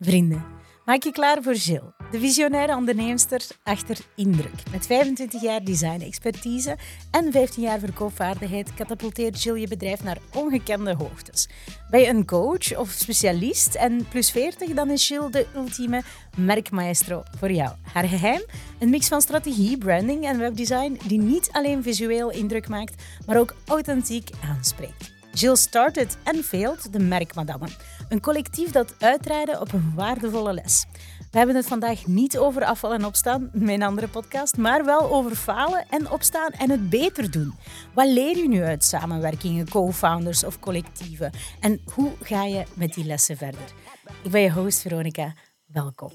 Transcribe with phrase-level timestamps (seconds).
[0.00, 0.44] Vrienden,
[0.84, 4.62] maak je klaar voor Jill, de visionaire onderneemster achter Indruk.
[4.70, 6.76] Met 25 jaar design-expertise
[7.10, 11.48] en 15 jaar verkoopvaardigheid katapulteert Jill je bedrijf naar ongekende hoogtes.
[11.90, 16.02] Ben je een coach of specialist en plus 40, dan is Jill de ultieme
[16.36, 17.76] merkmaestro voor jou.
[17.92, 18.42] Haar geheim?
[18.78, 23.54] Een mix van strategie, branding en webdesign die niet alleen visueel indruk maakt, maar ook
[23.66, 25.16] authentiek aanspreekt.
[25.32, 27.70] Jill started and failed de Merkmadammen.
[28.08, 30.86] Een collectief dat uitrijden op een waardevolle les.
[31.30, 35.34] We hebben het vandaag niet over afval en opstaan, mijn andere podcast, maar wel over
[35.34, 37.54] falen en opstaan en het beter doen.
[37.94, 41.32] Wat leer je nu uit samenwerkingen, co-founders of collectieven?
[41.60, 43.72] En hoe ga je met die lessen verder?
[44.22, 45.34] Ik ben je host Veronica.
[45.66, 46.12] Welkom.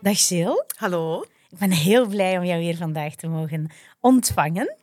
[0.00, 0.64] Dag Jill.
[0.76, 1.22] Hallo.
[1.50, 4.76] Ik ben heel blij om jou hier vandaag te mogen ontvangen.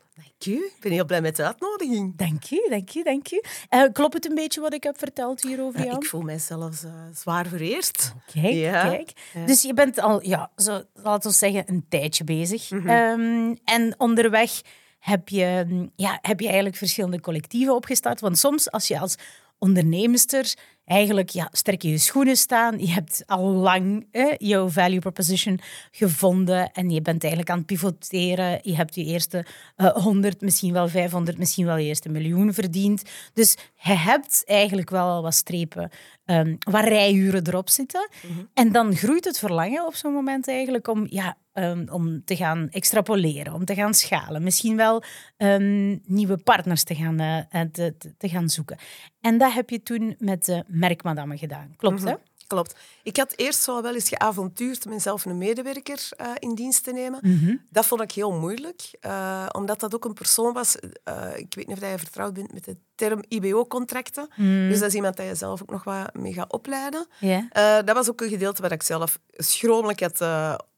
[0.46, 2.18] Ik ben heel blij met de uitnodiging.
[2.18, 3.42] Dank u, dank u, dank u.
[3.70, 5.96] Uh, klopt het een beetje wat ik heb verteld hier over jou?
[5.96, 8.14] ik voel mij zelfs uh, zwaar vereerd.
[8.34, 8.90] Kijk, ja.
[8.90, 9.12] kijk.
[9.46, 12.70] Dus je bent al, ja, zo, laten we zeggen, een tijdje bezig.
[12.70, 12.90] Mm -hmm.
[12.90, 14.62] um, en onderweg
[15.00, 15.66] heb je,
[15.96, 18.20] ja, heb je eigenlijk verschillende collectieven opgestart.
[18.20, 19.16] Want soms als je als
[19.58, 20.56] onderneemster
[20.90, 22.80] eigenlijk ja, sterk in je schoenen staan.
[22.80, 25.60] Je hebt al lang hè, jouw value proposition
[25.92, 28.60] gevonden en je bent eigenlijk aan het pivoteren.
[28.62, 29.46] Je hebt je eerste
[29.78, 33.04] uh, 100, misschien wel 500, misschien wel je eerste miljoen verdiend.
[33.34, 35.90] Dus je hebt eigenlijk wel al wat strepen
[36.26, 38.10] um, waar rijuren erop zitten.
[38.28, 38.50] Mm -hmm.
[38.54, 42.70] En dan groeit het verlangen op zo'n moment eigenlijk om, ja, um, om te gaan
[42.70, 44.44] extrapoleren, om te gaan schalen.
[44.44, 45.04] Misschien wel
[45.38, 48.78] um, nieuwe partners te gaan, uh, te, te, gaan zoeken.
[49.22, 51.74] En dat heb je toen met de merkmadammen gedaan.
[51.78, 52.16] Klopt, mm -hmm.
[52.16, 52.28] hè?
[52.48, 52.80] Klopt.
[53.10, 57.20] Ik had eerst zo wel eens geavontuurd mezelf een medewerker uh, in dienst te nemen.
[57.24, 57.62] Mm -hmm.
[57.70, 60.76] Dat vond ik heel moeilijk, uh, omdat dat ook een persoon was.
[60.76, 64.30] Uh, ik weet niet of je vertrouwd bent met de term IBO-contracten.
[64.36, 64.70] Mm.
[64.70, 67.08] Dus dat is iemand dat je zelf ook nog wat mee gaat opleiden.
[67.20, 67.86] Yeah.
[67.86, 70.22] dat was ook een gedeelte waar ik zelf schromelijk had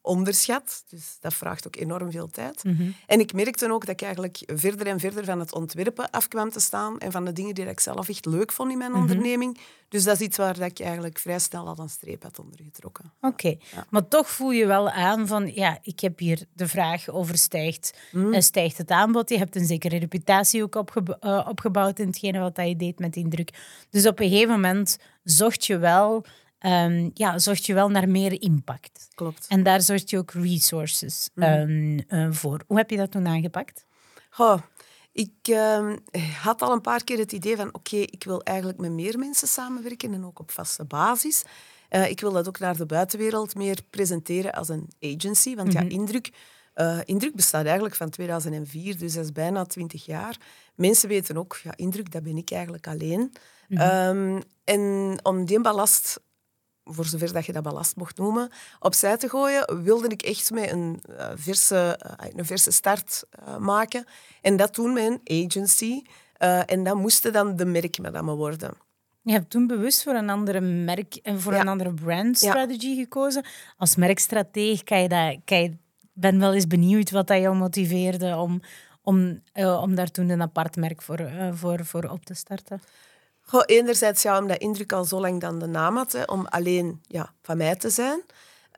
[0.01, 0.83] onderschat.
[0.89, 2.63] Dus dat vraagt ook enorm veel tijd.
[2.63, 2.95] Mm -hmm.
[3.07, 6.49] En ik merkte ook dat ik eigenlijk verder en verder van het ontwerpen af kwam
[6.49, 8.97] te staan en van de dingen die ik zelf echt leuk vond in mijn mm
[8.97, 9.09] -hmm.
[9.09, 9.59] onderneming.
[9.87, 13.13] Dus dat is iets waar ik eigenlijk vrij snel al een streep had ondergetrokken.
[13.21, 13.59] Oké, okay.
[13.75, 13.85] ja.
[13.89, 18.41] maar toch voel je wel aan van, ja, ik heb hier de vraag overstijgt mm.
[18.41, 19.29] stijgt het aanbod.
[19.29, 23.15] Je hebt een zekere reputatie ook opge uh, opgebouwd in hetgene wat je deed met
[23.15, 23.49] indruk.
[23.89, 26.25] Dus op een gegeven moment zocht je wel
[26.65, 29.07] Um, ja, zorg je wel naar meer impact.
[29.15, 29.45] Klopt.
[29.47, 31.43] En daar zorg je ook resources mm.
[31.43, 32.61] um, uh, voor.
[32.67, 33.85] Hoe heb je dat toen aangepakt?
[34.37, 34.57] Oh,
[35.11, 35.93] ik uh,
[36.41, 39.19] had al een paar keer het idee van oké, okay, ik wil eigenlijk met meer
[39.19, 41.43] mensen samenwerken en ook op vaste basis.
[41.91, 45.55] Uh, ik wil dat ook naar de buitenwereld meer presenteren als een agency.
[45.55, 45.89] Want mm -hmm.
[45.89, 46.31] ja, Indruk,
[46.75, 50.37] uh, Indruk bestaat eigenlijk van 2004, dus dat is bijna 20 jaar.
[50.75, 53.19] Mensen weten ook, ja, Indruk, dat ben ik eigenlijk alleen.
[53.67, 54.35] Mm -hmm.
[54.35, 56.19] um, en om die ballast
[56.83, 60.71] voor zover dat je dat ballast mocht noemen, opzij te gooien, wilde ik echt met
[60.71, 64.05] een, uh, verse, uh, een verse start uh, maken.
[64.41, 66.01] En dat doen met een agency.
[66.65, 68.77] en dat moesten dan de merkmadammen worden.
[69.23, 71.59] Je hebt toen bewust voor een andere merk en voor ja.
[71.59, 72.95] een andere brand strategy ja.
[72.95, 73.45] gekozen.
[73.77, 75.37] Als merkstratege kan je dat...
[75.45, 75.77] Kan je,
[76.13, 78.61] ben wel eens benieuwd wat dat jou motiveerde om,
[79.01, 82.81] om, om daar toen een apart merk voor, voor, voor op te starten.
[83.41, 87.01] Goh, enerzijds ja, omdat Indruk al zo lang dan de naam had, hè, om alleen
[87.07, 88.21] ja, van mij te zijn.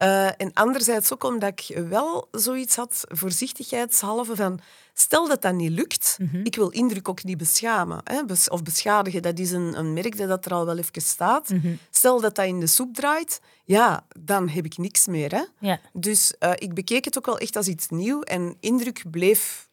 [0.03, 4.59] Uh, en anderzijds ook omdat ik wel zoiets had, voorzichtigheidshalve, van
[4.93, 6.45] stel dat dat niet lukt, mm -hmm.
[6.45, 9.21] ik wil Indruk ook niet beschamen hè, bes of beschadigen.
[9.21, 11.49] Dat is een, een merk dat er al wel even staat.
[11.49, 11.79] Mm -hmm.
[11.89, 15.31] Stel dat dat in de soep draait, ja, dan heb ik niks meer.
[15.31, 15.43] Hè.
[15.59, 15.79] Ja.
[15.93, 19.69] Dus uh, ik bekeek het ook wel echt als iets nieuw en Indruk bleef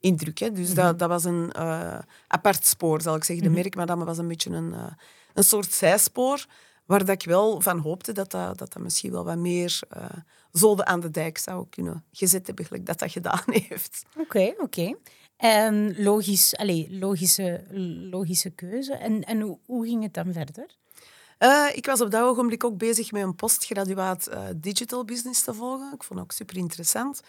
[0.00, 0.38] indruk.
[0.38, 0.52] Hè.
[0.52, 0.84] Dus mm -hmm.
[0.84, 1.98] dat, dat was een uh,
[2.28, 3.44] apart spoor, zal ik zeggen.
[3.44, 4.74] De merkmadame was een beetje een,
[5.34, 6.46] een soort zijspoor,
[6.86, 10.04] waar dat ik wel van hoopte dat dat, dat, dat misschien wel wat meer uh,
[10.52, 14.02] zoden aan de dijk zou kunnen gezet hebben, gelijk dat dat gedaan heeft.
[14.10, 14.62] Oké, okay, oké.
[14.62, 14.96] Okay.
[15.36, 17.64] En logisch, allez, logische,
[18.10, 18.94] logische keuze.
[18.94, 20.76] En, en hoe, hoe ging het dan verder?
[21.38, 25.54] Uh, ik was op dat ogenblik ook bezig met een postgraduaat uh, digital business te
[25.54, 25.92] volgen.
[25.94, 27.20] Ik vond het ook super interessant.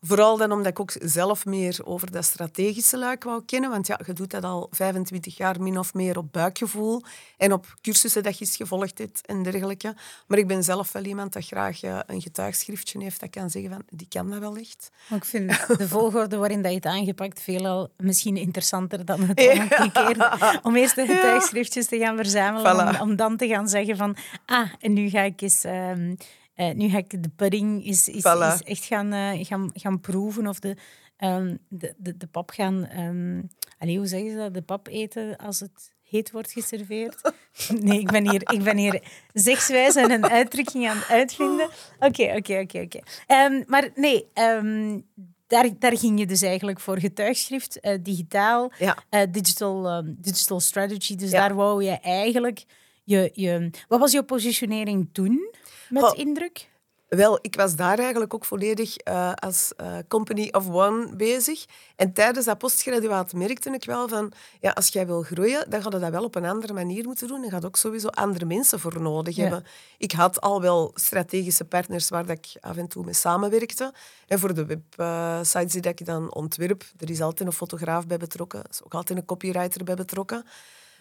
[0.00, 3.70] Vooral dan omdat ik ook zelf meer over dat strategische luik wou kennen.
[3.70, 7.02] Want ja, je doet dat al 25 jaar min of meer op buikgevoel
[7.36, 9.94] en op cursussen dat je eens gevolgd hebt en dergelijke.
[10.26, 13.82] Maar ik ben zelf wel iemand dat graag een getuigschriftje heeft dat kan zeggen van,
[13.90, 14.90] die kan dat wel echt.
[15.14, 20.58] Ik vind de volgorde waarin dat je het aangepakt veelal misschien interessanter dan het omgekeerde.
[20.62, 23.00] Om eerst de getuigschriftjes te gaan verzamelen, voilà.
[23.00, 24.16] om, om, dan te gaan zeggen van,
[24.46, 25.64] ah, en nu ga ik eens...
[25.64, 26.16] Um,
[26.56, 28.54] uh, nu ga ik de pudding is, is, voilà.
[28.54, 30.76] is echt gaan, uh, gaan, gaan proeven of de,
[31.18, 32.88] um, de, de, de pap gaan...
[32.98, 34.54] Um, allez, hoe zeggen ze dat?
[34.54, 37.20] De pap eten als het heet wordt geserveerd.
[37.80, 41.68] Nee, ik ben hier, ik ben hier zegswijs en een uitdrukking aan het uitvinden.
[41.98, 42.98] Oké, oké, oké, oké.
[43.26, 45.00] Ehm, Maar nee, ehm,
[45.46, 48.96] daar, daar ging je dus eigenlijk voor getuigschrift, eh, digitaal, Ja.
[49.08, 51.16] eh, digital, ehm, digital strategy.
[51.16, 51.40] Dus Ja.
[51.40, 52.64] daar wou je eigenlijk
[53.06, 53.70] je, je...
[53.88, 55.54] Wat was jouw positionering toen
[55.88, 56.68] met indruk?
[57.08, 61.64] Wel, ik was daar eigenlijk ook volledig eh, als eh, company of one bezig.
[61.96, 65.90] En tijdens dat postgraduaat merkte ik wel van, ja, als jij wil groeien, dan ga
[65.92, 67.44] je dat wel op een andere manier moeten doen.
[67.44, 69.42] En gaat ook sowieso andere mensen voor nodig Ja.
[69.42, 69.64] hebben.
[69.98, 73.92] Ik had al wel strategische partners waar dat ik af en toe mee samenwerkte.
[74.26, 74.66] En voor de
[74.96, 78.58] websites die dat ik dan ontwerp, er is altijd een fotograaf bij betrokken.
[78.58, 80.44] Er is ook altijd een copywriter bij betrokken.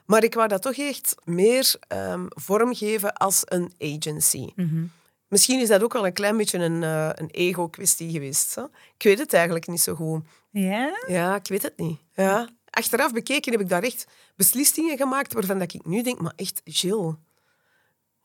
[0.06, 4.50] Maar ik wou dat toch echt meer ehm, vormgeven als een agency.
[5.28, 8.56] Misschien is dat ook wel een klein beetje een, eh, een ego-kwestie geweest.
[8.56, 8.62] Hè?
[8.98, 10.24] Ik weet het eigenlijk niet zo goed.
[10.52, 11.04] Ja?
[11.08, 12.00] Ja, ik weet het niet.
[12.14, 12.50] Ja.
[12.70, 16.62] Achteraf bekeken heb ik daar echt beslissingen gemaakt waarvan dat ik nu denk, maar echt,
[16.64, 17.14] Jill,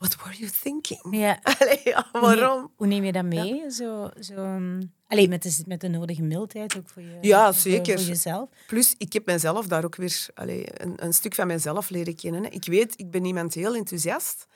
[0.00, 1.00] what were you thinking?
[1.16, 1.38] Ja.
[1.58, 2.72] Allee, ja, waarom?
[2.76, 3.70] Hoe neem je dat mee?
[3.70, 7.60] Zo, zo, um, allee, met, de, met de nodige mildheid ook voor, je, Ja, voor-
[7.62, 7.98] zeker.
[7.98, 8.48] voor jezelf.
[8.66, 12.42] Plus, ik heb mezelf daar ook weer allee, een, een stuk van mezelf leren kennen.
[12.44, 12.48] hè.
[12.50, 14.46] Ik weet, ik ben iemand heel enthousiast.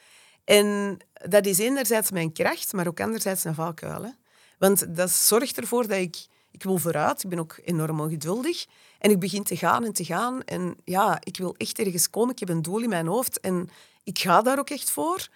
[0.44, 0.96] En
[1.28, 4.02] dat is enerzijds mijn kracht, maar ook anderzijds een valkuil.
[4.04, 4.10] Hè.
[4.58, 6.16] Want dat zorgt ervoor dat ik...
[6.50, 8.64] Ik wil vooruit, ik ben ook enorm ongeduldig.
[9.04, 10.42] En ik begin te gaan en te gaan.
[10.44, 12.32] En ja, ik wil echt ergens komen.
[12.32, 13.70] Ik heb een doel in mijn hoofd en
[14.02, 15.28] ik ga daar ook echt voor.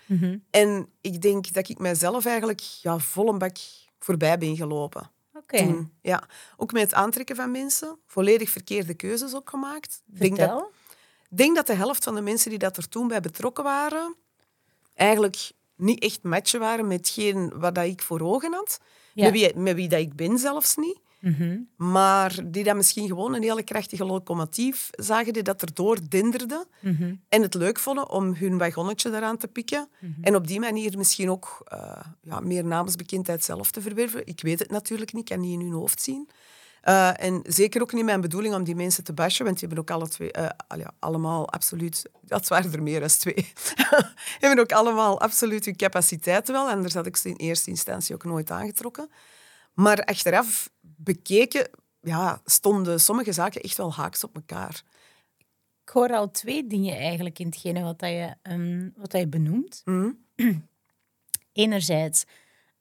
[0.50, 3.56] En ik denk dat ik mijzelf eigenlijk ja, vol een bak
[3.99, 5.11] voorbij ben gelopen.
[5.32, 6.29] Oké, ja.
[6.56, 7.99] Ook met het aantrekken van mensen.
[8.06, 10.03] Volledig verkeerde keuzes ook gemaakt.
[10.12, 10.71] Ik denk dat,
[11.31, 14.17] denk dat de helft van de mensen die dat er toen bij betrokken waren,
[14.94, 18.81] eigenlijk niet echt matchen waren met hetgeen wat dat ik voor ogen had.
[19.12, 19.25] Ja.
[19.25, 20.99] Met, wie, met wie dat ik ben zelfs niet.
[21.20, 21.59] Mhm.
[21.76, 26.67] Maar die dat misschien gewoon een hele krachtige locomotief zagen, die dat erdoor denderde.
[26.81, 27.15] Mhm.
[27.29, 29.88] En het leuk vonden om hun wagonnetje eraan te pikken.
[30.20, 34.26] En op die manier misschien ook eh, ja, meer namensbekendheid zelf te verwerven.
[34.26, 36.29] Ik weet het natuurlijk niet, ik kan niet in hun hoofd zien.
[36.81, 39.85] Eh, en zeker ook niet mijn bedoeling om die mensen te bashen, want die hebben
[39.85, 42.11] ook alle twee, eh, al ja, allemaal absoluut...
[42.23, 43.53] Dat waren er meer dan twee.
[44.41, 46.69] hebben ook allemaal absoluut hun capaciteiten wel.
[46.69, 49.11] Anders had ik ze in eerste instantie ook nooit aangetrokken.
[49.75, 54.83] Maar achteraf bekeken ja, stonden sommige zaken echt wel haaks op elkaar.
[55.85, 59.29] Ik hoor al twee dingen eigenlijk in hetgene wat, dat je, ehm, wat dat je
[59.29, 59.83] benoemt.
[59.85, 60.11] Mhm.
[61.53, 62.25] Enerzijds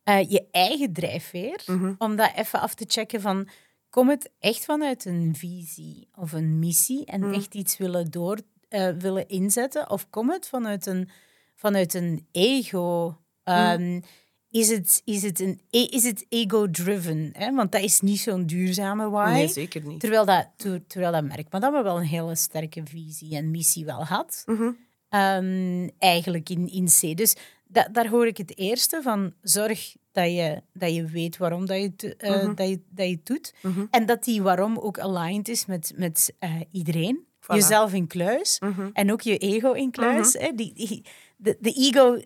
[0.04, 1.94] eh, je eigen drijfveer, Mhm.
[1.98, 3.48] om dat even af te checken van...
[3.90, 7.34] Komt het echt vanuit een visie of een missie en Mhm.
[7.34, 9.90] echt iets willen, door, eh, willen inzetten?
[9.90, 11.10] Of komt het vanuit een,
[11.56, 13.18] vanuit een ego?
[13.44, 14.02] Ehm,
[14.52, 17.30] is, het, is, het een, e- is het ego-driven?
[17.34, 17.54] hè?
[17.56, 19.30] Want dat is niet zo'n duurzame why.
[19.34, 20.00] Nee, zeker niet.
[20.00, 23.52] Terwijl dat, ter- terwijl dat merk, maar dat we wel een hele sterke visie en
[23.52, 24.44] missie wel had.
[24.46, 24.72] Mhm.
[25.10, 27.18] Ehm, eigenlijk in, in C.
[27.18, 27.36] Dus
[27.68, 29.34] da- daar hoor ik het eerste van.
[29.42, 32.56] Zorg dat je, dat je weet waarom dat je, het, eh, Mhm.
[32.56, 33.54] dat je, dat je het doet.
[33.92, 37.26] En dat die waarom ook aligned is met, met eh, iedereen.
[37.26, 37.48] Voilà.
[37.48, 37.56] Mhm.
[37.56, 38.60] Jezelf in kluis.
[38.94, 40.34] En ook je ego in kluis.
[40.34, 40.52] hè.
[40.56, 41.06] Die, die,
[41.38, 42.20] de, de ego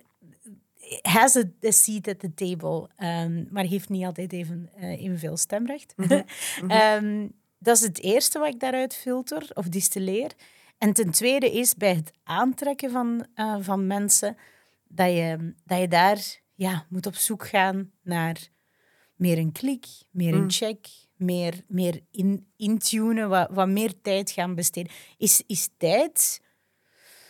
[1.01, 5.37] has a, a seat at the table, ehm, maar heeft niet altijd even, eh, evenveel
[5.37, 5.93] stemrecht.
[5.95, 6.21] Mhm.
[6.67, 7.27] Ehm,
[7.59, 10.31] dat is het eerste wat ik daaruit filter of distilleer.
[10.77, 14.37] En ten tweede is bij het aantrekken van, eh, van mensen
[14.87, 18.49] dat je, dat je daar ja, moet op zoek gaan naar
[19.15, 24.55] meer een klik, meer een check, meer, meer in, intunen, wat, wat meer tijd gaan
[24.55, 24.91] besteden.
[25.17, 26.41] Is, is tijd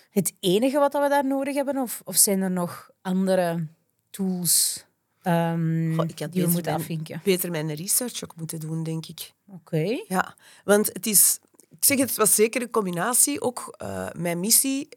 [0.09, 1.77] het enige wat we daar nodig hebben?
[1.77, 3.67] Of, of zijn er nog andere
[4.09, 4.85] tools
[5.21, 7.21] ehm, Goh, ik had die we beter moeten mijn- afvinken?
[7.23, 9.33] Beter mijn research ook moeten doen, denk ik.
[9.47, 10.03] Oké.
[10.07, 11.39] Ja, want het is...
[11.69, 13.41] Ik zeg het, het was zeker een combinatie.
[13.41, 14.89] Ook eh, mijn missie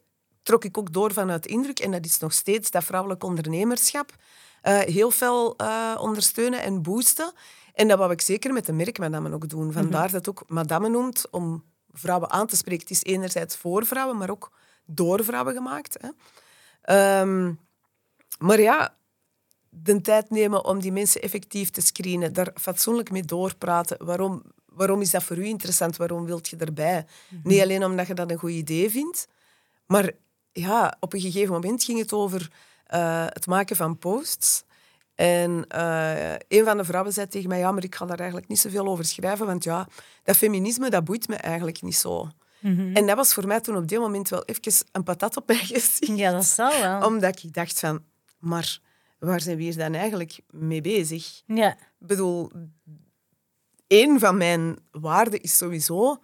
[0.43, 1.79] trok ik ook door vanuit indruk.
[1.79, 4.15] En dat is nog steeds dat vrouwelijk ondernemerschap.
[4.61, 7.33] eh, heel veel eh, ondersteunen en boosten.
[7.73, 9.71] En dat wou ik zeker met de merkmadammen ook doen.
[9.71, 12.81] Vandaar dat het ook madame noemt, om vrouwen aan te spreken.
[12.87, 14.51] Het is enerzijds voor vrouwen, maar ook
[14.85, 15.97] door vrouwen gemaakt.
[16.01, 16.09] Hè.
[16.81, 17.53] Ehm,
[18.39, 18.95] maar ja,
[19.69, 24.05] de tijd nemen om die mensen effectief te screenen, daar fatsoenlijk mee doorpraten.
[24.05, 25.97] Waarom, waarom is dat voor u interessant?
[25.97, 27.05] Waarom wilt je erbij?
[27.43, 29.27] Niet alleen omdat je dat een goed idee vindt,
[29.85, 30.11] maar
[30.51, 32.51] ja, op een gegeven moment ging het over
[32.85, 34.63] eh, het maken van posts.
[35.15, 38.49] En eh, een van de vrouwen zei tegen mij, ja, maar ik ga daar eigenlijk
[38.49, 39.87] niet zoveel over schrijven, want ja,
[40.23, 42.29] dat feminisme, dat boeit me eigenlijk niet zo.
[42.93, 45.59] En dat was voor mij toen op dit moment wel even een patat op mijn
[45.59, 46.17] gezicht.
[46.17, 47.07] Ja, dat zal wel.
[47.07, 48.03] Omdat ik dacht van,
[48.39, 48.79] maar
[49.19, 51.41] waar zijn we hier dan eigenlijk mee bezig?
[51.45, 51.71] Ja.
[51.71, 52.51] Ik bedoel,
[53.87, 56.19] één van mijn waarden is sowieso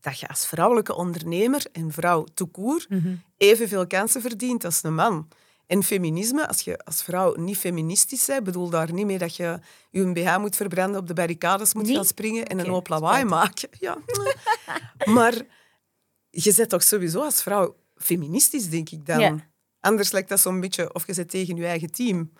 [0.00, 2.86] dat je als vrouwelijke ondernemer en vrouw toekoer
[3.36, 5.28] evenveel kansen verdient als een man.
[5.66, 9.58] En feminisme, als je als vrouw niet feministisch bent, bedoel daar niet mee dat je
[9.90, 13.68] je BH moet verbranden, op de barricades moet gaan springen en een hoop lawaai maken.
[13.78, 13.98] Ja.
[15.16, 15.34] maar
[16.30, 19.20] je zit toch sowieso als vrouw feministisch, denk ik dan.
[19.20, 19.36] Ja.
[19.86, 22.32] Anders lijkt dat zo'n beetje of je zit tegen je eigen team.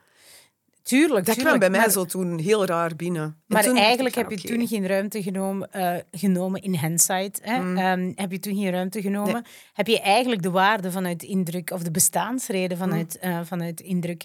[0.82, 3.22] Tuurlijk, Dat kwam bij mij maar- zo toen heel raar binnen.
[3.22, 5.68] En Maar toen eigenlijk heb je toen geen ruimte genomen,
[6.10, 7.40] genomen in hindsight.
[7.42, 7.60] Hè?
[7.60, 8.12] Mm.
[8.16, 9.44] Heb je toen geen ruimte genomen?
[9.72, 13.30] Heb je eigenlijk de waarde vanuit indruk of de bestaansreden vanuit, Mm.
[13.30, 14.24] eh, vanuit indruk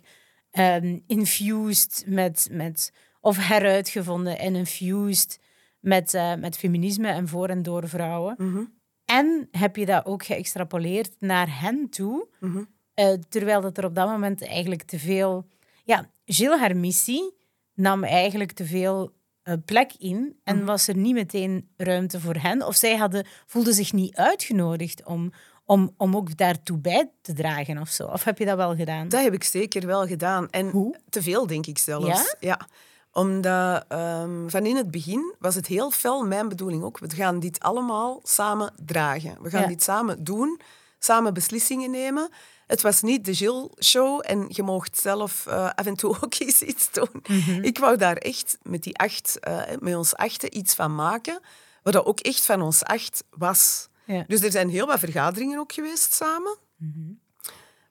[0.51, 5.39] ehm, infused met, met, of heruitgevonden en infused
[5.79, 8.35] met, eh, met feminisme en voor en door vrouwen?
[8.37, 8.63] Mhm.
[9.05, 12.63] En heb je dat ook geëxtrapoleerd naar hen toe, Mhm.
[12.93, 15.45] Eh, terwijl dat er op dat moment eigenlijk te veel...
[15.83, 17.33] Ja, Gilles, haar missie
[17.74, 20.65] nam eigenlijk te veel eh, plek in en Mhm.
[20.65, 22.67] was er niet meteen ruimte voor hen.
[22.67, 25.31] Of zij hadden, voelden zich niet uitgenodigd om,
[25.65, 28.05] om, om ook daartoe bij te dragen of zo.
[28.07, 29.10] Of heb je dat wel gedaan?
[29.10, 30.50] Dat heb ik zeker wel gedaan.
[30.50, 30.95] En Hoe?
[31.10, 32.07] te veel, denk ik zelfs.
[32.07, 32.36] Ja?
[32.39, 32.67] Ja.
[33.12, 37.00] Omdat ehm, van in het begin was het heel fel mijn bedoeling ook.
[37.00, 39.38] We gaan dit allemaal samen dragen.
[39.41, 39.67] We gaan Ja.
[39.67, 40.60] dit samen doen,
[41.00, 42.29] samen beslissingen nemen.
[42.71, 46.61] Het was niet de Jill-show en je mocht zelf eh, af en toe ook eens
[46.61, 47.23] iets doen.
[47.27, 47.63] Mhm.
[47.63, 51.39] Ik wou daar echt met, die acht, eh, met ons achten iets van maken,
[51.83, 53.87] wat dat ook echt van ons acht was.
[54.05, 54.23] Ja.
[54.27, 56.57] Dus er zijn heel wat vergaderingen ook geweest samen.
[56.77, 57.11] Mhm.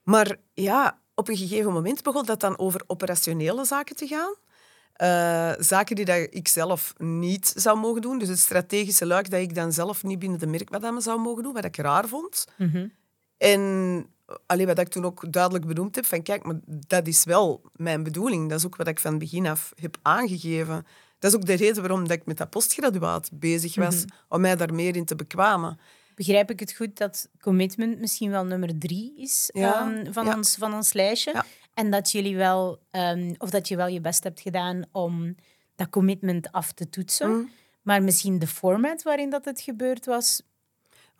[0.02, 4.34] Maar ja, op een gegeven moment begon dat dan over operationele zaken te gaan.
[4.92, 8.18] Eh, zaken die dat ik zelf niet zou mogen doen.
[8.18, 11.52] Dus het strategische luik dat ik dan zelf niet binnen de merkmadame zou mogen doen,
[11.52, 12.46] wat ik raar vond.
[12.56, 12.86] Mhm.
[13.36, 14.06] En
[14.46, 18.02] allee, wat ik toen ook duidelijk benoemd heb, van kijk, maar dat is wel mijn
[18.02, 18.48] bedoeling.
[18.48, 20.86] Dat is ook wat ik van begin af heb aangegeven.
[21.18, 24.56] Dat is ook de reden waarom dat ik met dat postgraduaat bezig was, om mij
[24.56, 25.78] daar meer in te bekwamen.
[26.14, 30.36] Begrijp ik het goed dat commitment misschien wel nummer drie is Ja, ehm, van, ja.
[30.36, 31.32] ons, van ons lijstje?
[31.32, 31.44] Ja.
[31.74, 35.34] En dat jullie wel, ehm, of dat je wel je best hebt gedaan om
[35.76, 37.30] dat commitment af te toetsen.
[37.30, 37.50] Mm.
[37.82, 40.42] Maar misschien de format waarin dat het gebeurd was.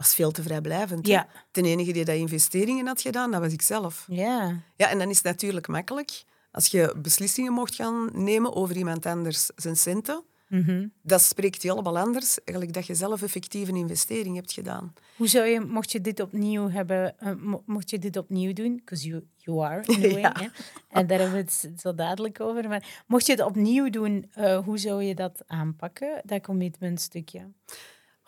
[0.01, 1.07] Was veel te vrijblijvend.
[1.07, 1.27] Ja.
[1.51, 4.05] De enige die dat investeringen had gedaan, dat was ik zelf.
[4.09, 4.57] Ja.
[4.77, 9.07] Ja, en dan is het natuurlijk makkelijk als je beslissingen mocht gaan nemen over iemand
[9.07, 10.23] anders zijn centen.
[10.49, 10.87] Mhm.
[11.03, 14.93] Dat spreekt helemaal anders, eigenlijk dat je zelf effectief een investering hebt gedaan.
[15.17, 18.77] Hoe zou je, mocht je dit opnieuw hebben, eh, mo- mocht je dit opnieuw doen,
[18.77, 20.35] because you, you are in a way, Ja.
[20.39, 20.47] hè?
[20.89, 22.69] en daar hebben we het zo dadelijk over.
[22.69, 27.49] Maar mocht je het opnieuw doen, eh, hoe zou je dat aanpakken, dat commitment stukje?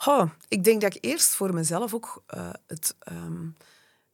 [0.06, 3.46] Oh, ik denk dat ik eerst voor mezelf ook eh, het, ehm,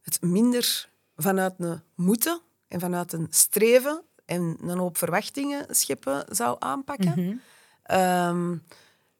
[0.02, 6.56] het minder vanuit een moeten en vanuit een streven en een hoop verwachtingen scheppen zou
[6.58, 7.12] aanpakken.
[7.16, 7.36] Mhm.
[7.82, 8.56] Ehm,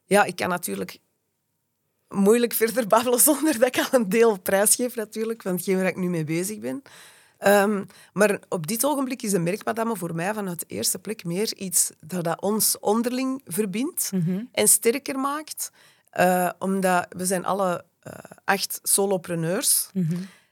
[0.05, 0.99] ja, ik kan natuurlijk
[2.09, 5.97] moeilijk verder babbelen zonder dat ik al een deel prijsgeef natuurlijk, van hetgeen waar ik
[5.97, 6.83] nu mee bezig ben.
[7.39, 11.57] Ehm, maar op dit ogenblik is een merkmadame voor mij vanuit de eerste plek meer
[11.57, 14.11] iets dat, dat ons onderling verbindt
[14.53, 15.71] en sterker maakt.
[16.19, 18.13] Eh, omdat we zijn alle eh,
[18.45, 19.91] acht solopreneurs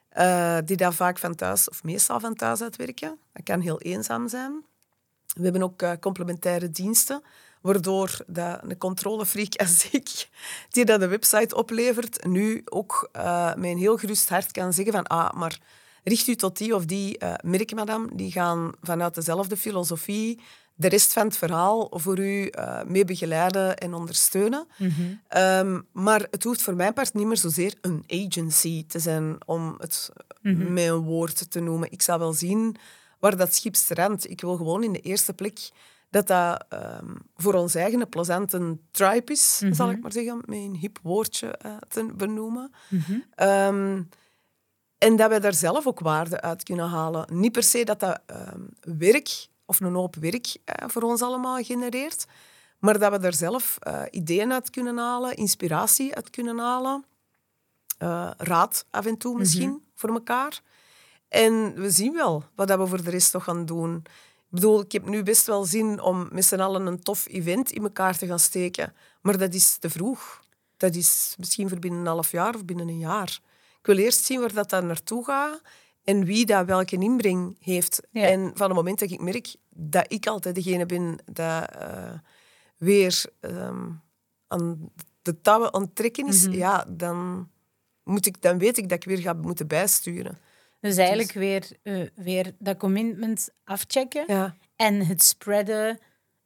[0.09, 3.19] eh, die daar vaak van thuis, of meestal van thuis uitwerken.
[3.33, 4.65] Dat kan heel eenzaam zijn.
[5.27, 7.23] We hebben ook complementaire diensten,
[7.61, 10.29] waardoor dat een controlefreak als ik,
[10.71, 14.93] die dat de website oplevert, nu ook eh, met een heel gerust hart kan zeggen
[14.93, 15.59] van ah, maar
[16.05, 20.41] richt u tot die of die eh merkmadam, die gaan vanuit dezelfde filosofie
[20.79, 24.67] de rest van het verhaal voor u eh, mee begeleiden en ondersteunen.
[25.29, 29.75] Ehm, maar het hoeft voor mijn part niet meer zozeer een agency te zijn om
[29.79, 31.93] het met een woord te noemen.
[31.93, 32.77] Ik zal wel zien
[33.19, 34.31] waar dat schip strandt.
[34.31, 35.71] Ik wil gewoon in de eerste plek
[36.11, 40.59] dat dat ehm, voor ons eigen een plezante tribe is, zal ik maar zeggen, met
[40.59, 42.71] een hip woordje eh, te benoemen.
[43.35, 44.03] Ehm,
[44.99, 47.27] en dat wij daar zelf ook waarde uit kunnen halen.
[47.33, 48.21] Niet per se dat dat
[48.81, 52.27] werk of een hoop werk eh, voor ons allemaal genereert,
[52.79, 57.05] maar dat we daar zelf eh, ideeën uit kunnen halen, inspiratie uit kunnen halen,
[57.99, 60.61] eh, raad af en toe misschien voor elkaar.
[61.29, 63.97] En we zien wel wat dat we voor de rest nog gaan doen.
[63.97, 67.71] Ik bedoel, ik heb nu best wel zin om met z'n allen een tof event
[67.71, 68.95] in elkaar te gaan steken.
[69.21, 70.45] Maar dat is te vroeg.
[70.77, 73.39] Dat is misschien voor binnen een half jaar of binnen een jaar.
[73.79, 75.61] Ik wil eerst zien waar dat dan naartoe gaat
[76.07, 78.01] en wie dat welke inbreng heeft.
[78.11, 78.23] Ja.
[78.23, 82.13] En van het moment dat ik merk dat ik altijd degene ben dat eh,
[82.77, 83.91] weer ehm,
[84.49, 84.91] aan
[85.23, 87.49] de touwen aan het trekken is, ja, dan,
[88.05, 90.39] moet ik, dan weet ik dat ik weer ga moeten bijsturen.
[90.81, 94.57] Dus eigenlijk weer, eh, weer dat commitment afchecken Ja.
[94.77, 95.99] en het spreaden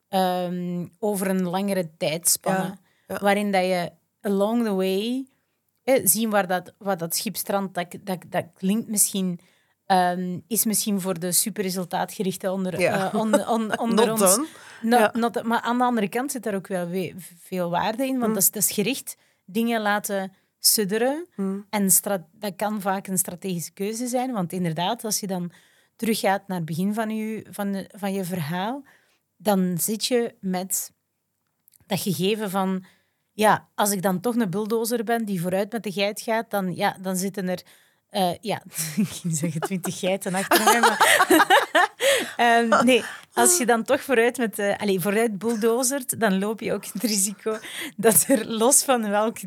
[0.09, 2.79] ehm, over een langere tijdspanne.
[3.07, 3.19] Ja.
[3.21, 5.26] Waarin dat je along the way
[5.85, 7.75] eh, zien waar dat, waar dat schip strandt.
[7.75, 9.41] Dat, dat, dat klinkt misschien...
[9.87, 13.13] ehm, is misschien voor de superresultaatgerichten onder, Ja.
[13.13, 14.39] eh, on- on- onder Not ons...
[14.83, 15.11] No- Ja.
[15.13, 18.13] not- maar aan de andere kant zit daar ook wel we- veel waarde in.
[18.19, 18.35] Want Mm.
[18.35, 21.27] dat, is, dat is gericht dingen laten sudderen.
[21.37, 21.67] Mm.
[21.71, 21.89] En
[22.33, 24.33] dat kan vaak een strategische keuze zijn.
[24.33, 25.53] Want inderdaad, als je dan
[25.97, 28.85] teruggaat naar het begin van je, van, de- van je verhaal,
[29.37, 30.93] dan zit je met
[31.87, 32.85] dat gegeven van...
[33.40, 36.76] Ja, als ik dan toch een bulldozer ben die vooruit met de geit gaat, dan,
[36.76, 37.62] ja, dan zitten er...
[38.11, 38.62] eh, ja,
[38.97, 40.99] ik ging zeggen twintig geiten achter mij, maar...
[42.37, 46.85] Ehm, nee, als je dan toch vooruit, met, allez, vooruit bulldozert, dan loop je ook
[46.85, 47.59] het risico
[47.97, 49.38] dat er, los van welk,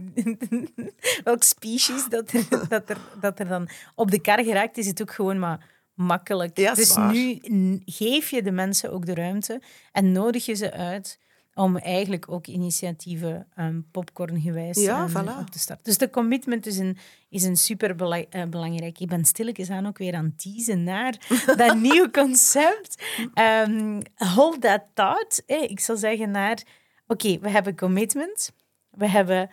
[1.24, 5.02] welk species dat er, dat, er, dat er dan op de kar geraakt, is het
[5.02, 6.58] ook gewoon maar makkelijk.
[6.58, 7.12] Ja, dus waar.
[7.12, 7.40] nu
[7.86, 11.20] geef je de mensen ook de ruimte en nodig je ze uit
[11.56, 15.40] om eigenlijk ook initiatieven um, popcorngewijs Ja, ehm, voilà.
[15.40, 15.86] op te starten.
[15.86, 16.98] Dus de commitment is een,
[17.30, 19.00] is een super bela- eh, belangrijk.
[19.00, 21.18] Ik ben stilletjes aan ook weer aan het teasen naar
[21.58, 23.04] dat nieuw concept.
[23.34, 25.44] Ehm, hold that thought.
[25.46, 26.64] Eh, ik zou zeggen naar...
[27.08, 28.52] Oké, we hebben commitment.
[28.90, 29.50] We hebben,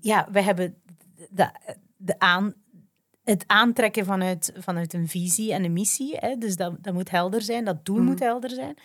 [0.00, 0.82] ja, we hebben
[1.30, 1.50] de,
[1.96, 2.54] de aan,
[3.24, 6.16] het aantrekken vanuit, vanuit een visie en een missie.
[6.16, 6.36] Hè?
[6.38, 8.76] Dus dat, dat moet helder zijn, dat doel moet helder zijn.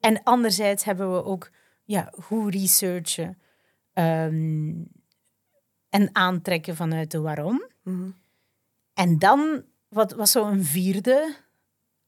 [0.00, 1.50] En anderzijds hebben we ook
[1.84, 3.38] ja, goed researchen
[3.92, 4.72] ehm,
[5.88, 7.62] en aantrekken vanuit de waarom.
[7.82, 8.10] Mhm.
[8.94, 11.36] En dan, wat, wat zou een vierde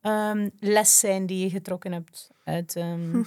[0.00, 2.76] ehm, les zijn die je getrokken hebt uit...
[2.76, 3.22] ehm,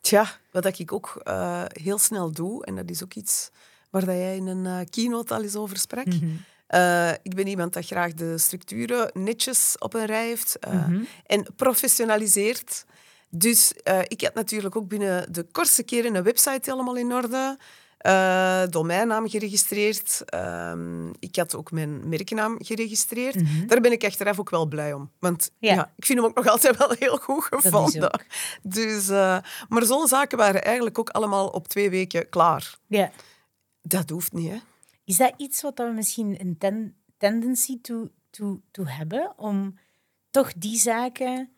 [0.00, 3.50] Tja, wat ik ook eh, heel snel doe, en dat is ook iets
[3.90, 6.06] waar dat jij in een eh, keynote al eens over sprak.
[6.06, 6.26] Mhm.
[6.66, 11.02] Eh, ik ben iemand dat graag de structuren netjes op een rij heeft Mhm.
[11.26, 12.84] en professionaliseert.
[13.30, 17.58] Dus eh, ik had natuurlijk ook binnen de kortste keren een website helemaal in orde.
[17.98, 20.22] eh, domeinnaam geregistreerd.
[20.24, 23.68] Ehm, ik had ook mijn merknaam geregistreerd.
[23.68, 25.10] Daar ben ik achteraf ook wel blij om.
[25.18, 25.66] Want Mhm.
[25.70, 25.74] Ja.
[25.74, 25.92] ja.
[25.96, 28.20] ik vind hem ook nog altijd wel heel goed gevonden.
[28.62, 29.38] Dus, eh,
[29.68, 32.78] maar zo'n zaken waren eigenlijk ook allemaal op twee weken klaar.
[32.86, 33.10] ja.
[33.82, 34.56] Dat hoeft niet, hè?
[35.04, 39.32] Is dat iets wat we misschien een ten, tendency toe, toe, toe hebben?
[39.36, 39.78] Om
[40.30, 41.50] toch die zaken...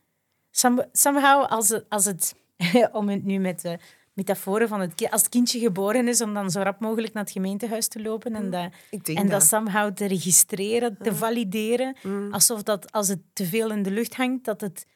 [0.50, 2.34] some- somehow, als het, als het
[2.92, 3.78] om het nu met de
[4.12, 5.10] metaforen van het kind...
[5.10, 8.34] Als het kindje geboren is, om dan zo rap mogelijk naar het gemeentehuis te lopen
[8.34, 9.48] en dat, Ik denk en dat dat.
[9.48, 11.96] somehow te registreren, te valideren.
[12.30, 14.86] Alsof dat, als het te veel in de lucht hangt, dat het,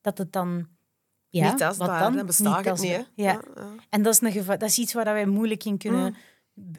[0.00, 0.66] dat het dan...
[1.28, 2.16] Ja, niet tastbaar, wat dan?
[2.16, 2.96] dan bestaat het niet, hè?
[2.96, 3.24] tastbaar.
[3.24, 3.40] Ja.
[3.56, 3.66] ja.
[3.90, 6.14] En dat is, een geva- dat is iets waar wij moeilijk in kunnen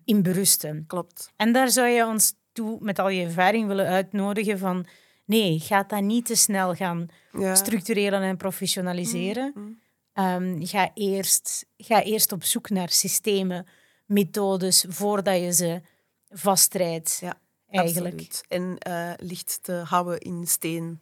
[0.05, 0.83] in berusten.
[0.87, 1.31] Klopt.
[1.35, 4.85] En daar zou je ons toe met al je ervaring willen uitnodigen van
[5.25, 7.55] nee, ga dat niet te snel gaan Ja.
[7.55, 9.79] structureren en professionaliseren.
[10.13, 13.67] Ehm, ga, eerst, ga eerst op zoek naar systemen,
[14.05, 15.81] methodes, voordat je ze
[16.29, 17.17] vastrijdt.
[17.21, 18.13] Ja, eigenlijk.
[18.13, 18.43] Absoluut.
[18.47, 21.01] En eh, licht te houden in steen.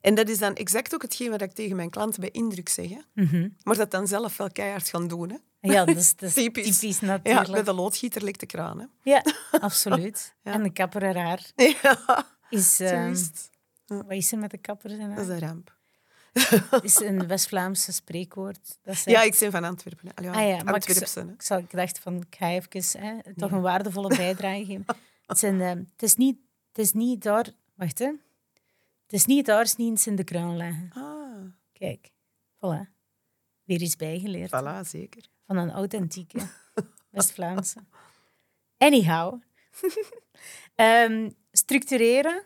[0.00, 2.88] En dat is dan exact ook hetgeen wat ik tegen mijn klanten bij indruk zeg.
[2.88, 2.98] Hè?
[3.14, 3.48] Mhm.
[3.62, 5.30] Maar dat dan zelf wel keihard gaan doen.
[5.30, 5.36] Hè?
[5.72, 6.78] Ja, dat is, dat is Typisch.
[6.78, 7.48] typisch, Ja, natuurlijk.
[7.48, 8.78] met de loodgieter ligt de kraan.
[8.78, 8.86] Hè?
[9.10, 9.22] Ja,
[9.60, 10.34] absoluut.
[10.42, 10.52] Ja.
[10.52, 11.40] En de kapper haar
[11.82, 12.80] Ja, is...
[13.86, 15.16] wat is er met de kapper zijn haar?
[15.16, 15.76] Dat is een ramp.
[16.82, 18.78] is een West-Vlaamse spreekwoord.
[18.82, 20.14] Dat Ja, ik ben van Antwerpen.
[20.14, 21.36] Allee, Ah ja, ik, Antwerpse.
[21.58, 24.84] ik dacht van, ik ga even hè, toch een waardevolle bijdrage geven.
[25.26, 27.48] Het, zijn, eh, het is niet, het is niet daar...
[27.74, 28.06] Wacht, hè.
[29.02, 30.90] Het is niet daar, is niet in de kraan leggen.
[30.92, 32.10] Ah, Kijk,
[32.56, 32.90] voilà.
[33.64, 34.50] Weer iets bijgeleerd.
[34.62, 35.24] voilà, zeker.
[35.46, 36.38] Van een authentieke
[37.10, 37.78] West-Vlaamse.
[38.78, 39.40] Anyhow.
[40.74, 42.42] Ehm, structureren,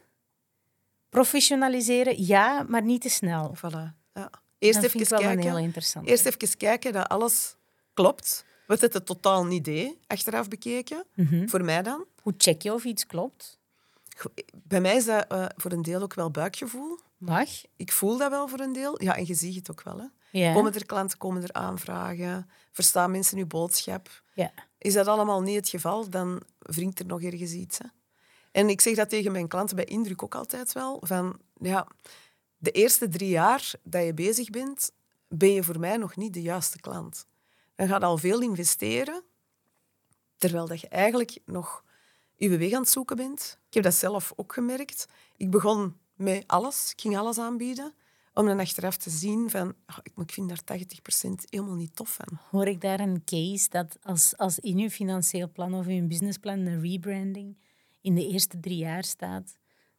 [1.09, 3.57] professionaliseren, ja, maar niet te snel.
[3.57, 3.97] Voilà.
[4.15, 4.31] Ja.
[4.59, 5.51] Eerst dat vind ik even wel een kijken.
[5.51, 6.07] heel interessant.
[6.07, 7.57] Eerst even kijken dat alles
[7.95, 8.45] klopt.
[8.67, 11.05] Wat het totaal niet deed, achteraf bekeken.
[11.15, 11.49] Mhm.
[11.49, 12.05] Voor mij dan.
[12.23, 13.59] Hoe check je of iets klopt?
[14.53, 16.99] Bij mij is dat eh, voor een deel ook wel buikgevoel.
[17.17, 17.49] Mag.
[17.77, 19.03] Ik voel dat wel voor een deel.
[19.03, 19.99] Ja, en je ziet het ook wel.
[19.99, 20.05] Hè.
[20.31, 20.53] Ja.
[20.53, 22.51] Komen er klanten, komen er aanvragen?
[22.73, 24.23] Verstaan mensen uw boodschap?
[24.35, 24.53] ja.
[24.79, 27.79] Is dat allemaal niet het geval, dan wringt er nog ergens iets.
[27.79, 27.85] Hè.
[28.53, 31.01] En ik zeg dat tegen mijn klanten bij Indruk ook altijd wel.
[31.03, 31.87] Van, ja,
[32.57, 34.93] de eerste drie jaar dat je bezig bent,
[35.29, 37.27] ben je voor mij nog niet de juiste klant.
[37.75, 39.23] Dan gaat al veel investeren,
[40.37, 41.85] terwijl dat je eigenlijk nog
[42.35, 43.59] je weg aan het zoeken bent.
[43.69, 45.07] Ik heb dat zelf ook gemerkt.
[45.37, 47.95] Ik begon met alles, ik ging alles aanbieden,
[48.35, 52.39] om dan achteraf te zien van, oh, ik vind daar 80% helemaal niet tof van.
[52.51, 56.07] Hoor ik daar een case dat als, als in uw financieel plan of in uw
[56.07, 57.57] businessplan een rebranding
[58.09, 59.57] in de eerste drie jaar staat,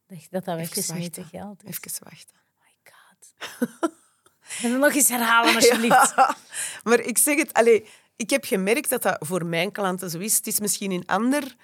[0.07, 1.77] dat dat, dat Even weggesmeten geld is?
[1.81, 2.35] Even wachten.
[2.35, 3.97] Oh my god.
[4.63, 6.13] En dan nog eens herhalen, alsjeblieft.
[6.15, 6.35] Ja,
[6.83, 10.37] maar ik zeg het, allee, ik heb gemerkt dat dat voor mijn klanten zo is.
[10.37, 11.55] Het is misschien in ander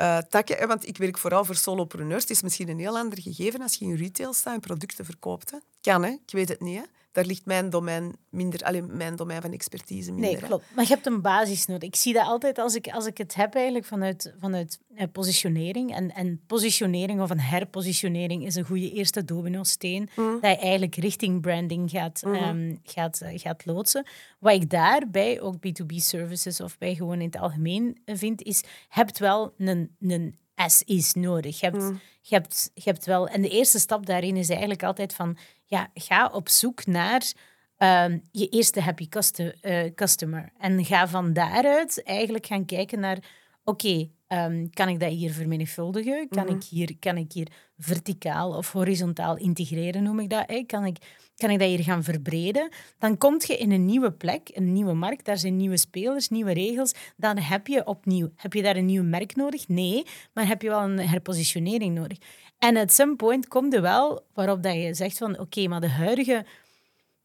[0.00, 2.22] uh, takken, want ik werk vooral voor solopreneurs.
[2.22, 5.50] Het is misschien een heel ander gegeven als je in retail staat en producten verkoopt.
[5.50, 5.58] Hè.
[5.80, 6.10] Kan, hè?
[6.10, 6.78] ik weet het niet.
[6.78, 10.30] Hè daar ligt mijn domein minder, alleen mijn domein van expertise minder.
[10.30, 10.64] Nee, klopt.
[10.74, 11.88] Maar je hebt een basis nodig.
[11.88, 15.94] Ik zie dat altijd als ik, als ik het heb eigenlijk vanuit, vanuit eh, positionering.
[15.94, 20.08] En, en positionering of een herpositionering is een goede eerste domino-steen.
[20.16, 20.38] Mm.
[20.40, 24.06] Dat je eigenlijk richting branding gaat, mm gaat, eh, gaat loodsen.
[24.38, 29.18] Wat ik daarbij, ook B2B services of bij gewoon in het algemeen vind, is, hebt
[29.18, 31.60] wel een, een as is nodig.
[31.60, 32.00] Je hebt, mm.
[32.20, 33.28] je, hebt, je hebt wel...
[33.28, 35.36] En de eerste stap daarin is eigenlijk altijd van...
[35.64, 37.32] Ja, ga op zoek naar
[37.76, 39.08] ehm, je eerste happy
[39.60, 40.52] eh, customer.
[40.58, 43.18] En ga van daaruit eigenlijk gaan kijken naar...
[43.64, 46.28] Oké, ehm, kan ik dat hier vermenigvuldigen?
[46.28, 46.56] Kan, mm-hmm.
[46.56, 50.44] ik hier, kan ik hier verticaal of horizontaal integreren, noem ik dat?
[50.46, 50.64] Hè?
[50.66, 50.98] Kan ik
[51.40, 52.68] kan ik dat hier gaan verbreden?
[52.98, 56.52] Dan kom je in een nieuwe plek, een nieuwe markt, daar zijn nieuwe spelers, nieuwe
[56.52, 56.94] regels.
[57.16, 59.68] Dan heb je opnieuw, heb je daar een nieuw merk nodig?
[59.68, 62.18] Nee, maar heb je wel een herpositionering nodig.
[62.58, 65.88] En at some point komt er wel waarop dat je zegt van oké, maar de
[65.88, 66.44] huidige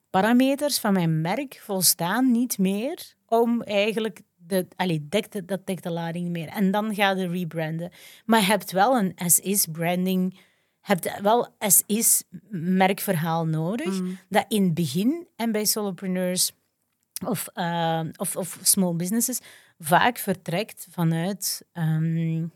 [0.10, 5.92] parameters van mijn merk volstaan niet meer om eigenlijk de, allee, dekt, dat dekt de
[5.92, 6.48] lading meer.
[6.48, 7.92] En dan ga je rebranden.
[8.26, 10.40] Maar je hebt wel een as-is branding
[10.82, 14.00] hebt wel as-is merkverhaal nodig.
[14.00, 14.18] Mm.
[14.30, 16.52] Dat in het begin en bij solopreneurs
[17.26, 19.40] of, uh, of, of small businesses
[19.80, 21.66] vaak vertrekt vanuit...
[21.74, 22.52] Um,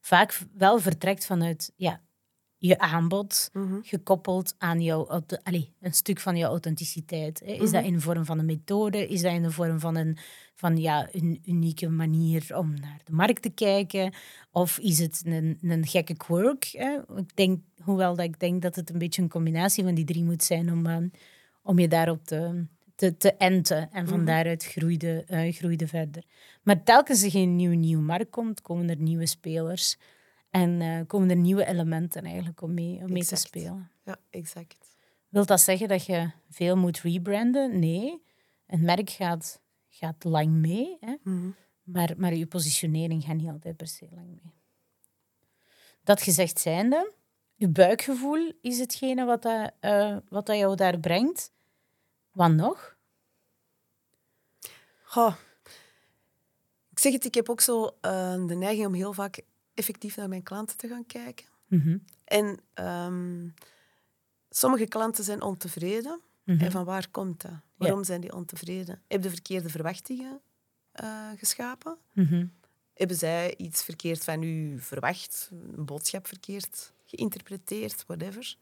[0.00, 2.00] vaak wel vertrekt vanuit ja,
[2.68, 3.80] je aanbod, mm-hmm.
[3.82, 7.42] gekoppeld aan jouw, allez, een stuk van jouw authenticiteit.
[7.42, 7.84] Is dat mm-hmm.
[7.84, 9.08] in de vorm van een methode?
[9.08, 10.16] Is dat in de vorm van een,
[10.54, 14.12] van, ja, een unieke manier om naar de markt te kijken?
[14.50, 16.64] Of is het een, een gekke quirk?
[16.64, 16.98] Hè?
[17.16, 20.24] Ik denk, hoewel dat ik denk dat het een beetje een combinatie van die drie
[20.24, 20.96] moet zijn om, uh,
[21.62, 23.90] om je daarop te, te, te enten.
[23.92, 24.26] En van mhm.
[24.26, 26.22] daaruit groeide, uh, groeide verder.
[26.62, 29.96] Maar telkens er een nieuwe, nieuwe markt komt, komen er nieuwe spelers.
[30.52, 33.90] En uh, komen er nieuwe elementen eigenlijk om mee, om mee te spelen.
[34.04, 34.96] Ja, exact.
[35.28, 37.78] Wilt dat zeggen dat je veel moet rebranden?
[37.78, 38.22] Nee.
[38.66, 41.14] Een merk gaat gaat lang mee, hè?
[41.22, 41.50] Mhm.
[41.82, 44.54] maar, maar je positionering gaat niet altijd per se lang mee.
[46.02, 47.12] Dat gezegd zijnde,
[47.54, 51.52] je buikgevoel is hetgene wat, dat, uh, wat dat jou daar brengt.
[52.32, 52.96] Wat nog?
[55.02, 55.34] Goh.
[56.90, 59.42] Ik zeg het, ik heb ook zo uh, de neiging om heel vaak
[59.74, 61.46] effectief naar mijn klanten te gaan kijken.
[61.66, 61.98] Mhm.
[62.24, 63.54] En um,
[64.50, 66.20] sommige klanten zijn ontevreden.
[66.44, 66.70] En mhm.
[66.70, 67.52] van waar komt dat?
[67.76, 69.02] Waarom zijn die ontevreden?
[69.08, 70.40] Heb de verkeerde verwachtingen
[71.02, 71.96] uh, geschapen?
[72.12, 72.52] Mm
[72.92, 75.50] Hebben zij iets verkeerd van u verwacht?
[75.76, 78.04] Een boodschap verkeerd geïnterpreteerd?
[78.06, 78.56] Whatever.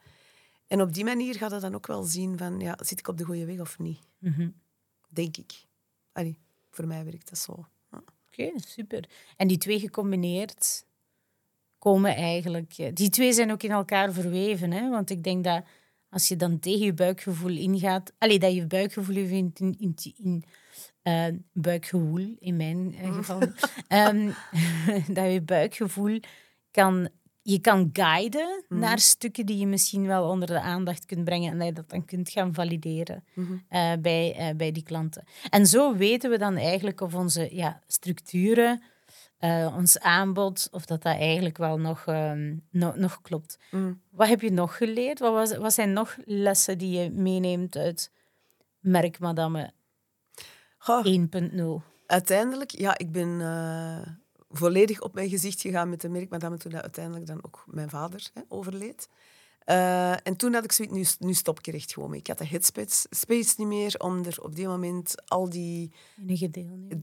[0.66, 3.18] En op die manier gaat het dan ook wel zien van, ja, zit ik op
[3.18, 4.00] de goede weg of niet?
[4.18, 4.54] Mm
[5.08, 5.64] Denk ik.
[6.12, 6.38] Allee,
[6.70, 7.66] voor mij werkt dat zo.
[7.90, 9.08] Oké, super.
[9.36, 10.84] En die twee gecombineerd
[11.80, 12.72] komen eigenlijk...
[12.76, 14.88] Eh, die twee zijn ook in elkaar verweven, hè?
[14.88, 15.64] want ik denk dat
[16.10, 20.44] als je dan tegen je buikgevoel ingaat, allee, dat je buikgevoel vindt in, in, in
[21.02, 23.42] uh, buikgevoel in mijn uh, geval,
[23.88, 24.34] um,
[25.16, 26.20] dat je buikgevoel
[26.70, 27.08] kan,
[27.42, 28.78] je kan guiden mm.
[28.78, 31.90] naar stukken die je misschien wel onder de aandacht kunt brengen en dat je dat
[31.90, 35.24] dan kunt gaan valideren mm uh, bij, bij die klanten.
[35.50, 38.82] En zo weten we dan eigenlijk of onze ja, structuren
[39.40, 42.32] uh, ons aanbod, of dat dat eigenlijk wel nog, uh,
[42.94, 43.58] nog klopt.
[43.70, 44.00] Mm.
[44.10, 45.18] Wat heb je nog geleerd?
[45.18, 48.10] Wat, was, wat zijn nog lessen die je meeneemt uit
[48.80, 49.72] Merk Madame
[50.78, 51.58] 1.0?
[52.06, 54.06] Uiteindelijk, ja, ik ben uh,
[54.50, 57.90] volledig op mijn gezicht gegaan met de Merk Madame toen dat uiteindelijk dan ook mijn
[57.90, 59.08] vader hè, overleed.
[59.66, 62.18] Uh, en toen had ik zoiets, nu, nu stop ik er echt gewoon mee.
[62.18, 65.92] Ik had de headspace space niet meer om er op die moment al die...
[66.26, 66.50] Enige.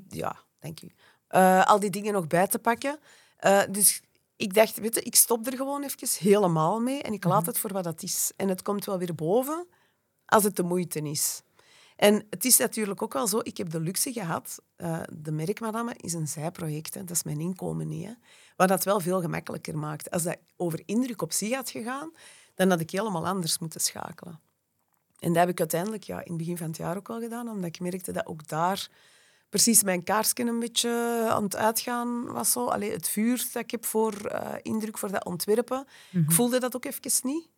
[0.10, 0.92] Ja, dank u
[1.32, 3.00] uh, al die dingen nog bij te pakken.
[3.46, 4.02] Uh, dus
[4.36, 7.50] ik dacht, weet je, ik stop er gewoon even helemaal mee en ik laat mhm.
[7.50, 8.32] het voor wat het is.
[8.36, 9.68] En het komt wel weer boven
[10.26, 11.42] als het de moeite is.
[11.96, 15.94] En het is natuurlijk ook wel zo, ik heb de luxe gehad, uh, de merkmadame
[15.96, 18.06] is een zijproject, hè, dat is mijn inkomen niet.
[18.06, 18.12] Hè,
[18.56, 20.12] wat dat wel veel gemakkelijker maakt.
[20.12, 22.12] Als dat over indruk op zich had gegaan,
[22.56, 24.40] dan had ik helemaal anders moeten schakelen.
[25.20, 27.50] En dat heb ik uiteindelijk ja, in het begin van het jaar ook wel gedaan,
[27.50, 28.90] omdat ik merkte dat ook daar
[29.50, 30.90] precies mijn kaarsje een beetje
[31.30, 32.52] aan het uitgaan was.
[32.52, 32.66] Zo.
[32.66, 35.86] Allee, het vuur dat ik heb voor uh, indruk voor dat ontwerpen.
[36.12, 36.32] Ik mhm.
[36.32, 37.50] voelde dat ook even niet.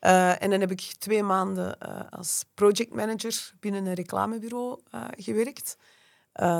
[0.00, 4.80] Uh, en dan heb ik twee maanden uh, als projectmanager binnen een reclamebureau
[5.16, 5.76] gewerkt.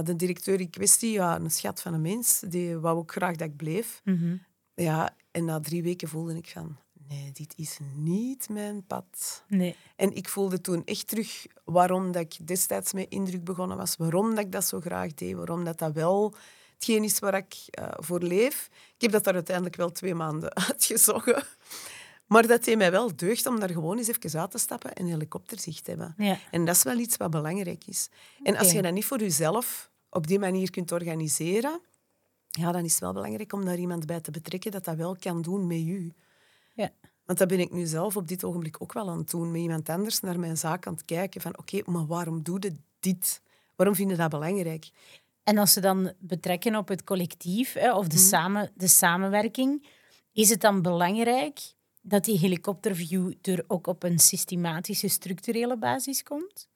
[0.03, 3.49] de directeur in kwestie, ja, een schat van een mens, die wou ook graag dat
[3.49, 4.01] ik bleef.
[4.05, 4.37] Mhm.
[4.75, 6.77] ja, en na drie weken voelde ik van,
[7.11, 9.45] nee, dit is niet mijn pad.
[9.49, 9.77] Nee.
[9.97, 14.35] En ik voelde toen echt terug waarom dat ik destijds met indruk begonnen was, waarom
[14.35, 16.35] dat ik dat zo graag deed, waarom dat, dat wel
[16.75, 18.69] hetgeen is waar ik uh, voor leef.
[18.95, 21.45] Ik heb dat daar uiteindelijk wel twee maanden uitgezogen.
[22.27, 25.07] Maar dat deed mij wel deugd om daar gewoon eens even uit te stappen en
[25.07, 26.15] helikopterzicht te hebben.
[26.17, 26.39] Ja.
[26.51, 28.09] En dat is wel iets wat belangrijk is.
[28.43, 31.81] En als je dat niet voor jezelf op die manier kunt organiseren,
[32.49, 35.17] ja, dan is het wel belangrijk om daar iemand bij te betrekken dat dat wel
[35.17, 36.15] kan doen met u.
[36.75, 36.91] Ja.
[37.25, 39.51] Want dat ben ik nu zelf op dit ogenblik ook wel aan het doen.
[39.51, 41.41] Met iemand anders naar mijn zaak aan het kijken.
[41.41, 43.43] Van oké, maar waarom doe je dit?
[43.77, 44.91] Waarom vind je dat belangrijk?
[45.45, 49.87] En als ze dan betrekken op het collectief hè, of de, samen, de samenwerking,
[50.33, 51.61] is het dan belangrijk
[52.03, 56.69] dat die helikopterview er ook op een systematische, structurele basis komt?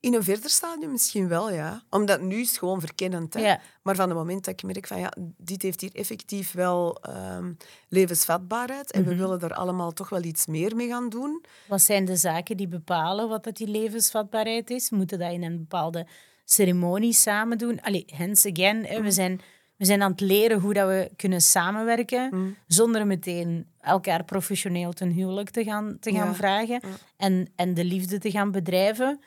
[0.00, 1.82] In een verder stadium misschien wel, ja.
[1.90, 3.34] Omdat nu is het gewoon verkennend.
[3.34, 3.40] Hè?
[3.40, 3.60] Ja.
[3.82, 7.52] Maar van het moment dat ik merk van ja, dit heeft hier effectief wel ehm,
[7.88, 11.44] levensvatbaarheid en we willen er allemaal toch wel iets meer mee gaan doen.
[11.68, 14.90] Wat zijn de zaken die bepalen wat dat die levensvatbaarheid is?
[14.90, 16.06] Moeten dat in een bepaalde
[16.44, 17.80] ceremonie samen doen?
[17.80, 19.40] Allee, hence again, we, zijn,
[19.76, 25.10] we zijn aan het leren hoe dat we kunnen samenwerken zonder meteen elkaar professioneel ten
[25.10, 26.34] huwelijk te gaan, te gaan Ja.
[26.34, 26.80] vragen
[27.16, 29.20] en, en de liefde te gaan bedrijven.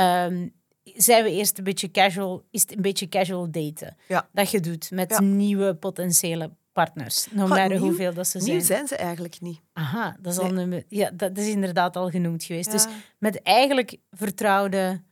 [0.00, 0.48] Ehm,
[0.82, 4.28] zijn we eerst een beetje casual, is het een beetje casual daten Ja.
[4.32, 5.20] dat je doet met Ja.
[5.20, 8.56] nieuwe potentiële partners, no matter nieuw- hoeveel dat ze zijn.
[8.56, 9.60] Nieuw zijn ze eigenlijk niet.
[9.72, 12.70] Aha, dat is, al ja, dat is inderdaad al genoemd geweest.
[12.70, 12.86] Dus
[13.18, 15.02] met eigenlijk vertrouwde,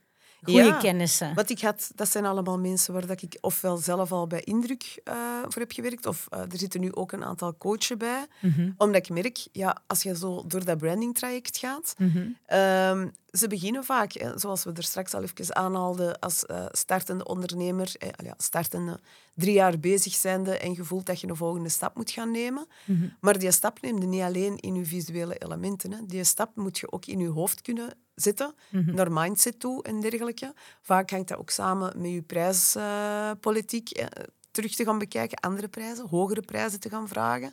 [0.43, 0.79] goede Ja.
[0.79, 1.35] kennissen.
[1.35, 5.01] Wat ik had, dat zijn allemaal mensen waar dat ik ofwel zelf al bij indruk
[5.05, 5.15] eh,
[5.49, 8.27] voor heb gewerkt, of eh, er zitten nu ook een aantal coaches bij.
[8.41, 8.71] Mhm.
[8.77, 12.29] Omdat ik merk, ja, als je zo door dat branding-traject gaat, Mhm.
[12.47, 17.93] ehm, ze beginnen vaak, eh, zoals we er straks al even aanhaalden, als startende ondernemer,
[17.99, 19.01] eh, ja, startende,
[19.35, 22.67] drie jaar bezig zijnde en gevoeld dat je een volgende stap moet gaan nemen.
[22.85, 23.07] Mhm.
[23.21, 25.93] Maar die stap neem je niet alleen in je visuele elementen.
[25.93, 25.99] Hè.
[26.07, 27.89] Die stap moet je ook in je hoofd kunnen
[28.21, 28.95] zetten, Mhm.
[28.95, 30.55] naar mindset toe en dergelijke.
[30.83, 33.91] Vaak hangt dat ook samen met je prijspolitiek.
[33.91, 34.07] eh,
[34.51, 37.53] terug te gaan bekijken, andere prijzen, hogere prijzen te gaan vragen.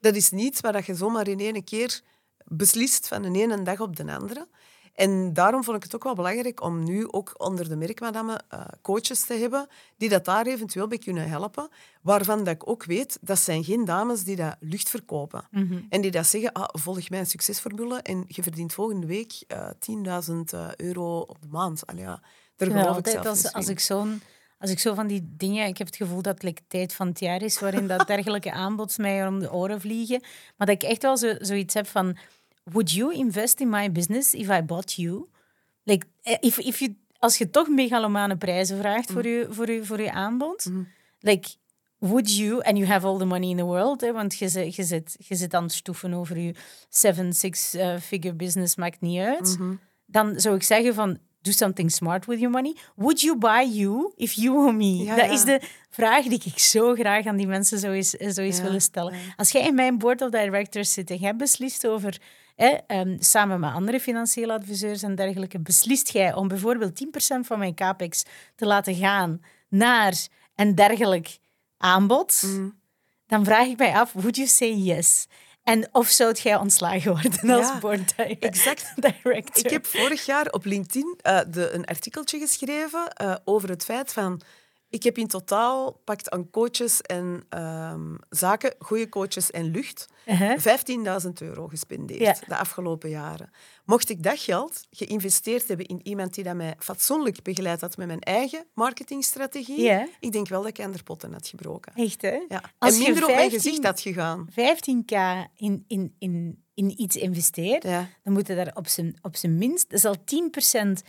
[0.00, 2.00] Dat is niets waar dat je zomaar in één keer
[2.44, 4.48] beslist van de ene dag op de andere.
[4.94, 8.64] En daarom vond ik het ook wel belangrijk om nu ook onder de merkmadame eh,
[8.82, 11.68] coaches te hebben die dat daar eventueel bij kunnen helpen.
[12.02, 15.46] Waarvan dat ik ook weet, dat zijn geen dames die dat lucht verkopen.
[15.88, 20.52] En die dat zeggen, ah, volg mijn succesformule en je verdient volgende week eh 10.000
[20.52, 21.86] eh, euro op de maand.
[21.86, 22.22] Al ja,
[22.56, 24.22] daar Ja, geloof ik zelf als, als ik zo'n...
[24.58, 25.66] Als ik zo van die dingen...
[25.66, 28.52] Ik heb het gevoel dat het like, tijd van het jaar is waarin dat dergelijke
[28.52, 30.20] aanbods mij om de oren vliegen.
[30.56, 32.16] Maar dat ik echt wel zo, zoiets heb van...
[32.64, 35.28] Would you invest in my business if I bought you?
[35.82, 39.84] Like, eh, if, if you, als je toch megalomane prijzen vraagt voor, je, voor, je,
[39.84, 40.70] voor je aanbod...
[41.20, 41.48] Like,
[41.98, 44.74] would you, and you have all the money in the world, hè, want je zit,
[44.74, 46.54] je, zit, je zit aan het stoeven over je
[46.88, 49.58] seven, six-figure business, maakt niet uit.
[50.06, 52.76] Dan zou ik zeggen van, do something smart with your money.
[52.96, 54.96] Would you buy you if you were me?
[54.96, 55.32] Ja, dat ja.
[55.32, 58.80] is de vraag die ik zo graag aan die mensen zou eens, eens Ja, willen
[58.80, 59.14] stellen.
[59.36, 62.20] Als jij in mijn board of directors zit en jij beslist over,
[62.54, 67.58] hè, ehm, samen met andere financiële adviseurs en dergelijke, beslist jij om bijvoorbeeld 10% van
[67.58, 68.22] mijn capex
[68.56, 71.38] te laten gaan naar een dergelijk
[71.78, 72.78] aanbod, Mm.
[73.26, 75.26] dan vraag ik mij af, would you say yes?
[75.62, 78.92] En of zou jij ontslagen worden als Ja, board di- exact.
[78.96, 79.64] director?
[79.64, 84.12] Ik heb vorig jaar op LinkedIn eh, de, een artikeltje geschreven eh, over het feit
[84.12, 84.40] van...
[84.94, 90.58] Ik heb in totaal, pakt aan coaches en ehm, zaken, goede coaches en lucht, Uh-huh.
[91.24, 92.36] 15.000 euro gespendeerd Ja.
[92.46, 93.50] de afgelopen jaren.
[93.84, 98.06] Mocht ik dat geld geïnvesteerd hebben in iemand die dat mij fatsoenlijk begeleid had met
[98.06, 100.08] mijn eigen marketingstrategie, Ja.
[100.20, 101.92] ik denk wel dat ik aan de potten had gebroken.
[101.94, 102.44] Echt, hè?
[102.48, 102.62] Ja.
[102.78, 104.48] Als en minder op mijn 15 gezicht had gegaan.
[104.50, 109.58] 15k in, in, in, in iets investeert, dan moet je daar op zijn, op zijn
[109.58, 110.16] minst, dat is al
[110.96, 111.02] 10%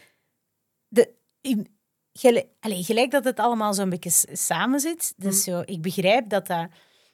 [0.88, 1.75] de, in,
[2.19, 5.13] gelijk, allee, gelijk dat het allemaal zo'n beetje samen zit.
[5.17, 6.67] Dus zo, ik begrijp dat dat,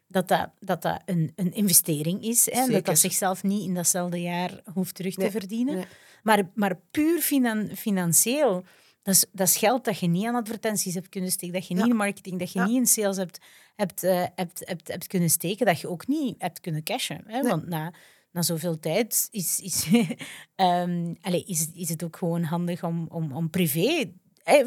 [0.08, 2.52] dat, dat, dat, dat een, een investering is.
[2.52, 5.76] Hè, dat dat zichzelf niet in datzelfde jaar hoeft terug Nee, te verdienen.
[5.76, 5.86] nee.
[6.24, 8.64] Maar, maar puur finan, financieel,
[9.04, 11.74] dat is, dat is geld dat je niet aan advertenties hebt kunnen steken, dat je
[11.76, 12.66] niet in marketing, dat je Ja.
[12.66, 13.40] niet in sales hebt,
[13.76, 17.24] hebt, eh, hebt, hebt, hebt kunnen steken, dat je ook niet hebt kunnen cashen.
[17.26, 17.40] Hè?
[17.42, 17.52] Nee.
[17.52, 17.94] Want na,
[18.32, 19.88] na zoveel tijd is, is,
[20.56, 24.12] ehm, allee, is, is het ook gewoon handig om, om, om privé...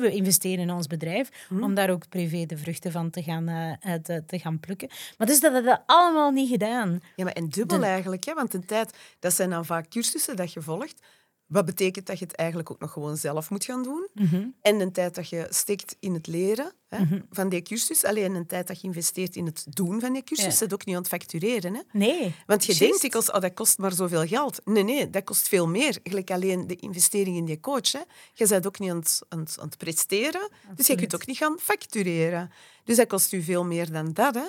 [0.01, 1.63] we investeren in ons bedrijf, Mhm.
[1.63, 4.89] om daar ook privé de vruchten van te gaan, eh, te, te gaan plukken.
[5.19, 7.01] Maar dus dat hebben we allemaal niet gedaan.
[7.17, 8.35] Ja, maar en dubbel De- eigenlijk, hè?
[8.35, 11.01] want een tijd, dat zijn dan vaak cursussen dat je volgt.
[11.47, 14.09] Wat betekent dat je het eigenlijk ook nog gewoon zelf moet gaan doen.
[14.15, 14.47] Mhm.
[14.61, 18.05] En een tijd dat je steekt in het leren hè, van die cursus.
[18.05, 20.59] Alleen een tijd dat je investeert in het doen van die cursus.
[20.59, 20.59] Ja.
[20.59, 21.75] Dat ook niet aan het factureren.
[21.75, 21.81] Hè.
[21.93, 22.35] Nee.
[22.47, 24.61] Want je denkt dikwijls, oh, dat kost maar zoveel geld.
[24.65, 25.99] Nee, nee, dat kost veel meer.
[26.03, 27.93] Gelijk alleen de investering in die coach.
[27.93, 28.01] Hè.
[28.33, 30.51] Je bent ook niet aan het, aan het, aan het presteren.
[30.75, 32.51] Dus je kunt ook niet gaan factureren.
[32.85, 34.35] Dus dat kost u veel meer dan dat.
[34.35, 34.47] Hè.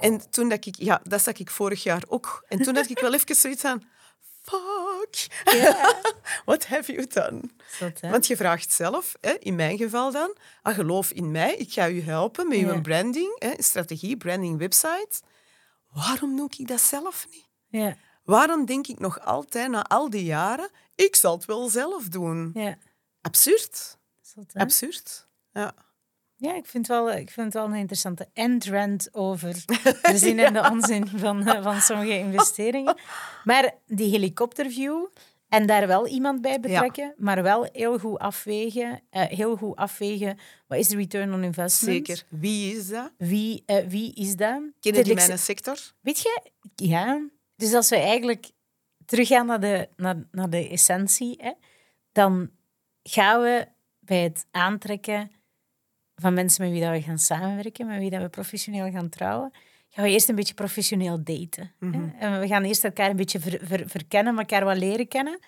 [0.00, 0.76] En toen dat ik...
[0.78, 2.44] Ja, dat zag ik vorig jaar ook.
[2.48, 3.82] En toen had ik wel even zoiets van...
[4.50, 5.26] Fuck.
[6.44, 7.40] What have you done?
[7.78, 8.00] Zot?
[8.00, 11.88] Want je vraagt zelf, hè, in mijn geval dan, ah, geloof in mij, ik ga
[11.88, 15.20] u helpen met uw branding, hè, strategie, branding, website.
[15.92, 17.46] Waarom doe ik dat zelf niet?
[18.24, 22.50] Waarom denk ik nog altijd, na al die jaren, ik zal het wel zelf doen?
[23.20, 23.98] Absurd.
[24.22, 24.52] Zot?
[24.54, 25.26] Absurd.
[25.52, 25.74] Ja.
[26.40, 29.52] Ja, ik vind, wel, ik vind het wel een interessante endrand over
[30.02, 32.96] de zin en de onzin van, eh, van sommige investeringen.
[33.44, 35.06] Maar die helikopterview
[35.48, 39.00] en daar wel iemand bij betrekken, maar wel heel goed afwegen.
[39.10, 42.06] eh, heel goed afwegen, wat is de return on investment?
[42.06, 42.24] Zeker.
[42.28, 43.10] Wie is dat?
[43.18, 44.62] Wie, eh, wie is dat?
[44.80, 45.76] Kennen die mijn sector?
[46.00, 46.40] Weet je,
[46.74, 47.20] ja.
[47.56, 48.50] Dus als we eigenlijk
[49.06, 51.52] teruggaan naar de, naar, naar de essentie, hè,
[52.12, 52.50] dan
[53.02, 53.66] gaan we
[54.00, 55.30] bij het aantrekken
[56.20, 59.52] van mensen met wie dat we gaan samenwerken, met wie dat we professioneel gaan trouwen,
[59.88, 61.72] gaan we eerst een beetje professioneel daten.
[61.80, 61.88] hè.
[62.18, 65.38] En we gaan eerst elkaar een beetje ver- ver- verkennen, elkaar wat leren kennen.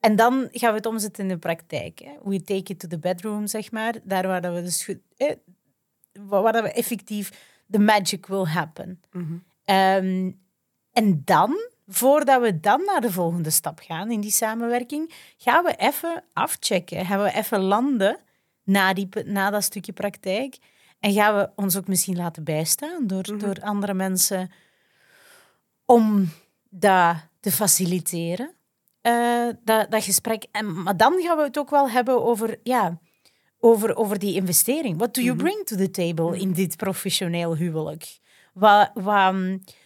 [0.00, 1.98] En dan gaan we het omzetten in de praktijk.
[2.04, 2.10] Hè.
[2.30, 3.94] We take it to the bedroom, zeg maar.
[4.02, 5.32] Daar waar dat we dus eh,
[6.12, 7.30] waar dat we effectief
[7.70, 9.00] the magic will happen.
[9.64, 10.30] Ehm,
[10.92, 11.54] en dan,
[11.86, 17.06] voordat we dan naar de volgende stap gaan in die samenwerking, gaan we even afchecken.
[17.06, 18.18] Gaan we even landen
[18.66, 20.56] na, die, na dat stukje praktijk.
[21.00, 24.50] En gaan we ons ook misschien laten bijstaan door, door andere mensen
[25.84, 26.28] om
[26.70, 28.54] dat te faciliteren.
[29.00, 30.46] eh, dat, dat gesprek.
[30.52, 32.98] En, maar dan gaan we het ook wel hebben over, ja,
[33.58, 34.96] over, over die investering.
[34.96, 38.18] What do you bring to the table in dit professioneel huwelijk?
[38.52, 39.34] Wat, wat,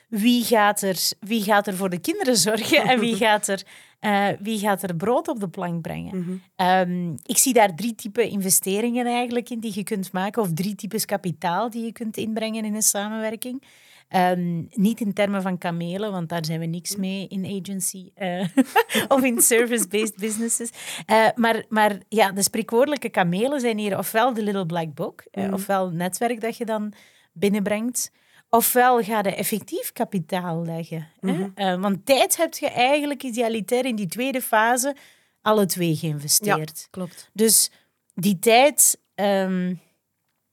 [0.09, 3.63] wie, gaat er, wie gaat er voor de kinderen zorgen en wie gaat er,
[4.01, 6.43] eh, wie gaat er brood op de plank brengen?
[6.57, 10.75] Ehm, ik zie daar drie typen investeringen eigenlijk in die je kunt maken, of drie
[10.75, 13.63] types kapitaal die je kunt inbrengen in een samenwerking.
[14.11, 18.47] Ehm, niet in termen van kamelen, want daar zijn we niks mee in agency eh,
[19.15, 20.71] of in service-based businesses.
[21.07, 25.53] Eh, maar, maar ja, de spreekwoordelijke kamelen zijn hier ofwel de Little Black Book, eh,
[25.53, 26.93] ofwel het netwerk dat je dan
[27.33, 28.13] binnenbrengt,
[28.51, 31.09] ofwel ga je effectief kapitaal leggen.
[31.21, 31.47] Hè?
[31.55, 34.97] Eh, want tijd heb je eigenlijk idealitair in die tweede fase
[35.43, 36.89] alle twee geïnvesteerd.
[36.91, 37.31] klopt.
[37.33, 37.71] Dus
[38.15, 39.75] die tijd, ehm,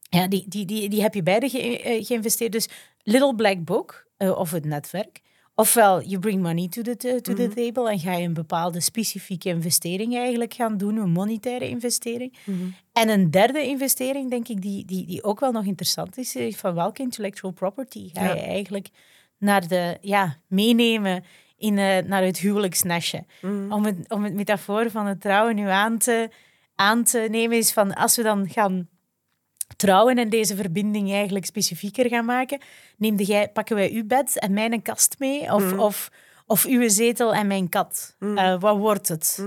[0.10, 2.52] ja, die, die, die, die heb je beide ge- eh, geïnvesteerd.
[2.52, 2.68] Dus
[3.04, 5.22] Little Black Book, eh, of het netwerk.
[5.60, 9.50] Ofwel, you bring money to the, to the table en ga je een bepaalde specifieke
[9.50, 12.34] investering eigenlijk gaan doen, een monetaire investering.
[12.94, 16.56] En een derde investering, denk ik, die, die, die ook wel nog interessant is, is
[16.56, 18.34] van welke intellectual property ga Ja.
[18.34, 18.90] je eigenlijk
[19.38, 21.24] naar de, ja, meenemen
[21.58, 23.26] in, eh, naar het huwelijksnestje.
[23.70, 26.30] Om, het, om het metafoor van het trouwen nu aan te,
[26.76, 28.88] aan te nemen, is van als we dan gaan
[29.76, 32.60] trouwen en deze verbinding eigenlijk specifieker gaan maken,
[32.98, 35.54] neemde jij, pakken wij uw bed en mijn kast mee?
[35.54, 36.12] Of, of,
[36.46, 38.16] of uw zetel en mijn kat?
[38.20, 39.46] Eh, wat wordt het?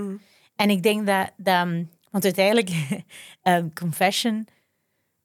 [0.55, 1.67] En ik denk dat, dat
[2.11, 2.69] want uiteindelijk,
[3.41, 4.47] ehm, confession,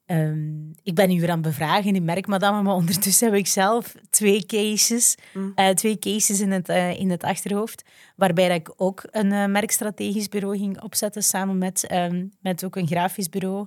[0.06, 3.94] ehm, ik ben u weer aan het bevragen in merkmadame, maar ondertussen heb ik zelf
[4.10, 5.14] twee cases,
[5.54, 7.84] eh, twee cases in het, eh, in het achterhoofd,
[8.16, 12.76] waarbij dat ik ook een eh, merkstrategisch bureau ging opzetten, samen met, ehm, met ook
[12.76, 13.66] een grafisch bureau.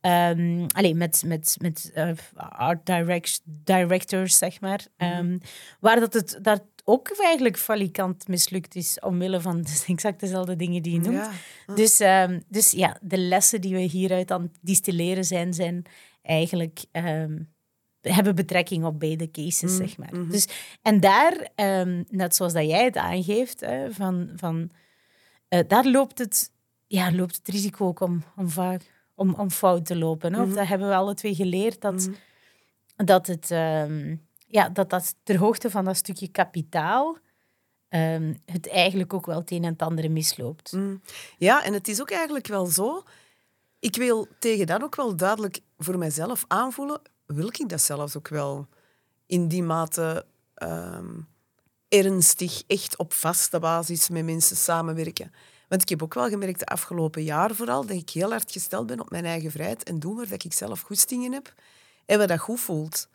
[0.00, 1.92] Ehm, allee, met, met, met
[2.36, 4.86] art direct, directors, zeg maar.
[4.96, 5.38] Ehm,
[5.80, 10.92] waar dat het dat ook eigenlijk falikant mislukt is, omwille van exact dezelfde dingen die
[10.92, 11.28] je noemt.
[11.66, 11.74] Ja.
[11.74, 15.82] Dus, ehm, dus ja, de lessen die we hieruit aan het distilleren zijn, zijn
[16.22, 16.84] eigenlijk...
[16.92, 17.38] ehm,
[18.00, 20.28] hebben betrekking op beide cases, zeg maar.
[20.28, 20.48] Dus,
[20.82, 24.70] en daar, ehm, net zoals dat jij het aangeeft, hè, van, van,
[25.48, 26.52] eh, daar loopt het,
[26.86, 30.34] ja, loopt het risico ook om, om, vaak, om, om fout te lopen.
[30.34, 30.42] Hè?
[30.42, 32.10] Of dat hebben we alle twee geleerd, dat,
[32.96, 33.50] dat, het,
[34.50, 37.16] ja, dat dat ter hoogte van dat stukje kapitaal
[37.88, 40.72] ehm, het eigenlijk ook wel het een en het andere misloopt.
[41.38, 43.02] Ja, en het is ook eigenlijk wel zo.
[43.78, 48.28] Ik wil tegen dan ook wel duidelijk voor mezelf aanvoelen, wil ik dat zelfs ook
[48.28, 48.68] wel
[49.26, 51.18] in die mate ehm,
[51.88, 55.32] ernstig, echt op vaste basis met mensen samenwerken.
[55.68, 58.86] Want ik heb ook wel gemerkt de afgelopen jaar vooral dat ik heel hard gesteld
[58.86, 61.54] ben op mijn eigen vrijheid en doen dat ik zelf goestingen heb
[62.06, 63.08] en wat dat goed voelt.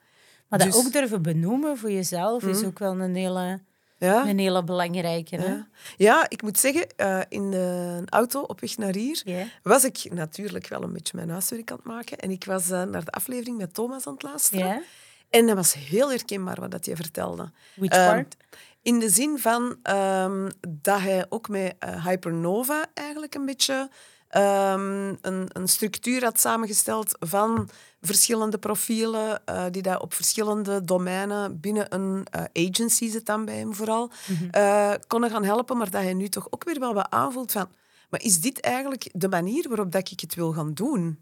[0.57, 3.59] Maar dat Dus- ook durven benoemen voor jezelf is ook wel een hele
[3.97, 4.27] Ja.
[4.27, 5.35] Een hele belangrijke.
[5.35, 5.45] Hè?
[5.47, 5.67] Ja.
[5.97, 9.23] ja, ik moet zeggen, uh, in de auto op weg naar hier
[9.63, 12.17] was ik natuurlijk wel een beetje mijn huiswerk aan het maken.
[12.17, 14.83] En ik was uh, naar de aflevering met Thomas aan het luisteren.
[15.29, 17.51] En dat was heel herkenbaar wat dat hij vertelde.
[17.75, 18.35] Which Ehm, part?
[18.81, 23.89] In de zin van ehm, dat hij ook met eh, Hypernova eigenlijk een beetje
[24.27, 27.69] ehm, een, een structuur had samengesteld van
[28.05, 33.57] verschillende profielen eh, die daar op verschillende domeinen binnen een eh, agency zit dan bij
[33.57, 34.11] hem vooral,
[34.51, 37.67] eh, konden gaan helpen, maar dat hij nu toch ook weer wel wat aanvoelt van
[38.09, 41.21] maar is dit eigenlijk de manier waarop dat ik het wil gaan doen?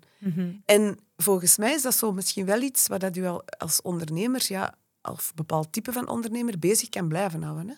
[0.66, 4.46] En volgens mij is dat zo misschien wel iets waar dat u al als ondernemer,
[4.48, 7.68] ja, als bepaald type van ondernemer, bezig kan blijven houden.
[7.68, 7.74] Hè?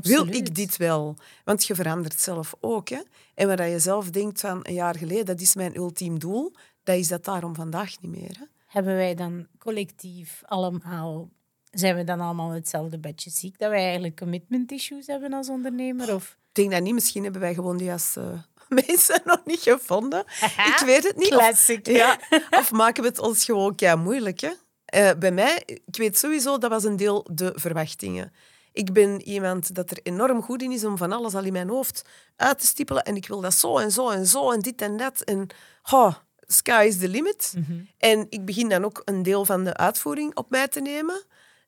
[0.00, 0.48] Wil Absoluut.
[0.48, 1.16] ik dit wel?
[1.44, 2.88] Want je verandert zelf ook.
[2.88, 3.00] Hè?
[3.34, 6.52] En waar je zelf denkt van een jaar geleden, dat is mijn ultiem doel,
[6.84, 8.36] dat is dat daarom vandaag niet meer.
[8.38, 8.44] Hè?
[8.66, 11.28] Hebben wij dan collectief allemaal...
[11.70, 13.58] Zijn we dan allemaal hetzelfde bedje ziek?
[13.58, 16.14] Dat wij eigenlijk commitment issues hebben als ondernemer?
[16.14, 16.38] Of...
[16.48, 16.94] Ik denk dat niet.
[16.94, 18.42] Misschien hebben wij gewoon die als eh,
[18.84, 20.24] mensen nog niet gevonden.
[20.40, 21.34] ik weet het niet.
[21.34, 21.80] Of-.
[21.82, 22.18] Ja,
[22.50, 24.40] of maken we het ons gewoon kei moeilijk?
[24.40, 24.52] Hè?
[24.84, 28.32] Eh, bij mij, ik weet sowieso, dat was een deel de verwachtingen.
[28.72, 31.68] Ik ben iemand dat er enorm goed in is om van alles al in mijn
[31.68, 32.02] hoofd
[32.36, 33.02] uit te stippelen.
[33.02, 35.20] En ik wil dat zo en zo en zo en dit en dat.
[35.20, 35.46] En
[35.90, 36.14] oh,
[36.54, 37.54] sky is the limit.
[37.98, 41.22] En ik begin dan ook een deel van de uitvoering op mij te nemen.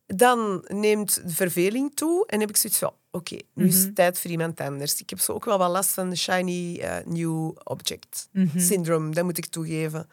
[0.06, 4.18] Dan neemt de verveling toe en heb ik zoiets van, oké, nu is het tijd
[4.18, 5.00] voor iemand anders.
[5.00, 9.24] Ik heb zo ook wel wat last van de shiny eh, new object syndrome, dat
[9.24, 10.08] moet ik toegeven.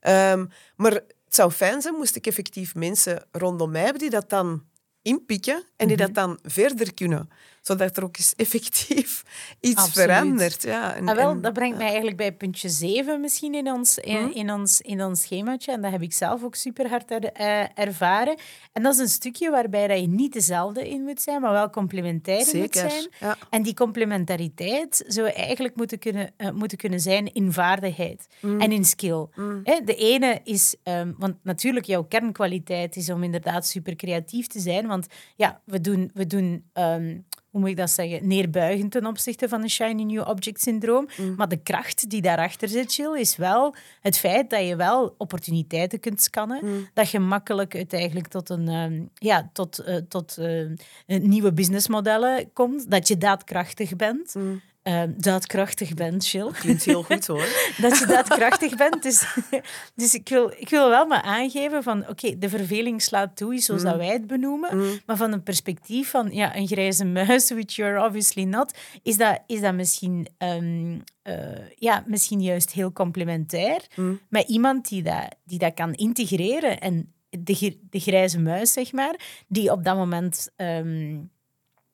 [0.00, 0.46] Ehm,
[0.76, 4.62] maar het zou fijn zijn, moest ik effectief mensen rondom mij hebben die dat dan
[5.02, 7.28] inpikken en die dat dan verder kunnen.
[7.62, 9.22] Zodat er ook eens effectief
[9.60, 10.08] iets Absoluut.
[10.10, 10.62] verandert.
[10.62, 13.98] Ja, en, Ah, wel, en- dat brengt mij eigenlijk bij puntje 7 misschien in ons,
[13.98, 14.30] in, Hm?
[14.30, 15.72] in ons, in ons schemaatje.
[15.72, 18.36] En dat heb ik zelf ook super hard er, eh, ervaren.
[18.72, 21.70] En dat is een stukje waarbij dat je niet dezelfde in moet zijn, maar wel
[21.70, 23.08] complementair moet zijn.
[23.20, 23.36] ja.
[23.50, 28.60] En die complementariteit zou eigenlijk moeten kunnen, eh, moeten kunnen zijn in vaardigheid Hm.
[28.60, 29.26] en in skill.
[29.62, 34.60] Hè, de ene is, ehm, want natuurlijk jouw kernkwaliteit is om inderdaad super creatief te
[34.60, 34.86] zijn.
[34.86, 35.06] Want
[35.36, 37.18] ja, we doen, we doen ehm,
[37.52, 41.08] hoe moet ik dat zeggen, neerbuigend ten opzichte van een shiny new object syndroom.
[41.36, 46.00] Maar de kracht die daarachter zit, Jill, is wel het feit dat je wel opportuniteiten
[46.00, 46.88] kunt scannen.
[46.94, 50.66] Dat je makkelijk uiteindelijk tot, een, ehm, ja, tot, eh, tot eh,
[51.06, 52.90] nieuwe businessmodellen komt.
[52.90, 54.34] Dat je daadkrachtig bent.
[54.82, 56.50] Eh, daadkrachtig bent, Jill.
[56.50, 57.46] Klinkt heel goed hoor.
[57.80, 59.02] dat je daadkrachtig bent.
[59.02, 59.24] Dus,
[59.94, 63.82] dus ik, wil, ik wil wel maar aangeven van, oké, de verveling slaat toe, zoals
[63.82, 65.00] dat wij het benoemen.
[65.06, 69.40] Maar van een perspectief van ja, een grijze muis, which you're obviously not, is dat,
[69.46, 73.86] is dat misschien, ehm, eh, ja, misschien juist heel complementair.
[74.28, 79.44] Met iemand die dat, die dat kan integreren en de, de grijze muis, zeg maar,
[79.48, 81.20] die op dat moment ehm,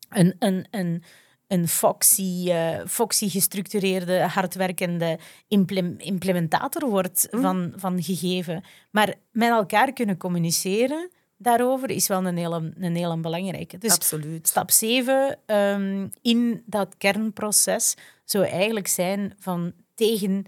[0.09, 1.03] een, een, een,
[1.49, 5.19] een foxy, eh, foxy gestructureerde, hardwerkende
[5.49, 8.65] implem- implementator wordt van, van gegeven.
[8.91, 13.79] Maar met elkaar kunnen communiceren daarover is wel een hele, een hele belangrijke.
[13.79, 14.49] Dus Absoluut.
[14.49, 17.95] stap 7 ehm, in dat kernproces
[18.25, 20.45] zou eigenlijk zijn van tegen,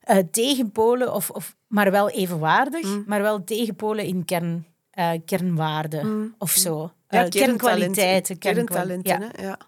[0.00, 3.04] eh, tegenpolen, of, of, maar wel evenwaardig, Mm.
[3.06, 6.90] maar wel tegenpolen in kern, eh, kernwaarden of zo.
[7.08, 8.38] Ja, kernkwaliteiten.
[8.38, 9.58] Kerntalenten, kernkwal- ja.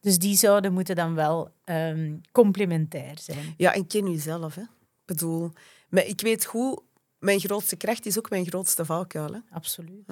[0.00, 0.08] Ja.
[0.08, 3.54] Dus die zouden moeten dan wel ehm, complementair zijn.
[3.56, 4.54] Ja, en ken jezelf.
[4.54, 4.62] Hè.
[4.62, 4.68] Ik
[5.06, 5.52] bedoel,
[5.88, 6.80] maar ik weet goed,
[7.18, 9.32] mijn grootste kracht is ook mijn grootste valkuil.
[9.32, 9.38] Hè.
[9.50, 10.04] Absoluut.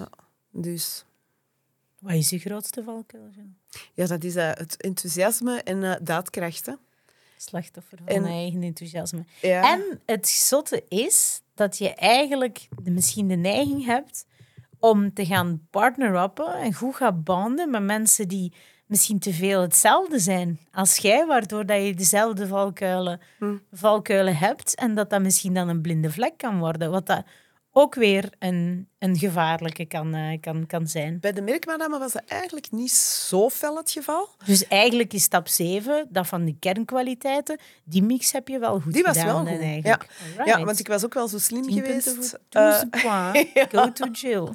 [0.52, 1.04] Dus
[2.00, 3.30] Wat is je grootste valkuil?
[3.94, 6.66] Ja, dat is eh, het enthousiasme en eh, daadkracht.
[6.66, 6.72] Hè.
[7.36, 9.24] Slachtoffer van En- eigen enthousiasme.
[9.40, 9.72] Ja.
[9.72, 14.26] En het zotte is dat je eigenlijk de, misschien de neiging hebt
[14.78, 18.52] om te gaan partner-uppen en goed gaan banden met mensen die
[18.88, 23.20] misschien te veel hetzelfde zijn als jij, waardoor dat je dezelfde valkuilen,
[23.72, 27.24] valkuilen hebt en dat dat misschien dan een blinde vlek kan worden, wat dat
[27.72, 31.20] ook weer een, een gevaarlijke kan, eh, kan, kan zijn.
[31.20, 34.28] Bij de merkmadame was dat eigenlijk niet zo fel het geval.
[34.44, 38.92] Dus eigenlijk is stap 7, dat van de kernkwaliteiten, die mix heb je wel goed
[38.92, 39.44] Die was gedaan.
[39.44, 39.62] wel goed.
[39.62, 39.68] Ja.
[39.68, 40.08] Eigenlijk.
[40.34, 40.64] ja, Alright.
[40.64, 42.38] want ik was ook wel zo slim 10 punten geweest.
[42.48, 43.50] 12 points.
[43.72, 44.48] Go to Jill.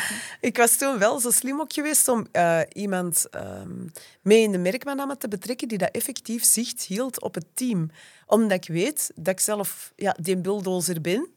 [0.50, 3.86] ik was toen wel zo slim ook geweest om eh, iemand ehm,
[4.22, 7.90] mee in de merkmadame te betrekken die dat effectief zicht hield op het team.
[8.26, 11.28] Omdat ik weet dat ik zelf ja, die bulldozer ben.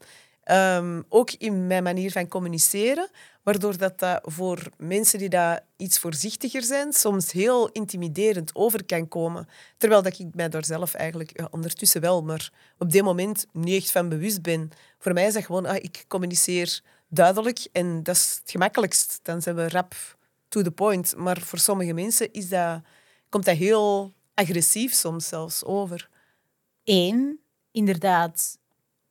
[0.43, 3.09] Ehm, ook in mijn manier van communiceren.
[3.43, 9.07] Waardoor dat, dat voor mensen die daar iets voorzichtiger zijn, soms heel intimiderend over kan
[9.07, 9.47] komen.
[9.77, 13.91] Terwijl dat ik mij daar zelf eigenlijk ondertussen wel, maar op dit moment niet echt
[13.91, 14.69] van bewust ben.
[14.99, 19.19] Voor mij is dat gewoon, ah, ik communiceer duidelijk en dat is het gemakkelijkst.
[19.21, 19.95] Dan zijn we rap
[20.47, 21.15] to the point.
[21.15, 22.81] Maar voor sommige mensen is dat,
[23.29, 26.09] komt dat heel agressief soms zelfs over.
[26.83, 27.39] Eén,
[27.71, 28.57] inderdaad,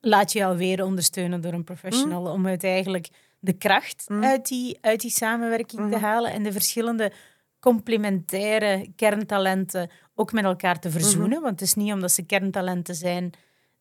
[0.05, 5.01] laat je alweer ondersteunen door een professional om het eigenlijk de kracht uit, die, uit
[5.01, 7.13] die samenwerking te halen en de verschillende
[7.61, 11.43] complementaire kerntalenten ook met elkaar te verzoenen.
[11.43, 13.31] Want het is niet omdat ze kerntalenten zijn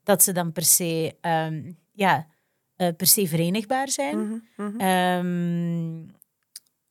[0.03, 2.28] dat ze dan per se, ehm, ja,
[2.76, 4.43] eh, per se verenigbaar zijn.
[4.78, 6.09] Ehm,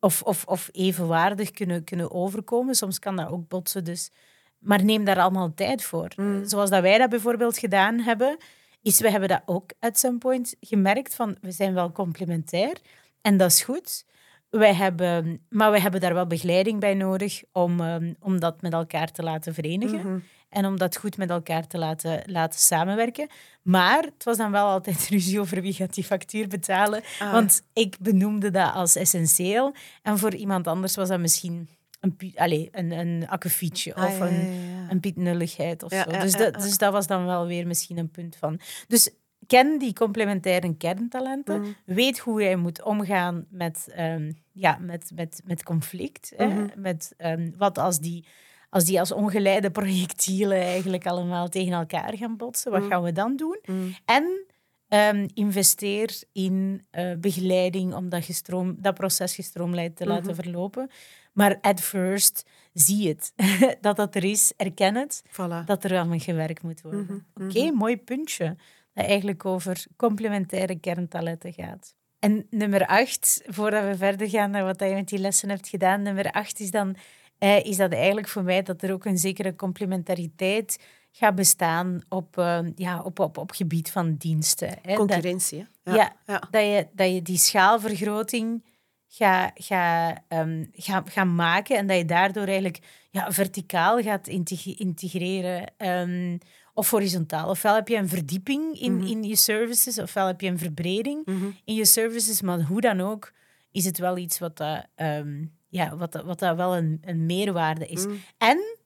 [0.01, 2.74] of, of, of evenwaardig kunnen, kunnen overkomen.
[2.74, 3.85] Soms kan dat ook botsen.
[3.85, 4.11] Dus.
[4.59, 6.09] Maar neem daar allemaal tijd voor.
[6.45, 8.37] Zoals dat wij dat bijvoorbeeld gedaan hebben,
[8.83, 12.76] is we hebben dat ook at some point gemerkt van we zijn wel complementair
[13.20, 14.05] en dat is goed.
[14.51, 18.72] Wij hebben, maar we hebben daar wel begeleiding bij nodig om, um, om dat met
[18.72, 20.24] elkaar te laten verenigen.
[20.49, 23.28] En om dat goed met elkaar te laten, laten samenwerken.
[23.62, 27.03] Maar het was dan wel altijd ruzie over wie gaat die factuur betalen.
[27.18, 27.33] Ah.
[27.33, 29.74] Want ik benoemde dat als essentieel.
[30.03, 31.68] En voor iemand anders was dat misschien
[32.01, 34.90] een, allee, een, een akkefietje Ah, of ja, een, ja, ja.
[34.90, 36.05] een pietnulligheid of zo.
[36.20, 38.61] dus, dat, dus dat was dan wel weer misschien een punt van.
[38.88, 39.11] Dus
[39.46, 41.61] ken die complementaire kerntalenten.
[41.61, 41.74] Mm.
[41.84, 46.32] Weet hoe jij moet omgaan met, ehm, ja, met, met, met conflict.
[46.36, 46.46] hè.
[46.46, 46.66] Mhm.
[46.80, 48.26] Met ehm, wat als die,
[48.70, 52.70] als die als ongeleide projectielen eigenlijk allemaal tegen elkaar gaan botsen.
[52.70, 52.88] Wat Mm.
[52.90, 53.59] gaan we dan doen?
[53.64, 53.94] Mm.
[54.05, 54.44] En
[54.91, 60.43] ehm, investeer in eh, begeleiding om dat, gestroom, dat proces gestroomlijnd te laten Mhm.
[60.43, 60.91] verlopen.
[61.32, 63.32] Maar at first, zie het.
[63.80, 65.64] dat dat er is, erken het, Voilà.
[65.64, 67.24] dat er aan gewerkt moet worden.
[67.34, 68.57] Mhm, Oké, mooi puntje.
[68.95, 71.95] Dat eigenlijk over complementaire kerntalenten gaat.
[72.18, 76.03] En nummer acht, voordat we verder gaan naar wat je met die lessen hebt gedaan,
[76.03, 76.97] nummer acht is dan
[77.38, 80.78] eh, is dat eigenlijk voor mij dat er ook een zekere complementariteit
[81.11, 84.69] gaat bestaan op, eh, ja, op, op, op gebied van diensten.
[84.69, 84.75] Hè.
[84.83, 85.93] Dat- Concurrentie, hè?
[85.95, 86.43] ja, ja.
[86.51, 88.65] Dat, je, dat je die schaalvergroting
[89.09, 92.79] gaat ga, ehm, ga, ga maken en dat je daardoor eigenlijk
[93.11, 96.39] ja, verticaal gaat integ- integreren ehm,
[96.75, 97.49] of horizontaal.
[97.49, 99.07] Ofwel heb je een verdieping in, Mhm.
[99.07, 101.47] in je services, ofwel heb je een verbreding Mhm.
[101.65, 103.33] in je services, maar hoe dan ook
[103.73, 107.27] is het wel iets wat, dat, ehm, ja, wat, dat, wat dat wel een, een
[107.27, 108.07] meerwaarde is.
[108.07, 108.15] Mhm.
[108.39, 108.79] En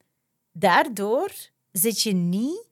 [0.53, 1.31] daardoor
[1.77, 2.67] zit je niet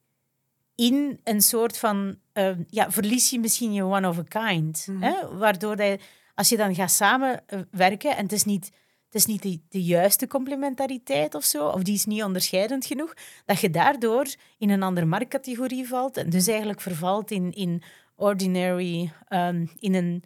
[0.74, 2.18] in een soort van...
[2.32, 4.86] eh, ja, verlies je misschien je one of a kind.
[4.86, 5.02] Mhm.
[5.02, 5.36] hè?
[5.36, 5.98] Waardoor dat je,
[6.34, 8.80] als je dan gaat samenwerken en het is niet...
[9.06, 13.14] Het is niet de, de juiste complementariteit of zo, of die is niet onderscheidend genoeg,
[13.44, 14.26] dat je daardoor
[14.58, 17.82] in een andere marktcategorie valt en dus eigenlijk vervalt in, in
[18.16, 20.24] ordinary, ehm, in een,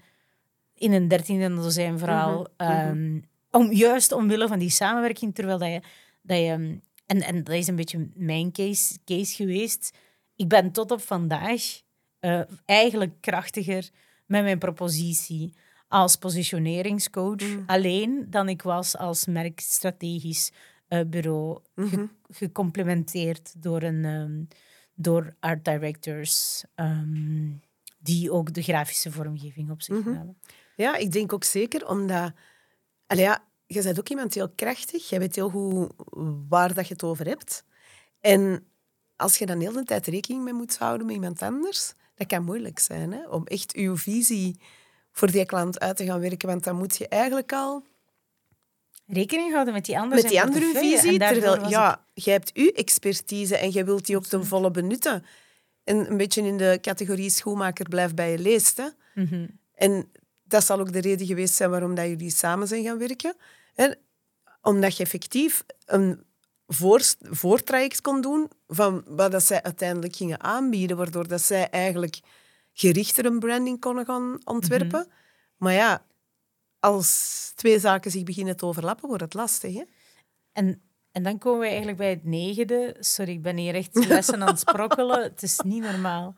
[0.74, 2.47] in een dertiende dozijn verhaal.
[2.57, 3.20] Mhm, mhm.
[3.51, 5.81] om, juist omwille van die samenwerking, terwijl dat je...
[6.22, 9.96] Dat je en, en dat is een beetje mijn case, case geweest.
[10.36, 11.62] Ik ben tot op vandaag
[12.18, 13.88] eh, eigenlijk krachtiger
[14.26, 15.52] met mijn propositie
[15.88, 17.62] als positioneringscoach Mhm.
[17.66, 20.50] alleen dan ik was als merkstrategisch
[20.88, 22.07] eh, bureau, ge- Mhm.
[22.30, 24.44] gecomplementeerd door, een, ehm,
[24.94, 27.50] door art directors ehm,
[27.98, 30.12] die ook de grafische vormgeving op zich Mhm.
[30.12, 30.38] namen.
[30.76, 32.32] Ja, ik denk ook zeker omdat...
[33.07, 35.08] Ja, je bent ook iemand heel krachtig.
[35.08, 35.92] Je weet heel goed
[36.48, 37.64] waar dat je het over hebt.
[38.20, 38.66] En
[39.16, 42.44] als je dan heel de tijd rekening mee moet houden met iemand anders, dat kan
[42.44, 43.12] moeilijk zijn.
[43.12, 43.28] Hè?
[43.28, 44.60] Om echt uw visie
[45.12, 46.48] voor die klant uit te gaan werken.
[46.48, 47.84] Want dan moet je eigenlijk al
[49.08, 50.64] Rekening houden met die andere met die andere
[51.00, 51.18] visie.
[51.40, 55.24] Terwijl, ja, jij hebt uw expertise en jij wilt die ook ten volle benutten.
[55.84, 58.76] En een beetje in de categorie schoenmaker blijft bij je leest.
[58.76, 58.84] Hè?
[58.86, 59.46] ik- Mhm.
[59.74, 60.10] En
[60.49, 63.36] dat zal ook de reden geweest zijn waarom dat jullie samen zijn gaan werken.
[63.74, 63.90] Hè?
[64.62, 66.24] Omdat je effectief een
[66.66, 72.20] voor, voortraject kon doen van wat dat zij uiteindelijk gingen aanbieden, waardoor dat zij eigenlijk
[72.72, 75.09] gerichter een branding konden gaan ontwerpen.
[75.57, 76.05] Maar ja,
[76.80, 79.74] als twee zaken zich beginnen te overlappen, wordt het lastig.
[79.74, 79.82] Hè?
[80.53, 80.82] En,
[81.12, 82.97] en dan komen we eigenlijk bij het negende.
[83.01, 85.22] Sorry, ik ben hier echt lessen aan het sprokkelen.
[85.22, 86.34] Het is niet normaal.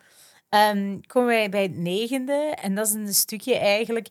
[0.48, 2.54] Ehm, komen wij bij het negende.
[2.62, 4.08] En dat is een stukje eigenlijk...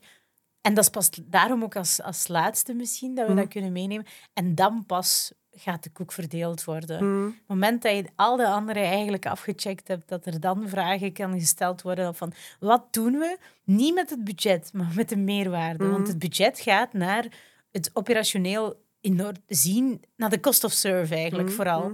[0.60, 4.06] En dat is pas daarom ook als, als laatste misschien, dat we dat kunnen meenemen.
[4.32, 7.26] En dan pas gaat de koek verdeeld worden.
[7.26, 11.12] Op het moment dat je al de anderen eigenlijk afgecheckt hebt, dat er dan vragen
[11.12, 13.38] kan gesteld worden van wat doen we?
[13.64, 15.88] Niet met het budget, maar met de meerwaarde.
[15.88, 17.26] Want het budget gaat naar
[17.70, 21.92] het operationeel in orde zien, naar de cost of serve eigenlijk vooral.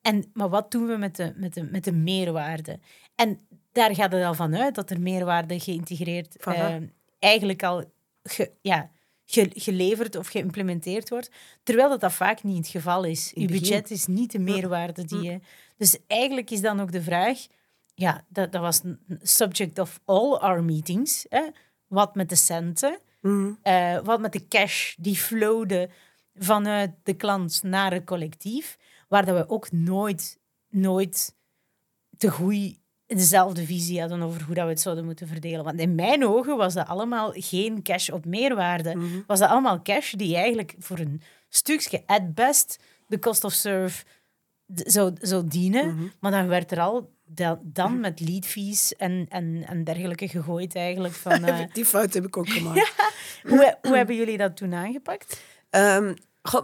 [0.00, 2.78] En, maar wat doen we met de, met, de, met de meerwaarde?
[3.14, 3.46] En
[3.78, 6.76] daar gaat het al van uit dat er meerwaarde geïntegreerd, eh,
[7.18, 7.84] eigenlijk al
[8.22, 8.90] ge- ja,
[9.24, 11.30] ge- geleverd of geïmplementeerd wordt.
[11.62, 13.30] Terwijl dat, dat vaak niet het geval is.
[13.34, 15.40] Je budget is niet de meerwaarde die je...
[15.76, 17.46] Dus eigenlijk is dan ook de vraag...
[17.94, 18.80] Ja, dat, dat was
[19.22, 21.26] subject of all our meetings.
[21.28, 21.42] Hè?
[21.86, 22.98] Wat met de centen?
[23.20, 23.50] Mhm.
[23.62, 25.88] Eh, wat met de cash die flowde
[26.34, 31.34] vanuit de klant naar het collectief, waar dat we ook nooit, nooit
[32.16, 32.78] te goed
[33.16, 35.64] dezelfde visie hadden over hoe dat we het zouden moeten verdelen.
[35.64, 38.94] Want in mijn ogen was dat allemaal geen cash op meerwaarde.
[38.96, 39.06] Mhm.
[39.26, 44.04] Was dat allemaal cash die eigenlijk voor een stukje, at best, de cost of serve
[44.74, 45.94] zou, zou dienen.
[45.94, 46.06] Mhm.
[46.20, 50.74] Maar dan werd er al da- dan met lead fees en, en, en dergelijke gegooid
[50.74, 51.14] eigenlijk.
[51.26, 52.94] Van, eh, Die fout heb ik ook gemaakt.
[53.42, 55.42] hoe, hoe hebben jullie dat toen aangepakt?
[55.70, 56.14] Ehm,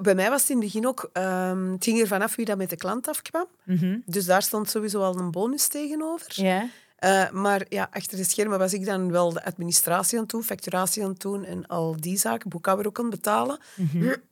[0.03, 1.11] bij mij was het in het begin ook...
[1.13, 3.47] ehm, het ging er vanaf wie dat met de klant afkwam.
[3.65, 3.99] Mhm.
[4.07, 6.43] Dus daar stond sowieso al een bonus tegenover.
[6.43, 6.69] Ja.
[6.97, 10.43] Eh, maar ja, achter de schermen was ik dan wel de administratie aan het doen,
[10.43, 13.59] facturatie aan het doen en al die zaken, boekhouder ook aan het betalen.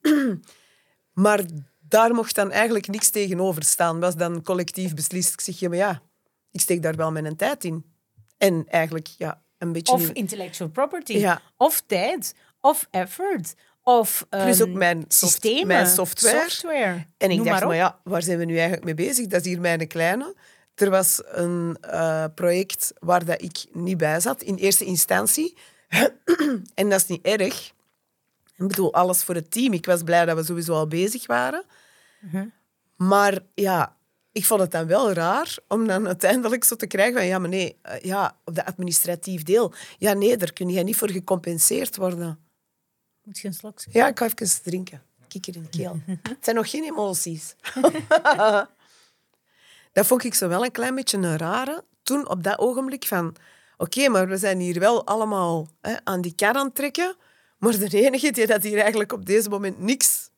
[1.12, 1.40] maar
[1.88, 4.00] daar mocht dan eigenlijk niks tegenover staan.
[4.00, 5.32] Was dan collectief beslist.
[5.32, 6.02] Ik zeg, ja, maar ja,
[6.50, 7.84] ik steek daar wel mijn tijd in.
[8.38, 9.92] En eigenlijk, ja, een beetje...
[9.92, 11.12] Of in- intellectual property.
[11.12, 11.40] Ja.
[11.56, 12.34] Of tijd.
[12.60, 13.54] Of effort.
[13.84, 15.66] Of Plus ehm, ook mijn, soft- systemen.
[15.66, 16.50] mijn software.
[16.50, 17.04] software.
[17.18, 19.26] En ik Noem dacht, maar ja, waar zijn we nu eigenlijk mee bezig?
[19.26, 20.34] Dat is hier mijn kleine.
[20.74, 25.56] Er was een eh, project waar dat ik niet bij zat, in eerste instantie.
[26.74, 27.72] en dat is niet erg.
[28.56, 29.72] Ik bedoel, alles voor het team.
[29.72, 31.64] Ik was blij dat we sowieso al bezig waren.
[32.20, 32.46] Mhm.
[32.96, 33.96] Maar ja,
[34.32, 37.48] ik vond het dan wel raar om dan uiteindelijk zo te krijgen van ja, maar
[37.48, 39.72] nee, eh, ja, op dat administratief deel.
[39.98, 42.38] Ja, nee, daar kun je niet voor gecompenseerd worden.
[43.22, 45.02] Moet je een slok Ja, ik ga even drinken.
[45.28, 46.00] Kikker in de keel.
[46.06, 47.54] Het zijn nog geen emoties.
[49.92, 51.84] dat vond ik zo wel een klein beetje een rare.
[52.02, 53.36] Toen op dat ogenblik van...
[53.76, 57.16] Oké, maar we zijn hier wel allemaal hè, aan die kar aan het trekken.
[57.58, 60.30] Maar de enige die dat hier eigenlijk op deze moment niks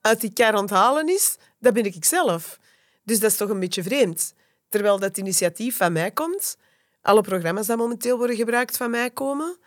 [0.00, 2.58] uit die kar aan het halen is, dat ben ik zelf.
[3.04, 4.34] Dus dat is toch een beetje vreemd.
[4.68, 6.56] Terwijl dat initiatief van mij komt,
[7.02, 9.58] alle programma's die momenteel worden gebruikt van mij komen,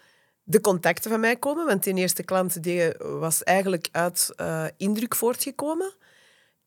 [0.52, 5.16] de contacten van mij komen, want die eerste klant die was eigenlijk uit eh, indruk
[5.16, 5.93] voortgekomen.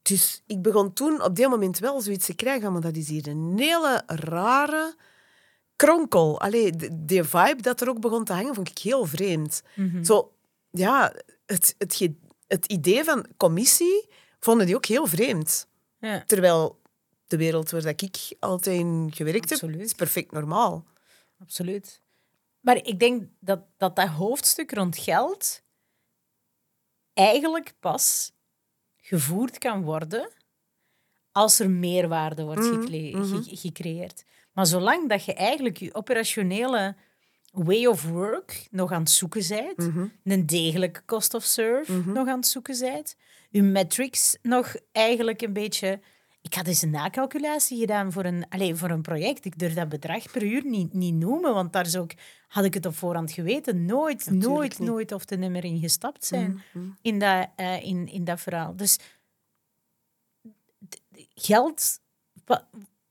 [0.03, 3.29] Dus ik begon toen op dat moment wel zoiets te krijgen maar dat is hier
[3.29, 4.95] een hele rare
[5.77, 6.41] kronkel.
[6.41, 9.63] Allee, de- die vibe dat er ook begon te hangen, vond ik heel vreemd.
[10.05, 10.33] Zo,
[10.71, 11.15] ja,
[11.47, 14.09] het, het, idee van commissie
[14.41, 15.67] vonden die ook heel vreemd.
[15.99, 16.25] Ja.
[16.27, 16.81] Terwijl
[17.27, 20.85] de wereld waar ik altijd in gewerkt heb, is perfect normaal.
[21.41, 22.03] Absoluut.
[22.65, 25.63] Maar ik denk dat dat, dat hoofdstuk rond geld
[27.13, 28.33] eigenlijk pas
[28.97, 30.31] gevoerd kan worden
[31.33, 34.25] als er meerwaarde wordt gecre- ge- gecreëerd.
[34.53, 36.97] Maar zolang dat je eigenlijk je operationele
[37.53, 39.79] way of work nog aan het zoeken bent,
[40.25, 43.17] een degelijke cost of serve nog aan het zoeken bent,
[43.51, 46.01] je metrics nog eigenlijk een beetje...
[46.45, 49.45] Ik had eens een nakalculatie gedaan voor een, allez, voor een project.
[49.45, 52.75] Ik durf dat bedrag per uur niet, niet noemen, want daar zou ik, had ik
[52.75, 54.89] het op voorhand geweten, nooit, nooit, niet.
[54.89, 56.63] nooit of er niet meer in gestapt zijn
[57.03, 58.77] in, dat, eh, in, in dat verhaal.
[58.77, 58.99] Dus
[61.35, 62.01] geld
[62.45, 62.69] pa-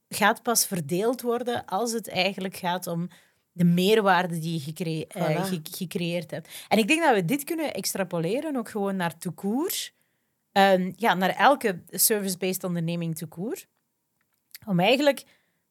[0.08, 3.08] gaat pas verdeeld worden als het eigenlijk gaat om
[3.52, 6.48] de meerwaarde die je gecre- eh, ge- gecreëerd hebt.
[6.68, 9.72] En ik denk dat we dit kunnen extrapoleren ook gewoon naar toekoer.
[10.54, 13.64] Ehm, ja, naar elke service-based onderneming toekoer.
[14.66, 15.24] Om eigenlijk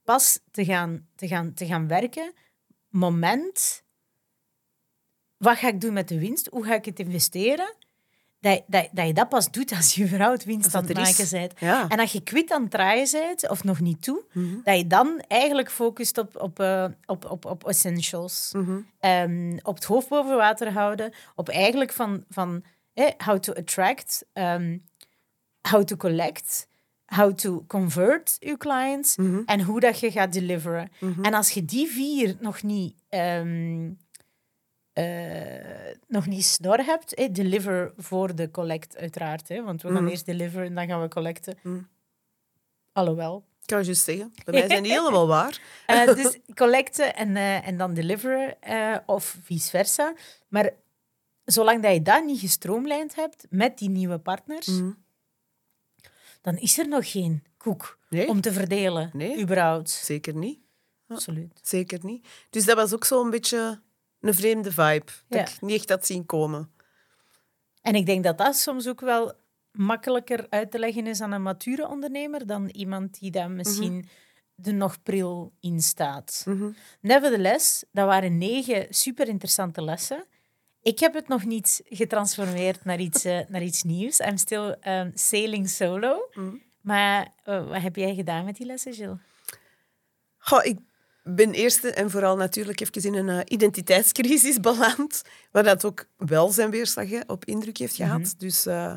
[0.04, 2.34] pas te gaan, te gaan, te gaan werken,
[2.90, 3.84] moment,
[5.38, 6.48] wat ga ik doen met de winst?
[6.52, 7.76] Hoe ga ik het investeren?
[8.40, 11.54] Dat, dat, dat je dat pas doet als je überhaupt winst aan het maken bent.
[11.60, 11.88] Ja.
[11.88, 14.24] En als je kwit aan het draaien bent, of nog niet toe,
[14.64, 18.52] dat je dan eigenlijk focust op, op, eh, op, op, op essentials.
[19.00, 21.14] Ehm, op het hoofd boven water houden.
[21.36, 22.64] Op eigenlijk van, van
[22.94, 24.78] eh, how to attract, ehm,
[25.70, 26.68] how to collect,
[27.06, 29.16] how to convert je clients
[29.46, 30.92] en hoe dat je gaat deliveren.
[31.22, 33.92] En als je die vier nog niet, ehm,
[34.94, 39.48] eh, nog niet snor hebt, eh, deliver voor de collect uiteraard.
[39.48, 41.58] Hè, want we gaan eerst deliveren en dan gaan we collecten.
[42.92, 43.44] Alhoewel.
[43.62, 44.34] Ik kan je juist zeggen.
[44.46, 45.62] Bij mij zijn die helemaal waar.
[45.86, 48.58] Eh, dus collecten en, eh, en dan deliveren,
[49.06, 50.14] of vice versa.
[50.48, 50.72] Maar
[51.46, 54.82] zolang dat je dat niet gestroomlijnd hebt met die nieuwe partners,
[56.42, 58.28] dan is er nog geen koek Nee.
[58.28, 59.40] om te verdelen, Nee.
[59.42, 59.90] überhaupt.
[59.90, 60.60] Zeker niet.
[61.08, 61.60] Absoluut.
[61.62, 62.28] Zeker niet.
[62.50, 63.82] Dus dat was ook zo'n beetje
[64.20, 65.06] een vreemde vibe.
[65.28, 65.56] Dat Ja.
[65.56, 66.72] ik niet echt had zien komen.
[67.82, 69.34] En ik denk dat dat soms ook wel
[69.72, 74.08] makkelijker uit te leggen is aan een mature ondernemer dan iemand die daar misschien
[74.64, 76.46] er nog pril in staat.
[77.02, 80.26] Nevertheless, dat waren negen super interessante lessen.
[80.84, 84.20] Ik heb het nog niet getransformeerd naar iets, eh, naar iets nieuws.
[84.20, 86.30] I'm still um, sailing solo.
[86.82, 89.18] Maar eh, wat heb jij gedaan met die lessen, Jill?
[90.38, 90.78] Goh, ik
[91.24, 95.22] ben eerst en vooral natuurlijk even in een uh, identiteitscrisis beland,
[95.52, 98.20] waar dat ook wel zijn weerslag hè, op indruk heeft gehad.
[98.20, 98.38] Mhm.
[98.38, 98.94] Dus uh,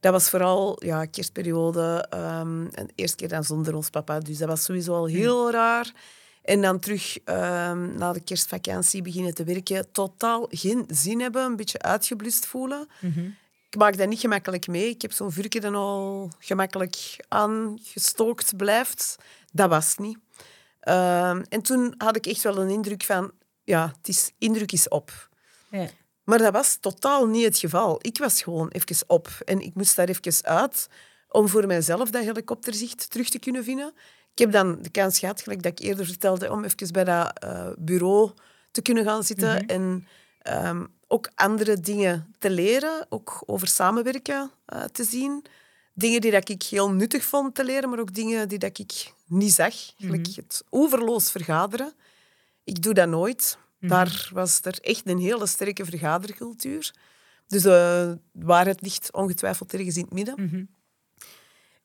[0.00, 4.18] dat was vooral ja, kerstperiode, um, en de eerste keer dan zonder ons papa.
[4.18, 5.50] Dus dat was sowieso al heel mm.
[5.50, 5.92] raar.
[6.46, 9.92] En dan terug um, na de kerstvakantie beginnen te werken.
[9.92, 12.88] Totaal geen zin hebben, een beetje uitgeblust voelen.
[13.00, 13.36] Mm
[13.70, 14.88] Ik maak dat niet gemakkelijk mee.
[14.88, 19.16] Ik heb zo'n vuurtje dan al gemakkelijk aangestookt blijft.
[19.52, 20.18] Dat was niet.
[20.88, 23.32] Um, en toen had ik echt wel een indruk van...
[23.64, 25.28] Ja, het is, indruk is op.
[25.70, 25.86] Ja.
[26.24, 27.98] Maar dat was totaal niet het geval.
[28.00, 29.28] Ik was gewoon even op.
[29.44, 30.88] En ik moest daar even uit
[31.28, 33.92] om voor mijzelf dat helikopterzicht terug te kunnen vinden.
[34.36, 37.44] Ik heb dan de kans gehad, gelijk dat ik eerder vertelde, om even bij dat
[37.44, 38.30] uh, bureau
[38.70, 39.66] te kunnen gaan zitten mhm.
[39.66, 40.06] en
[40.66, 45.44] um, ook andere dingen te leren, ook over samenwerken uh, te zien.
[45.94, 49.12] Dingen die dat ik heel nuttig vond te leren, maar ook dingen die dat ik
[49.26, 49.74] niet zag.
[49.98, 50.24] Mhm.
[50.34, 51.92] het overloos vergaderen.
[52.64, 53.58] Ik doe dat nooit.
[53.78, 53.90] Mhm.
[53.90, 56.94] Daar was er echt een hele sterke vergadercultuur.
[57.46, 60.75] Dus uh, waarheid ligt ongetwijfeld ergens in het midden.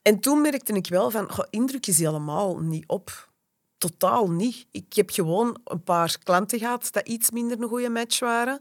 [0.02, 3.30] En toen merkte ik wel van, goh, indruk is helemaal niet op.
[3.78, 4.68] Totaal niet.
[4.72, 8.60] Ik heb gewoon een paar klanten gehad dat iets minder een goede match waren.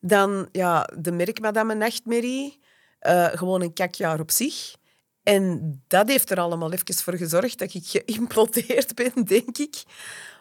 [0.00, 2.60] Dan ja, de merkmadame Nachtmerrie.
[3.00, 4.74] Uh, gewoon een kakjaar op zich.
[5.22, 9.82] En dat heeft er allemaal even voor gezorgd dat ik geïmplodeerd ben, denk ik.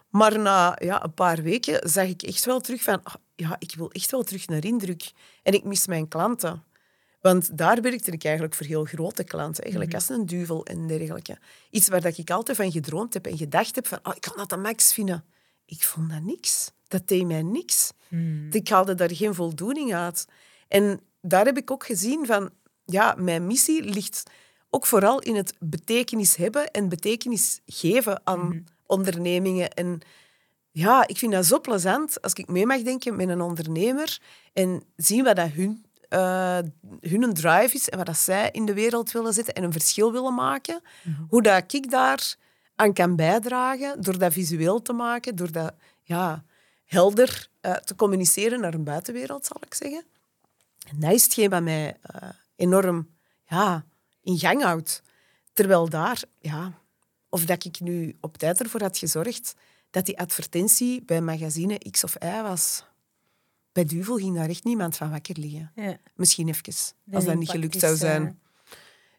[0.10, 3.00] Maar na ja, een paar weken zag ik echt wel terug van...
[3.04, 5.12] Oh, ja, ik wil echt wel terug naar indruk.
[5.44, 6.64] En ik mis mijn klanten.
[7.24, 9.64] Want daar werkte ik eigenlijk voor heel grote klanten.
[9.64, 11.38] Eigenlijk mm als een duvel en dergelijke.
[11.70, 14.00] Iets waar dat ik altijd van gedroomd heb en gedacht heb van...
[14.04, 15.24] Oh, ik kan dat de max vinden.
[15.66, 16.72] Ik vond dat niks.
[16.88, 17.92] Dat deed mij niks.
[18.08, 18.48] Hmm.
[18.52, 20.28] Ik haalde daar geen voldoening uit.
[20.68, 22.50] En daar heb ik ook gezien van...
[22.86, 24.24] Ja, mijn missie ligt
[24.70, 28.60] ook vooral in het betekenis hebben en betekenis geven aan mhm.
[28.86, 29.72] ondernemingen.
[29.72, 30.02] En
[30.72, 34.20] ja, ik vind dat zo plezant als ik mee mag denken met een ondernemer
[34.54, 36.58] en zien wat dat hun, uh,
[37.00, 40.12] hun drive is en wat dat zij in de wereld willen zetten en een verschil
[40.12, 40.82] willen maken.
[41.04, 41.22] Mhm.
[41.30, 42.36] Hoe dat ik daar
[42.76, 46.44] aan kan bijdragen door dat visueel te maken, door dat ja,
[46.86, 50.04] helder uh, te communiceren naar een buitenwereld, zal ik zeggen.
[50.88, 53.10] En dat is hetgeen wat mij uh, enorm
[53.46, 53.86] ja,
[54.22, 55.02] in gang houdt.
[55.54, 56.72] Terwijl daar, ja,
[57.30, 59.56] of dat ik nu op tijd ervoor had gezorgd
[59.90, 62.84] dat die advertentie bij magazine X of Y was.
[63.74, 65.72] Bij Duvel ging daar echt niemand van wakker liggen.
[65.76, 65.98] Ja.
[66.16, 66.74] Misschien even,
[67.12, 68.26] als dat niet gelukt zou zijn.
[68.26, 68.32] Eh,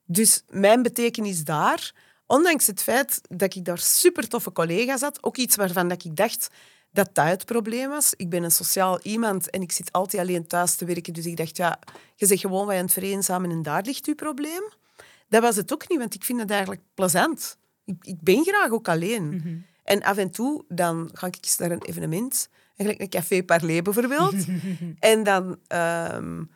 [0.05, 1.93] dus mijn betekenis daar,
[2.27, 6.17] ondanks het feit dat ik daar super toffe collega's had, ook iets waarvan dat ik
[6.17, 6.51] dacht
[6.91, 8.15] dat dat het probleem was.
[8.17, 11.13] Ik ben een sociaal iemand en ik zit altijd alleen thuis te werken.
[11.13, 11.79] Dus ik dacht, ja,
[12.17, 14.63] je zegt gewoon wij aan het vereenzamen en daar ligt uw probleem.
[15.29, 17.57] Dat was het ook niet, want ik vind het eigenlijk plezant.
[17.85, 19.29] Ik, ik ben graag ook alleen.
[19.29, 19.57] Mhm.
[19.85, 23.83] En af en toe dan ga ik eens naar een evenement, eigenlijk een café parler
[23.83, 24.35] bijvoorbeeld.
[24.99, 26.51] en dan um,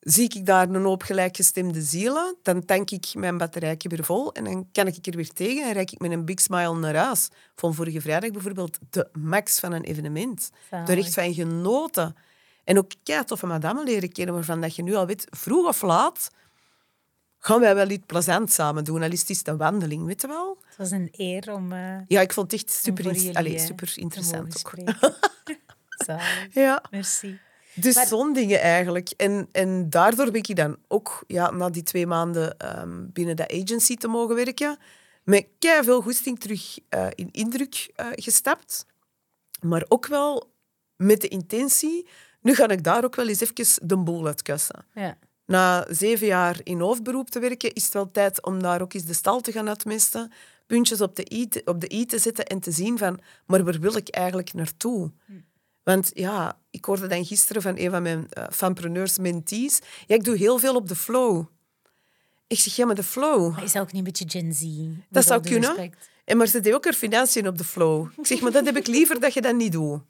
[0.00, 2.36] zie ik daar een hoop gelijkgestemde zielen.
[2.42, 5.72] Dan tank ik mijn batterijtje weer vol en dan kan ik er weer tegen en
[5.72, 7.28] rijd ik met een big smile naar huis.
[7.54, 10.50] Van vorige vrijdag bijvoorbeeld de max van een evenement.
[10.70, 12.16] Daar echt van genoten.
[12.64, 15.82] En ook kei toffe madame leren kennen waarvan dat je nu al weet, vroeg of
[15.82, 16.30] laat
[17.40, 19.02] gaan wij wel iets plezant samen doen.
[19.02, 20.59] Al is het een wandeling, weet je wel?
[20.80, 21.72] Het was een eer om...
[21.72, 24.74] Uh, ja, ik vond het echt super, in, allez, eh, super interessant ook.
[26.52, 26.82] ja.
[26.90, 27.38] Merci.
[27.74, 28.06] Dus maar...
[28.06, 29.10] zo'n dingen eigenlijk.
[29.16, 33.48] En, en daardoor ben ik dan ook ja, na die twee maanden um, binnen de
[33.48, 34.78] agency te mogen werken,
[35.24, 38.86] met kei veel goesting terug uh, in indruk uh, gestapt.
[39.60, 40.52] Maar ook wel
[40.96, 42.08] met de intentie,
[42.40, 44.84] nu ga ik daar ook wel eens even de boel uitkussen.
[44.94, 45.16] Ja
[45.50, 49.04] na zeven jaar in hoofdberoep te werken, is het wel tijd om daar ook eens
[49.04, 50.32] de stal te gaan uitmesten,
[50.70, 53.64] puntjes op de i te, op de i te zetten en te zien van, maar
[53.64, 55.10] waar wil ik eigenlijk naartoe?
[55.26, 55.32] Hm.
[55.82, 60.24] Want ja, ik hoorde dan gisteren van een van mijn uh, fanpreneurs mentees, ja, ik
[60.24, 61.44] doe heel veel op de flow.
[62.46, 63.52] Ik zeg, ja, maar de flow...
[63.52, 64.64] Maar is dat ook niet een beetje Gen Z?
[65.08, 65.92] Dat zou kunnen.
[66.24, 68.08] En maar ze deed ook er financiën op de flow.
[68.16, 70.00] Ik zeg, maar dat heb ik liever dat je dat niet doet.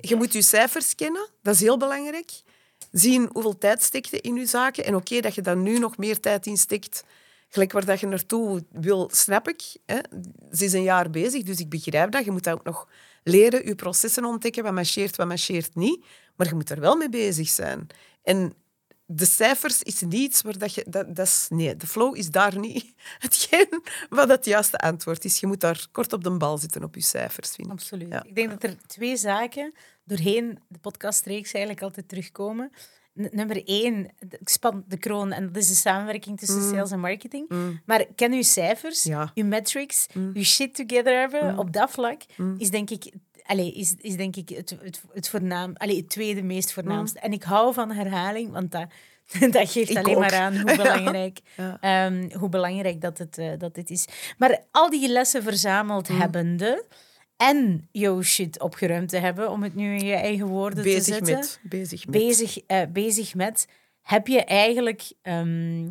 [0.00, 2.42] Je moet je cijfers kennen, dat is heel belangrijk
[2.92, 4.84] zien hoeveel tijd steekt je in je zaken.
[4.84, 7.04] En oké, dat je daar nu nog meer tijd in steekt,
[7.52, 9.76] gelijk waar dat je naartoe wil, snap ik.
[9.86, 9.98] Hè.
[10.50, 12.24] Ze is een jaar bezig, dus ik begrijp dat.
[12.24, 12.88] Je moet ook nog
[13.22, 16.04] leren, je processen ontdekken, wat marcheert, wat marcheert niet.
[16.36, 17.86] Maar je moet er wel mee bezig zijn.
[18.22, 18.54] En
[19.06, 20.84] de cijfers is niets waar dat je...
[20.88, 25.40] Dat, dat is, nee, de flow is daar niet hetgeen wat het juiste antwoord is.
[25.40, 28.12] Je moet daar kort op de bal zitten op je cijfers, vind Absoluut.
[28.24, 29.74] Ik denk dat er twee zaken
[30.04, 32.72] doorheen de podcastreeks eigenlijk altijd terugkomen.
[33.12, 34.10] Nummer één,
[34.40, 36.70] ik span de kroon en dat is de samenwerking tussen Mm.
[36.74, 37.50] sales en marketing.
[37.86, 39.30] Maar ken je cijfers, Ja.
[39.34, 40.30] je metrics, Mm.
[40.34, 42.22] je shit together hebben op dat vlak,
[42.58, 46.42] is denk ik, allee, is, is denk ik het, het, het, voornaam, allee, het tweede
[46.42, 47.18] meest voornaamste.
[47.20, 48.86] En ik hou van herhaling, want dat,
[49.50, 50.20] dat geeft Ik alleen ook.
[50.20, 51.78] maar aan hoe belangrijk, Ja.
[51.80, 54.04] ehm, hoe belangrijk dat, het, eh, dat dit is.
[54.38, 56.20] Maar al die lessen verzameld Mm.
[56.20, 56.84] hebbende
[57.48, 61.14] en jouw shit opgeruimd te hebben, om het nu in je eigen woorden te Bezig
[61.14, 61.60] zetten met.
[61.62, 62.14] Bezig met.
[62.14, 63.66] bezig, eh, bezig met,
[64.02, 65.12] heb je eigenlijk.
[65.22, 65.90] ehm,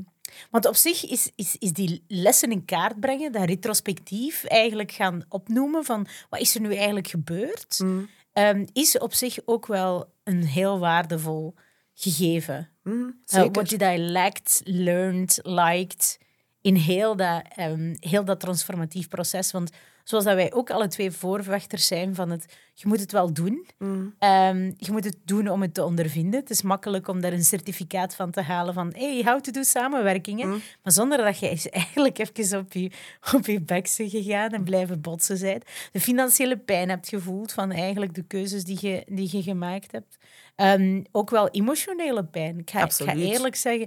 [0.52, 5.24] want op zich is, is, is die lessen in kaart brengen, dat retrospectief eigenlijk gaan
[5.30, 8.10] opnoemen van wat is er nu eigenlijk gebeurd, Mm.
[8.34, 11.54] ehm, is op zich ook wel een heel waardevol
[11.94, 12.70] gegeven.
[12.84, 16.18] Mm, Uh, what did I lacked, learned, liked
[16.62, 19.52] in heel dat, ehm, heel dat transformatief proces.
[19.52, 19.70] Want
[20.04, 23.68] zoals dat wij ook alle twee voorvechters zijn van het, je moet het wel doen.
[23.78, 24.16] Mm.
[24.20, 26.40] Ehm, je moet het doen om het te ondervinden.
[26.40, 29.64] Het is makkelijk om daar een certificaat van te halen van hey, how to do
[29.64, 30.48] samenwerkingen.
[30.48, 30.62] Mm.
[30.84, 32.92] Maar zonder dat je eigenlijk even op je,
[33.34, 35.66] op je bek bent gegaan en blijven botsen bent.
[35.92, 40.18] De financiële pijn hebt gevoeld van eigenlijk de keuzes die je, die je gemaakt hebt.
[40.56, 42.60] Ehm, ook wel emotionele pijn.
[42.60, 43.82] Ik ga, ik ga eerlijk zeggen,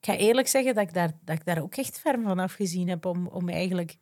[0.00, 2.88] ik ga eerlijk zeggen dat ik daar, dat ik daar ook echt ver van afgezien
[2.88, 3.96] heb om, om eigenlijk...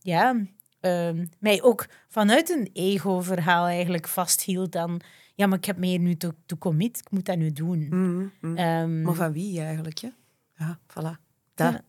[0.00, 0.46] Ja,
[0.80, 4.96] ehm, mij ook vanuit een ego-verhaal eigenlijk vasthield aan...
[5.34, 7.86] Ja, maar ik heb me hier nu toe, toe commit, ik moet dat nu doen.
[7.90, 8.56] Mm, mm.
[8.56, 9.98] Ehm, Maar van wie eigenlijk?
[9.98, 10.08] Hè?
[10.56, 11.20] Ja, voilà.
[11.54, 11.84] Dat, Ja.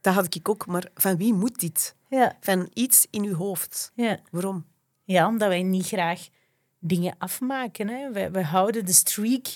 [0.00, 0.66] dat had ik ook.
[0.66, 1.96] Maar van wie moet dit?
[2.08, 3.92] ja, Van iets in uw hoofd.
[3.94, 4.18] ja.
[4.30, 4.64] Waarom?
[5.04, 6.28] ja, omdat wij niet graag
[6.78, 7.88] dingen afmaken.
[7.88, 8.12] Hè.
[8.12, 9.46] We, we houden de streak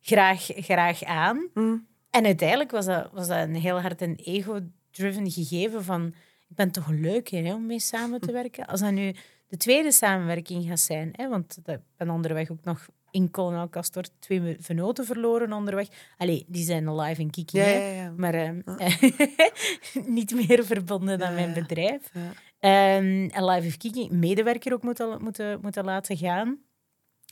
[0.00, 1.48] graag, graag aan.
[1.54, 1.86] Mm.
[2.10, 6.14] En uiteindelijk was dat, was dat een heel hard een ego-driven gegeven van...
[6.54, 8.66] Ik ben toch leuk hè, om mee samen te werken.
[8.66, 9.14] Als dat nu
[9.48, 11.08] de tweede samenwerking gaat zijn...
[11.12, 15.88] Hè, want ik ben onderweg ook nog in Kolonel Castor twee venoten verloren onderweg.
[16.16, 17.56] Allee, die zijn alive in Kiki.
[17.58, 17.72] Ja, hè.
[17.72, 18.12] ja, ja.
[18.16, 18.60] Maar ehm,
[20.18, 22.10] niet meer verbonden dan Ja, mijn bedrijf.
[22.12, 22.30] Ja.
[22.58, 26.58] Ehm, en Live of Kiki, medewerker ook moeten, moeten, moeten laten gaan.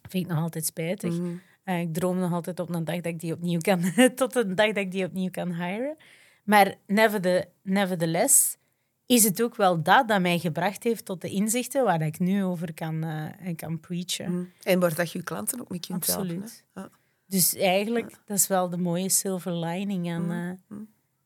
[0.09, 1.13] Vind ik nog altijd spijtig.
[1.19, 1.33] Mhm.
[1.65, 3.81] Eh, ik droom nog altijd op een dag dat ik die opnieuw kan,
[4.15, 5.97] tot een dag dat ik die opnieuw kan hiren.
[6.45, 8.57] Maar neverthe- nevertheless
[9.07, 12.45] is het ook wel dat dat mij gebracht heeft tot de inzichten waar ik nu
[12.45, 14.33] over kan, eh, kan preachen.
[14.33, 14.53] Mm.
[14.63, 16.25] En waar dat je klanten ook mee kunt helpen.
[16.25, 16.65] Absoluut.
[16.73, 16.81] hè.
[16.81, 16.89] Ja.
[17.27, 20.77] Dus eigenlijk, dat is wel de mooie silver lining aan, eh,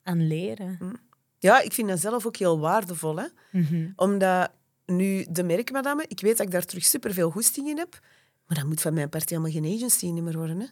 [0.02, 1.00] aan leren.
[1.38, 3.16] Ja, ik vind dat zelf ook heel waardevol.
[3.16, 3.26] Hè?
[3.52, 3.90] Mhm.
[3.96, 4.50] Omdat
[4.86, 7.98] nu de merkmadame, ik weet dat ik daar terug superveel goesting in heb,
[8.46, 10.60] maar dat moet van mijn part helemaal geen agency meer worden.
[10.60, 10.66] Hè?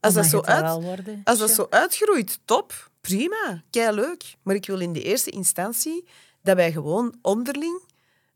[0.00, 4.34] Als, dat zo, uit, worden, als dat zo uitgroeit, top, prima, kei leuk.
[4.42, 6.04] Maar ik wil in de eerste instantie
[6.46, 7.80] dat wij gewoon onderling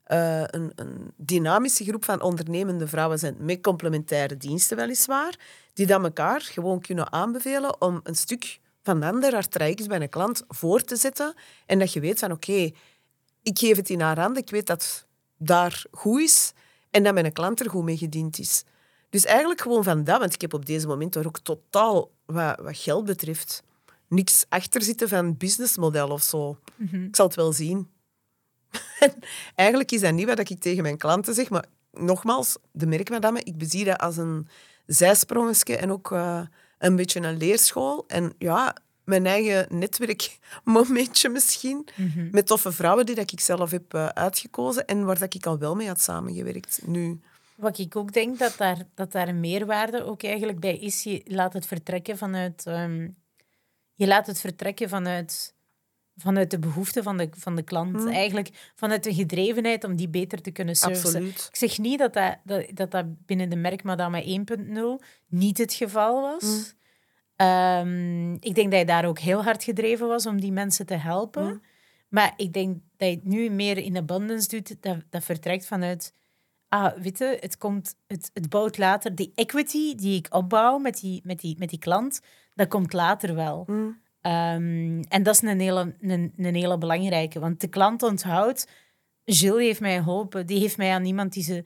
[0.03, 5.39] eh, een, een dynamische groep van ondernemende vrouwen zijn, met complementaire diensten weliswaar,
[5.73, 10.01] die dan elkaar gewoon kunnen aanbevelen om een stuk van de ander, haar traject bij
[10.01, 11.35] een klant, voor te zetten.
[11.67, 12.71] En dat je weet van, oké,
[13.43, 15.07] ik geef het in haar handen, ik weet dat het
[15.37, 16.53] daar goed is
[16.91, 18.65] en dat mijn klant er goed mee gediend is.
[19.11, 22.61] Dus eigenlijk gewoon van dat, want ik heb op deze moment er ook totaal, wat,
[22.61, 23.63] wat geld betreft,
[24.09, 26.59] niks achter zitten van businessmodel of zo.
[27.07, 27.89] Ik zal het wel zien.
[29.55, 33.59] Eigenlijk is dat niet wat ik tegen mijn klanten zeg, maar nogmaals, de merkmadame, ik
[33.59, 34.49] bezie dat als een
[34.87, 36.41] zijsprongetje en ook eh,
[36.79, 38.05] een beetje een leerschool.
[38.09, 41.89] En ja, mijn eigen netwerkmomentje misschien,
[42.31, 45.59] met toffe vrouwen die dat ik zelf heb eh, uitgekozen en waar dat ik al
[45.59, 46.81] wel mee had samengewerkt.
[46.87, 47.21] Nu,
[47.57, 51.23] Wat ik ook denk dat daar, dat daar een meerwaarde ook eigenlijk bij is, je
[51.25, 53.09] laat het vertrekken vanuit, ehm,
[53.95, 55.55] je laat het vertrekken vanuit,
[56.21, 58.07] vanuit de behoeften van de, van de klant.
[58.07, 61.07] Eigenlijk vanuit de gedrevenheid om die beter te kunnen servicen.
[61.07, 61.49] Absoluut.
[61.51, 62.39] Ik zeg niet dat dat,
[62.75, 64.45] dat, dat, binnen de merkmadame
[65.01, 66.75] 1.0 niet het geval was.
[67.37, 70.95] Ehm, ik denk dat je daar ook heel hard gedreven was om die mensen te
[70.95, 71.63] helpen.
[72.09, 76.13] Maar ik denk dat je het nu meer in abundance doet, dat, dat vertrekt vanuit
[76.71, 79.15] ah, weet je, het, komt, het, het bouwt later.
[79.15, 82.21] Die equity die ik opbouw met die, met die, met die klant,
[82.55, 83.65] dat komt later wel.
[84.21, 87.41] Ehm, en dat is een hele, een, een hele belangrijke.
[87.41, 88.67] Want de klant onthoudt,
[89.25, 90.47] Gilles heeft mij geholpen.
[90.47, 91.65] Die heeft mij aan iemand die ze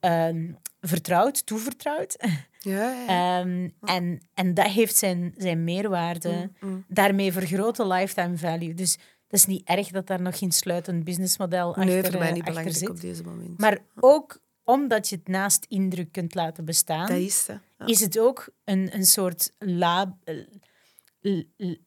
[0.00, 2.16] ehm, vertrouwt, toevertrouwt.
[2.60, 3.40] Ja, ja.
[3.40, 6.50] Ehm, en, en dat heeft zijn, zijn meerwaarde.
[6.88, 8.74] Daarmee vergroten lifetime value.
[8.74, 8.96] Dus
[9.28, 12.34] dat is niet erg dat daar nog geen sluitend businessmodel achter, nee, voor mij eh,
[12.34, 12.88] niet belangrijk zit.
[12.88, 13.58] op deze moment.
[13.58, 17.60] Maar ook omdat je het naast indruk kunt laten bestaan, dat is het.
[17.78, 17.86] Ja.
[17.86, 20.36] is het ook een, een soort lab, eh,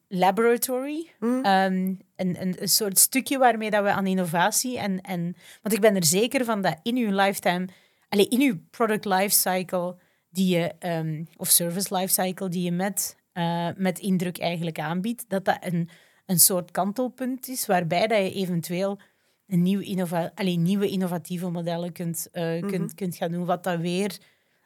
[0.08, 1.10] laboratory.
[1.20, 1.44] Mm.
[1.44, 5.36] Ehm, een, een, een soort stukje waarmee dat we aan innovatie en, en...
[5.62, 7.68] Want ik ben er zeker van dat in uw lifetime...
[8.10, 9.96] Allez, in uw product lifecycle
[10.30, 10.74] die je...
[10.80, 15.90] ehm, of service lifecycle die je met eh, met indruk eigenlijk aanbiedt, dat dat een,
[16.26, 19.00] een soort kantelpunt is waarbij dat je eventueel
[19.48, 23.80] een nieuw innova alleen, nieuwe innovatieve modellen kunt, uh, kunt, kunt gaan doen, wat dat
[23.80, 24.18] weer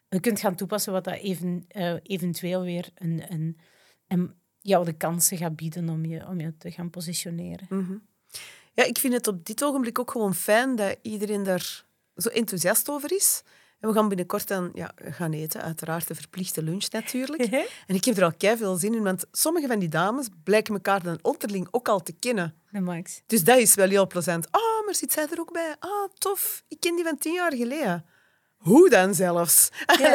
[0.10, 3.58] je kunt gaan toepassen, wat dat even, uh, eventueel weer een, een,
[4.08, 4.34] een,
[4.64, 7.66] jou de kansen gaat bieden om je, om je te gaan positioneren.
[7.70, 7.94] Mhm.
[8.74, 11.86] Ja, ik vind het op dit ogenblik ook gewoon fijn dat iedereen daar
[12.16, 13.44] zo enthousiast over is.
[13.80, 17.42] En we gaan binnenkort dan ja, gaan eten, uiteraard de verplichte lunch natuurlijk.
[17.88, 20.74] en ik heb er al kei veel zin in, want sommige van die dames blijken
[20.74, 22.56] elkaar dan onderling ook al te kennen.
[22.70, 23.22] Max.
[23.26, 24.52] Dus dat is wel heel plezant.
[24.52, 25.76] Ah, oh, maar zit zij er ook bij?
[25.80, 26.64] Ah, tof.
[26.68, 28.06] Ik ken die van tien jaar geleden.
[28.64, 29.70] Hoe dan zelfs?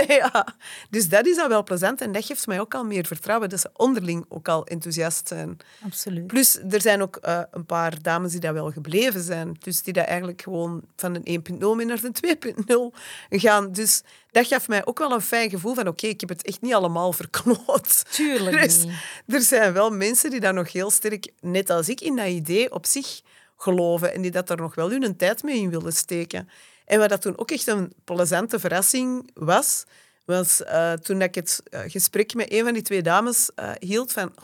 [0.06, 0.46] Ja.
[0.90, 3.60] Dus dat is dan wel plezant en dat geeft mij ook al meer vertrouwen dat
[3.60, 5.56] ze onderling ook al enthousiast zijn.
[5.84, 6.26] Absoluut.
[6.26, 9.56] Plus, er zijn ook uh, een paar dames die dat wel gebleven zijn.
[9.60, 13.72] Dus die dat eigenlijk gewoon van een 1.0 naar een 2.0 gaan.
[13.72, 16.60] Dus dat gaf mij ook wel een fijn gevoel van oké, ik heb het echt
[16.60, 18.04] niet allemaal verkloot.
[18.10, 18.92] Tuurlijk dus, niet.
[19.26, 22.72] Er zijn wel mensen die daar nog heel sterk, net als ik, in dat idee
[22.72, 23.20] op zich
[23.56, 26.48] geloven en die dat er nog wel hun tijd mee in willen steken.
[26.88, 29.84] En wat dat toen ook echt een plezante verrassing was,
[30.24, 34.12] was uh, toen ik het uh, gesprek met een van die twee dames uh, hield
[34.12, 34.34] van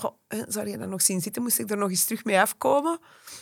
[0.49, 1.43] zou je dat nog zien zitten?
[1.43, 2.99] Moest ik er nog eens terug mee afkomen?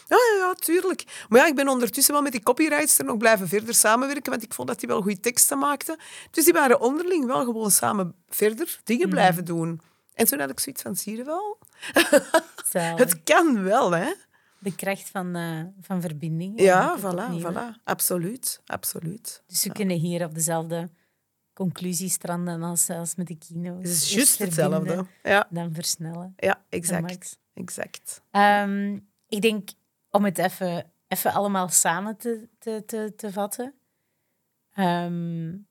[0.09, 1.05] Ja, ja, ja, tuurlijk.
[1.29, 4.55] Maar ja, ik ben ondertussen wel met die copywriters nog blijven verder samenwerken, want ik
[4.55, 5.97] vond dat die wel goede teksten maakten.
[6.31, 9.15] Dus die waren onderling wel gewoon samen verder dingen mhm.
[9.15, 9.81] blijven doen.
[10.15, 11.59] En toen had ik zoiets van, zie je wel?
[13.03, 14.13] het kan wel, hè?
[14.63, 16.61] De kracht van, uh, van verbinding.
[16.61, 17.83] Ja, voilà, voilà.
[17.85, 19.43] Absoluut, absoluut.
[19.47, 20.89] Dus we kunnen hier op dezelfde
[21.53, 23.77] conclusie stranden als, als met de kino.
[23.77, 25.07] Het is juist hetzelfde.
[25.23, 25.47] Ja.
[25.51, 26.35] Dan versnellen.
[26.37, 27.39] Ja, exact.
[27.55, 28.23] exact.
[28.31, 29.71] Um, ik denk,
[30.11, 33.75] om het even, even allemaal samen te, te, te, te vatten.
[34.79, 35.67] Um,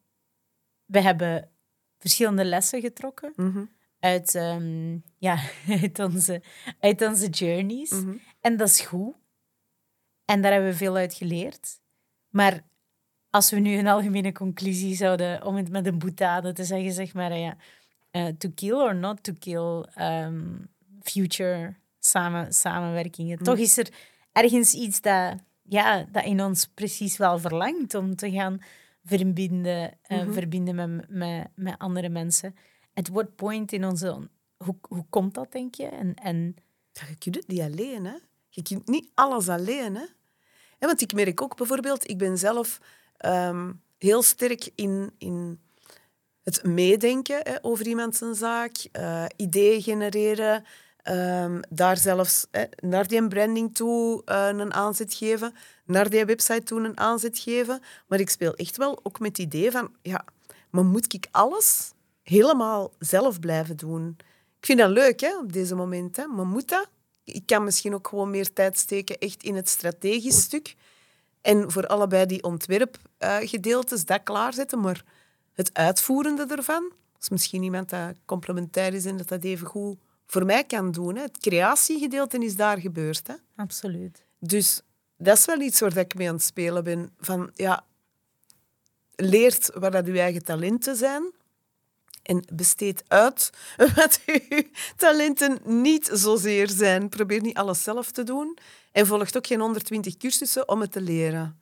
[0.86, 1.50] we hebben
[2.00, 3.34] verschillende lessen getrokken.
[3.36, 3.70] Mm -hmm
[4.02, 5.40] uit, ehm, ja,
[5.82, 6.42] uit, onze,
[6.80, 7.90] uit onze journeys.
[7.90, 8.16] Mhm.
[8.42, 9.16] En dat is goed.
[10.26, 11.80] En daar hebben we veel uit geleerd.
[12.30, 12.64] Maar
[13.30, 17.14] als we nu een algemene conclusie zouden, om het met een boetade te zeggen, zeg
[17.14, 17.58] maar, ja,
[18.12, 20.70] uh, to kill or not to kill um,
[21.02, 23.38] future samen, samenwerkingen.
[23.38, 23.64] Toch mhm.
[23.64, 23.90] is er
[24.32, 28.62] ergens iets dat, ja, dat in ons precies wel verlangt om te gaan
[29.04, 32.56] verbinden, uh, verbinden met, met, met andere mensen
[32.94, 34.30] at what point in onze...
[34.58, 35.86] Hoe, hoe komt dat, denk je?
[35.86, 36.56] En, en...
[36.92, 38.16] Ja, je kunt het niet alleen, hè.
[38.54, 40.06] Je kunt niet alles alleen, hè.
[40.80, 42.80] Want ik merk ook bijvoorbeeld, ik ben zelf
[43.26, 45.60] um, heel sterk in, in
[46.44, 50.66] het meedenken hè, over iemand zijn zaak, uh, ideeën genereren,
[51.04, 55.54] um, daar zelfs hè, naar die branding toe uh, een aanzet geven,
[55.86, 57.82] naar die website toe een aanzet geven.
[58.08, 60.26] Maar ik speel echt wel ook met het idee van, ja,
[60.70, 61.92] maar moet ik alles
[62.24, 64.16] helemaal zelf blijven doen.
[64.60, 66.90] Ik vind dat leuk hè, op deze momenten, maar moet dat?
[67.32, 70.76] Ik kan misschien ook gewoon meer tijd steken echt in het strategisch stuk.
[71.42, 75.04] En voor allebei die ontwerpgedeeltes dat klaarzetten, maar
[75.54, 80.46] het uitvoerende ervan, is misschien iemand dat complementair is en dat dat even goed voor
[80.46, 81.16] mij kan doen.
[81.16, 81.22] Hè.
[81.22, 83.28] Het creatiegedeelte is daar gebeurd.
[83.28, 83.34] Hè.
[83.56, 84.26] Absoluut.
[84.40, 84.82] Dus
[85.18, 87.12] dat is wel iets waar ik mee aan het spelen ben.
[87.20, 87.86] Van, ja,
[89.16, 91.32] leert waar dat uw eigen talenten zijn
[92.24, 93.50] en besteed uit
[93.96, 94.64] wat uw
[94.96, 97.10] talenten niet zozeer zijn.
[97.10, 98.58] Probeer niet alles zelf te doen
[98.92, 101.62] en volgt ook geen 120 cursussen om het te leren.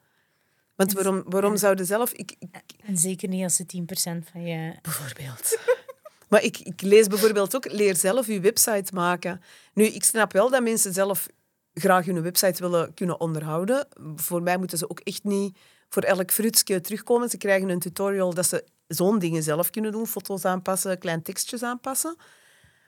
[0.75, 2.11] Want waarom, waarom zouden zelf...
[2.11, 2.49] Ik, ik...
[2.85, 4.73] En zeker niet als ze 10% van je...
[4.81, 5.57] Bijvoorbeeld.
[6.29, 9.41] maar ik, ik lees bijvoorbeeld ook, leer zelf je website maken.
[9.73, 11.27] Nu, ik snap wel dat mensen zelf
[11.73, 13.87] graag hun website willen kunnen onderhouden.
[14.15, 15.57] Voor mij moeten ze ook echt niet
[15.89, 17.29] voor elk fruitsje terugkomen.
[17.29, 20.07] Ze krijgen een tutorial dat ze zo'n dingen zelf kunnen doen.
[20.07, 22.15] Foto's aanpassen, klein tekstjes aanpassen.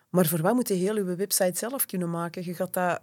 [0.09, 2.45] Maar voor wat moet je heel je website zelf kunnen maken?
[2.45, 3.01] Je gaat dat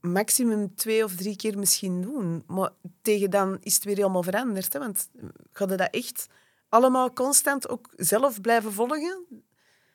[0.00, 2.44] maximum twee of drie keer misschien doen.
[2.46, 2.70] Maar
[3.02, 4.72] tegen dan is het weer helemaal veranderd.
[4.72, 4.78] Hè?
[4.78, 5.08] Want
[5.52, 6.26] ga je dat echt
[6.68, 9.44] allemaal constant ook zelf blijven volgen?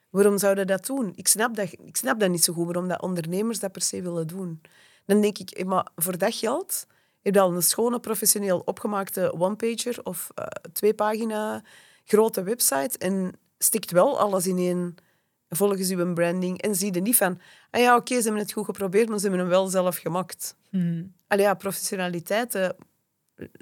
[0.10, 1.14] Waarom zouden dat doen?
[1.16, 4.02] Ik snap dat, ik snap dat niet zo goed, waarom dat ondernemers dat per se
[4.02, 4.62] willen doen.
[5.06, 6.88] Dan denk ik, maar voor dat geld
[7.22, 11.64] heb je al een schone, professioneel opgemaakte one-pager of uh, twee pagina
[12.08, 14.96] grote website en stikt wel alles in één
[15.50, 17.40] volgens uw branding en zie je niet van,
[17.72, 20.56] ah ja, oké, ze hebben het goed geprobeerd, maar ze hebben hem wel zelf gemaakt.
[20.70, 21.14] Hmm.
[21.28, 22.74] Allee, ja, professionaliteit.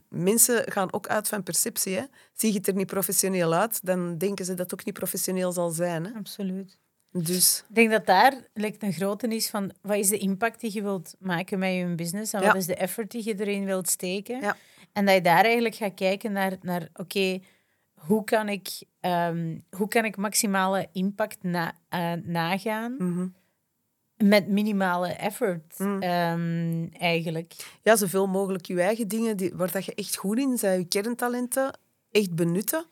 [0.10, 1.96] Mensen gaan ook uit van perceptie.
[1.96, 2.04] Hè.
[2.34, 5.52] Zie je het er niet professioneel uit, dan denken ze dat het ook niet professioneel
[5.52, 6.06] zal zijn.
[6.06, 6.12] Hè.
[6.14, 6.80] Absoluut.
[7.12, 7.64] Dus.
[7.70, 10.82] Ik denk dat daar lijkt een grote is van wat is de impact die je
[10.82, 14.42] wilt maken met je business en wat is de effort die je erin wilt steken.
[14.42, 14.58] Ja.
[14.92, 17.40] En dat je daar eigenlijk gaat kijken naar, naar oké,
[18.08, 23.28] hoe kan ik, ehm, hoe kan ik maximale impact na, eh, nagaan Mhm.
[24.30, 26.02] met minimale effort Mm.
[26.02, 27.54] ehm, eigenlijk.
[27.84, 30.86] Ja, zoveel mogelijk je eigen dingen die, waar dat je echt goed in bent, je
[30.86, 31.80] kerntalenten,
[32.12, 32.86] echt benutten.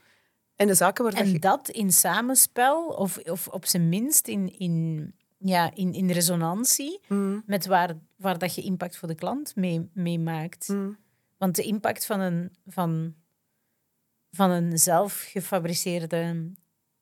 [0.55, 1.39] En de zaken waar dat En je...
[1.39, 7.39] dat in samenspel, of, of op zijn minst in, in, ja, in, in resonantie Mhm.
[7.45, 10.67] met waar, waar dat je impact voor de klant mee, mee maakt.
[10.67, 10.89] Mhm.
[11.37, 13.13] Want de impact van een, van,
[14.35, 16.51] van een zelf gefabriceerde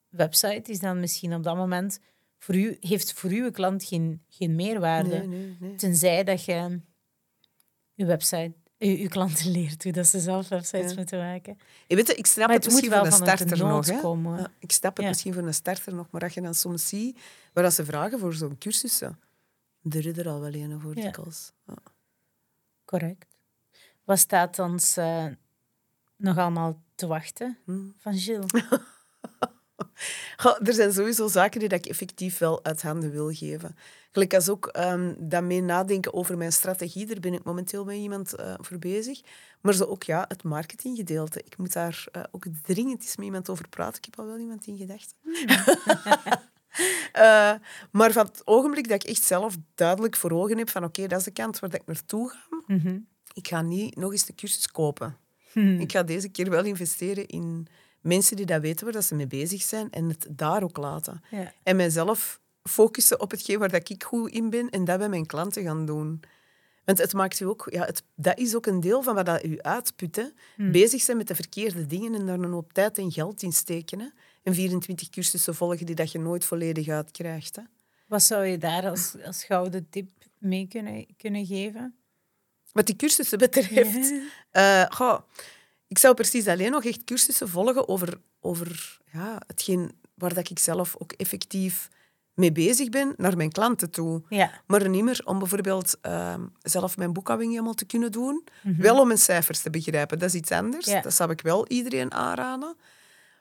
[0.08, 1.98] website is dan misschien op dat moment
[2.38, 5.08] voor u, heeft voor uw klant geen, geen meerwaarde.
[5.18, 5.74] Nee, nee, nee.
[5.74, 6.80] Tenzij dat je
[7.96, 10.96] uw website, uw, uw klanten leert hoe dat ze zelf websites Ja.
[10.96, 11.58] moeten maken.
[11.86, 13.86] Je weet, het, ik snap Maar het, misschien wel voor een van een starter nog.
[13.86, 14.00] Hè.
[14.00, 14.38] komen.
[14.38, 15.08] Ja, ik snap het Ja.
[15.10, 17.18] misschien voor een starter nog, maar als je dan soms ziet
[17.52, 19.18] waar dat ze vragen voor zo'n cursussen,
[19.90, 20.98] er is er al wel een voor.
[20.98, 21.12] Ja.
[22.84, 23.26] Correct.
[24.04, 25.26] Wat staat ons eh,
[26.22, 27.88] nog allemaal te wachten Hm.
[27.98, 28.50] van Gilles?
[30.36, 33.76] Goh, er zijn sowieso zaken die dat ik effectief wel uit handen wil geven.
[34.10, 37.96] Gelijk als ook ehm dat mee nadenken over mijn strategie, daar ben ik momenteel met
[37.96, 39.20] iemand eh, voor bezig.
[39.60, 41.42] Maar zo ook ja, het marketinggedeelte.
[41.44, 43.98] Ik moet daar eh, ook dringend eens met iemand over praten.
[43.98, 45.16] Ik heb al wel iemand in gedachten.
[47.12, 47.52] Eh,
[47.90, 51.18] maar van het ogenblik dat ik echt zelf duidelijk voor ogen heb van oké, dat
[51.18, 52.38] is de kant waar ik naartoe ga.
[52.66, 52.98] Mhm.
[53.32, 55.16] Ik ga niet nog eens de cursus kopen.
[55.52, 55.80] Hm.
[55.80, 57.66] Ik ga deze keer wel investeren in
[58.00, 61.22] mensen die dat weten waar dat ze mee bezig zijn en het daar ook laten.
[61.30, 61.52] Ja.
[61.62, 65.26] En mijzelf focussen op hetgeen waar dat ik goed in ben en dat bij mijn
[65.26, 66.20] klanten gaan doen.
[66.84, 69.44] Want het maakt u ook, ja, het, dat is ook een deel van wat dat
[69.44, 70.16] u uitput.
[70.16, 70.24] hè.
[70.70, 74.00] Bezig zijn met de verkeerde dingen en daar een hoop tijd en geld in steken.
[74.00, 74.06] Hè.
[74.42, 77.56] En 24 cursussen volgen die dat je nooit volledig uitkrijgt.
[77.56, 77.62] Hè.
[78.06, 81.94] Wat zou je daar als, als gouden tip mee kunnen, kunnen geven?
[82.72, 84.12] Wat die cursussen betreft.
[84.50, 85.18] eh, goh,
[85.88, 90.58] ik zou precies alleen nog echt cursussen volgen over, over ja, hetgeen waar dat ik
[90.58, 91.88] zelf ook effectief
[92.34, 94.22] mee bezig ben naar mijn klanten toe.
[94.28, 94.50] Ja.
[94.66, 98.44] Maar niet meer om bijvoorbeeld ehm, zelf mijn boekhouding helemaal te kunnen doen.
[98.62, 100.86] Wel om mijn cijfers te begrijpen, dat is iets anders.
[100.86, 101.00] Ja.
[101.00, 102.76] Dat zou ik wel iedereen aanraden.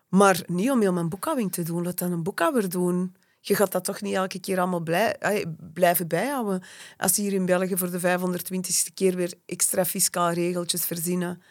[0.08, 1.84] Maar niet om heel mijn boekhouding te doen.
[1.84, 3.16] Laat dan een boekhouder doen.
[3.44, 6.64] Je gaat dat toch niet elke keer allemaal blij, blijven bijhouden.
[6.98, 11.42] Als hier in België voor de 520ste keer weer extra fiscaal regeltjes verzinnen.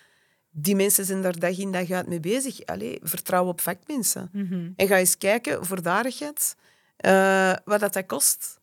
[0.51, 2.64] Die mensen zijn daar dag in dag uit mee bezig.
[2.64, 4.28] Allee, vertrouw op vakmensen.
[4.32, 4.70] Mhm.
[4.76, 6.57] En ga eens kijken, voordarigheid,
[6.97, 8.59] eh wat dat, dat kost.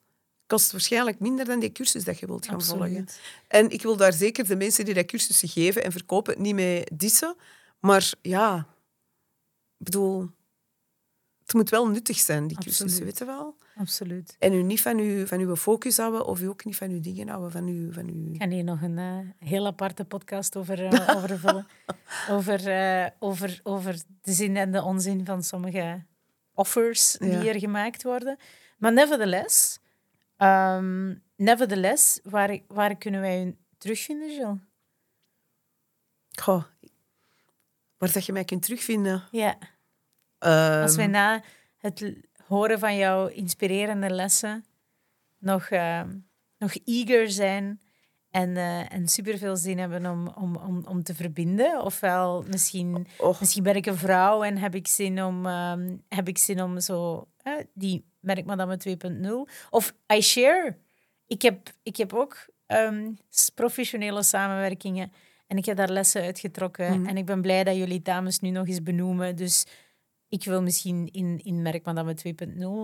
[0.48, 3.08] Kost waarschijnlijk minder dan die cursus dat je wilt gaan volgen.
[3.48, 6.84] En ik wil daar zeker de mensen die dat cursussen geven en verkopen niet mee
[6.94, 7.36] dissen.
[7.80, 8.68] Maar ja,
[9.78, 10.30] ik bedoel,
[11.48, 13.06] het moet wel nuttig zijn, die cursussen, Absoluut.
[13.06, 13.56] weet je wel?
[13.78, 14.36] Absoluut.
[14.40, 17.00] En u niet van uw, van uw focus houden of u ook niet van uw
[17.02, 17.92] dingen houden, van uw...
[17.92, 18.34] Van uw...
[18.34, 21.68] Ik ga hier nog een eh, heel aparte podcast over, eh, over vullen.
[22.30, 26.04] over, eh, over, over de zin en de onzin van sommige
[26.54, 27.46] offers die Ja.
[27.46, 28.38] er gemaakt worden.
[28.78, 29.80] Maar nevertheless,
[30.38, 34.58] ehm, nevertheless waar, waar kunnen wij u terugvinden, Jill?
[36.42, 36.64] Goh,
[37.98, 39.24] waar dat je mij kunt terugvinden.
[39.32, 39.58] Ja.
[40.40, 41.44] Ehm, Als wij na
[41.78, 42.14] het
[42.48, 44.66] horen van jouw inspirerende lessen
[45.40, 46.16] nog, ehm,
[46.58, 47.82] nog eager zijn
[48.30, 51.82] en, eh en superveel zin hebben om, om, om, om te verbinden.
[51.82, 53.08] Ofwel misschien,
[53.40, 56.80] misschien ben ik een vrouw en heb ik zin om, ehm, heb ik zin om
[56.80, 59.48] zo eh, die merkmadame 2.0.
[59.70, 60.78] Of I share.
[61.28, 63.12] Ik heb, ik heb ook ehm,
[63.56, 65.12] professionele samenwerkingen
[65.48, 67.00] en ik heb daar lessen uitgetrokken.
[67.00, 67.10] Mhm.
[67.10, 69.36] En ik ben blij dat jullie dames nu nog eens benoemen.
[69.36, 69.66] Dus
[70.30, 72.16] ik wil misschien in, in Merkmadame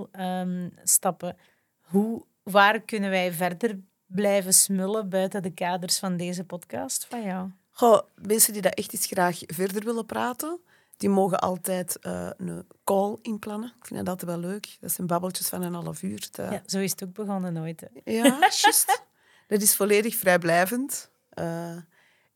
[0.06, 1.38] 2.0 ehm, stappen.
[1.82, 7.50] Hoe, waar kunnen wij verder blijven smullen buiten de kaders van deze podcast van jou?
[7.70, 10.60] Goh, mensen die dat echt eens graag verder willen praten,
[10.98, 13.74] die mogen altijd eh, een call inplannen.
[13.80, 14.78] Ik vind dat altijd wel leuk.
[14.80, 16.28] Dat zijn babbeltjes van een half uur.
[16.32, 17.82] Dat- Ja, zo is het ook begonnen nooit.
[17.82, 18.12] hè.
[18.12, 19.04] Ja, juist.
[19.48, 21.10] Dat is volledig vrijblijvend.
[21.30, 21.76] Eh,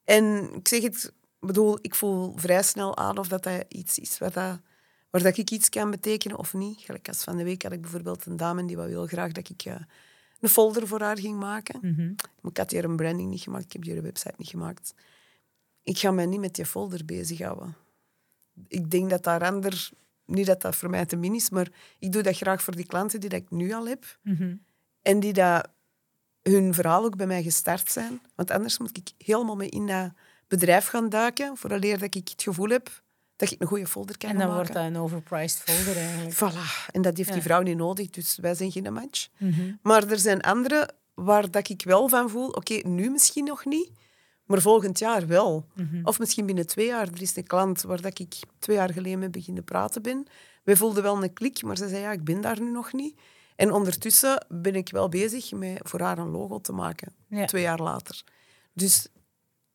[0.03, 1.03] en ik zeg het,
[1.39, 4.59] ik bedoel, ik voel vrij snel aan of dat, dat iets is waar, dat,
[5.09, 6.79] waar dat ik iets kan betekenen of niet.
[6.79, 9.49] Gelijk als van de week had ik bijvoorbeeld een dame die wou heel graag dat
[9.49, 9.75] ik eh,
[10.39, 11.79] een folder voor haar ging maken.
[11.81, 12.13] Mhm.
[12.41, 14.93] Maar ik had hier een branding niet gemaakt, ik heb hier een website niet gemaakt.
[15.83, 17.75] Ik ga mij niet met die folder bezighouden.
[18.67, 19.89] Ik denk dat daar ander,
[20.25, 21.67] niet dat dat voor mij te min is, maar
[21.99, 24.19] ik doe dat graag voor die klanten die dat ik nu al heb.
[24.21, 24.55] Mhm.
[25.01, 25.67] En die dat
[26.41, 28.21] hun verhaal ook bij mij gestart zijn.
[28.35, 30.11] Want anders moet ik helemaal mee in dat
[30.47, 33.01] bedrijf gaan duiken, vooraleer dat ik het gevoel heb
[33.37, 34.61] dat ik een goede folder kan En dan maken.
[34.63, 36.35] wordt dat een overpriced folder eigenlijk.
[36.41, 36.91] Voilà.
[36.91, 39.27] En dat heeft die vrouw niet nodig, dus wij zijn geen match.
[39.37, 39.73] Mhm.
[39.81, 43.89] Maar er zijn andere waar dat ik wel van voel, oké, nu misschien nog niet,
[44.45, 45.65] Maar volgend jaar wel.
[45.73, 45.99] Mhm.
[46.03, 47.07] Of misschien binnen twee jaar.
[47.07, 50.27] Er is een klant waar dat ik twee jaar geleden mee beginnen praten ben.
[50.63, 53.19] Wij voelden wel een klik, maar ze zei ja, ik ben daar nu nog niet.
[53.55, 57.15] En ondertussen ben ik wel bezig met voor haar een logo te maken.
[57.27, 57.45] Ja.
[57.45, 58.23] Twee jaar later.
[58.73, 59.07] Dus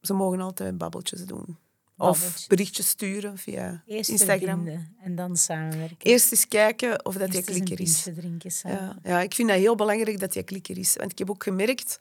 [0.01, 1.59] ze mogen altijd babbeltjes doen.
[1.97, 4.67] Of berichtjes sturen via Eerst Instagram.
[5.03, 5.97] en dan samenwerken.
[5.99, 8.07] Eerst eens kijken of dat Eerst een klikker is.
[8.63, 10.97] Ja, ja, ik vind dat heel belangrijk dat die klikker is.
[10.97, 11.99] Want ik heb ook gemerkt...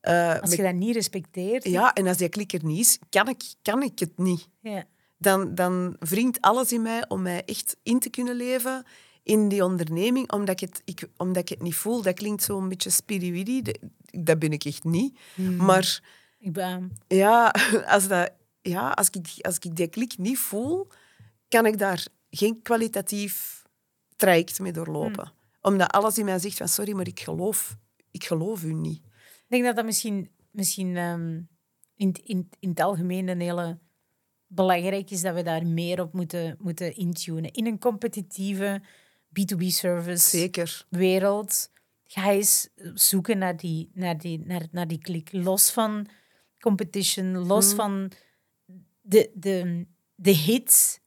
[0.00, 3.28] eh, Als met- je dat niet respecteert, ja, en als die klikker niet is, kan
[3.28, 4.48] ik, kan ik het niet.
[4.60, 4.84] ja.
[5.22, 8.84] Dan, dan wringt alles in mij om mij echt in te kunnen leven
[9.22, 12.02] in die onderneming, omdat ik het, ik, omdat ik het niet voel.
[12.02, 13.62] Dat klinkt zo'n beetje spiriwiri.
[13.62, 13.78] Dat,
[14.10, 15.18] dat ben ik echt niet.
[15.34, 15.56] Hmm.
[15.56, 16.00] Maar
[16.38, 16.92] ik ben...
[17.08, 17.54] ja,
[17.86, 18.30] als, dat,
[18.62, 20.86] ja als, ik, als ik die klik niet voel,
[21.48, 23.62] kan ik daar geen kwalitatief
[24.16, 25.24] traject mee doorlopen.
[25.24, 25.34] Hmm.
[25.60, 27.76] Omdat alles in mij zegt van sorry, maar ik geloof,
[28.10, 29.02] ik geloof u niet.
[29.04, 31.40] Ik denk dat dat misschien, misschien ehm,
[31.94, 33.78] in, in, in het algemeen een hele
[34.46, 37.52] belangrijk is dat we daar meer op moeten, moeten intunen.
[37.52, 38.82] In een competitieve
[39.28, 40.86] B2B-service Zeker.
[40.88, 41.70] wereld
[42.06, 45.32] ga eens zoeken naar die, naar die, naar, naar die klik.
[45.32, 46.06] Los van
[46.58, 48.12] competition, los van
[49.10, 51.00] de, de, de hits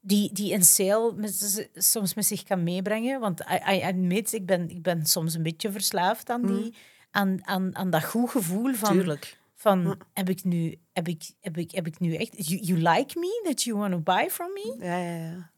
[0.00, 3.20] die, die een sale met, soms met zich kan meebrengen.
[3.20, 6.74] Want I, I admit, ik ben, ik ben soms een beetje verslaafd aan, die,
[7.10, 8.92] aan, aan, aan dat goed gevoel van...
[8.92, 9.38] Tuurlijk.
[9.54, 12.48] Van, heb ik nu, heb ik, heb ik, heb ik nu echt...
[12.48, 13.40] You, you like me?
[13.44, 14.76] That you want to buy from me?
[14.78, 15.52] Ja, ja, ja.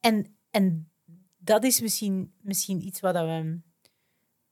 [0.00, 0.90] En, en
[1.36, 3.60] dat is misschien, misschien iets waar, dat we,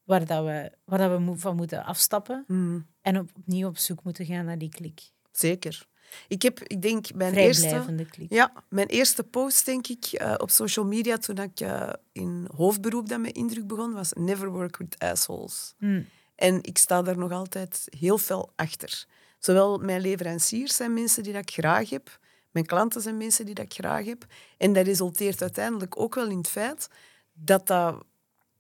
[0.04, 4.04] waar, dat we, waar dat we van moeten afstappen Mm, en op, opnieuw op zoek
[4.04, 5.10] moeten gaan naar die klik.
[5.32, 5.86] zeker.
[6.28, 7.84] Ik heb, ik denk, mijn eerste...
[8.10, 8.32] Klik.
[8.32, 13.08] Ja, mijn eerste post, denk ik, eh, op social media toen ik eh, in hoofdberoep
[13.08, 15.74] dat mijn indruk begon, was Never work with assholes.
[15.78, 16.06] Hmm.
[16.34, 19.06] En ik sta daar nog altijd heel fel achter.
[19.38, 22.18] Zowel mijn leveranciers zijn mensen die dat ik graag heb,
[22.50, 24.26] mijn klanten zijn mensen die dat ik graag heb.
[24.58, 26.88] En dat resulteert uiteindelijk ook wel in het feit
[27.32, 28.04] dat dat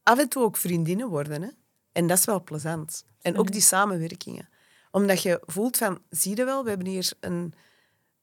[0.02, 1.42] af en toe ook vriendinnen worden.
[1.42, 1.48] Hè?
[1.92, 3.04] En dat is wel plezant.
[3.20, 4.48] En ook die samenwerkingen.
[4.94, 7.54] Omdat je voelt van, zie je wel, we hebben hier een,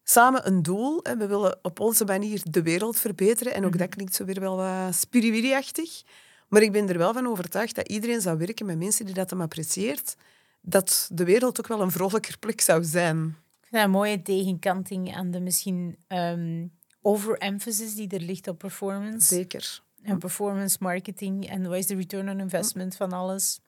[0.04, 1.00] samen een doel.
[1.04, 1.18] Hè?
[1.18, 3.54] We willen op onze manier de wereld verbeteren.
[3.54, 6.02] En ook dat klinkt zo weer wel wat spiriwiri-achtig.
[6.48, 9.30] Maar ik ben er wel van overtuigd dat iedereen zou werken met mensen die dat
[9.30, 10.16] hem apprecieert.
[10.62, 13.26] Dat de wereld ook wel een vrolijker plek zou zijn.
[13.28, 16.68] Ik vind dat een mooie tegenkanting aan de misschien ehm,
[17.02, 19.36] overemphasis die er ligt op performance.
[19.36, 19.82] Zeker.
[20.02, 23.60] En performance marketing en wat is de return on investment van alles.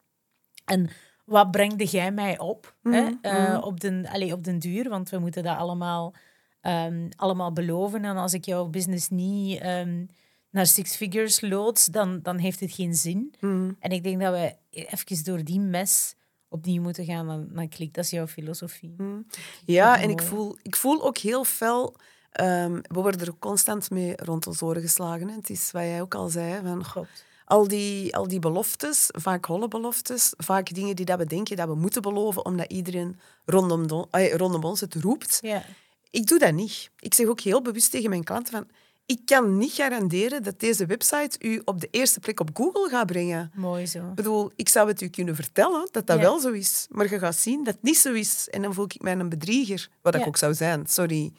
[0.66, 0.90] En
[1.24, 3.10] wat brengde jij mij op hè?
[3.22, 4.90] Eh, op, den, allee, op den duur?
[4.90, 6.14] Want we moeten dat allemaal,
[6.62, 8.06] ehm, allemaal beloven.
[8.06, 10.06] En als ik jouw business niet ehm,
[10.50, 13.34] naar six figures lood, dan, dan heeft het geen zin.
[13.80, 16.16] En ik denk dat we even door die mes
[16.50, 17.94] opnieuw moeten gaan naar, naar klik.
[17.94, 18.96] Dat is jouw filosofie.
[19.66, 21.96] Ja, dat en ik voel, ik voel ook heel fel...
[22.32, 25.28] ehm, we worden er constant mee rond ons oren geslagen.
[25.28, 25.36] Hè.
[25.36, 26.62] Het is wat jij ook al zei.
[26.64, 27.26] Van, Klopt.
[27.54, 31.68] Al, die, al die beloftes, vaak holle beloftes, vaak dingen die dat we denken dat
[31.68, 35.38] we moeten beloven, omdat iedereen rondom, do- eh, rondom ons het roept.
[35.42, 35.64] Ja.
[36.10, 36.90] Ik doe dat niet.
[37.00, 38.68] Ik zeg ook heel bewust tegen mijn klanten van...
[39.06, 43.06] Ik kan niet garanderen dat deze website u op de eerste plek op Google gaat
[43.06, 43.52] brengen.
[43.56, 44.00] Mooi zo.
[44.00, 46.22] Ik bedoel, ik zou het u kunnen vertellen dat dat Ja.
[46.22, 46.88] wel zo is.
[46.90, 48.48] Maar je gaat zien dat het niet zo is.
[48.50, 49.90] En dan voel ik mij een bedrieger.
[50.02, 50.20] Wat Ja.
[50.20, 51.32] ik ook zou zijn, sorry.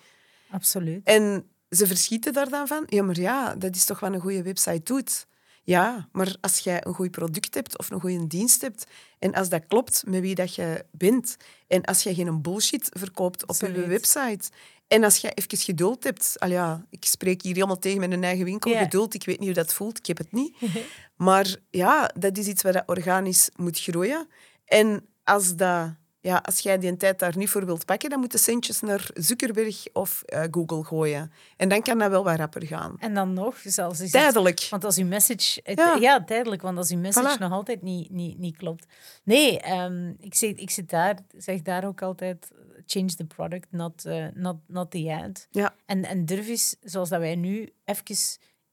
[0.50, 1.00] Absoluut.
[1.04, 2.82] En ze verschieten daar dan van.
[2.88, 5.26] Ja, maar ja, dat is toch wat een goede website doet.
[5.64, 8.84] Ja, maar als jij een goed product hebt of een goede dienst hebt
[9.18, 11.36] en als dat klopt met wie dat je bent
[11.66, 14.50] en als je geen bullshit verkoopt op je website
[14.88, 16.36] en als je even geduld hebt...
[16.38, 18.76] Al ja, ik spreek hier helemaal tegen mijn eigen winkel.
[18.76, 20.56] Geduld, ik weet niet hoe dat voelt, ik heb het niet.
[21.16, 24.28] maar ja, dat is iets wat dat organisch moet groeien.
[24.64, 25.94] En als dat...
[26.24, 29.84] Ja, als jij die tijd daar niet voor wilt pakken, dan moeten centjes naar Zuckerberg
[29.92, 31.32] of eh, Google gooien.
[31.56, 32.96] En dan kan dat wel wat rapper gaan.
[32.98, 34.66] En dan nog, zelfs is het- Tijdelijk.
[34.70, 35.60] Want als uw message...
[35.64, 35.94] Het, Ja.
[36.00, 36.24] ja.
[36.24, 37.40] tijdelijk, want als uw message Voilà.
[37.40, 38.86] nog altijd niet, niet, niet klopt.
[39.24, 42.50] Nee, ehm, ik, zit, ik zit daar, zeg daar ook altijd...
[42.86, 45.46] Change the product, not, eh, not, not the ad.
[45.50, 48.04] Ja, En, en durf eens, zoals dat wij nu even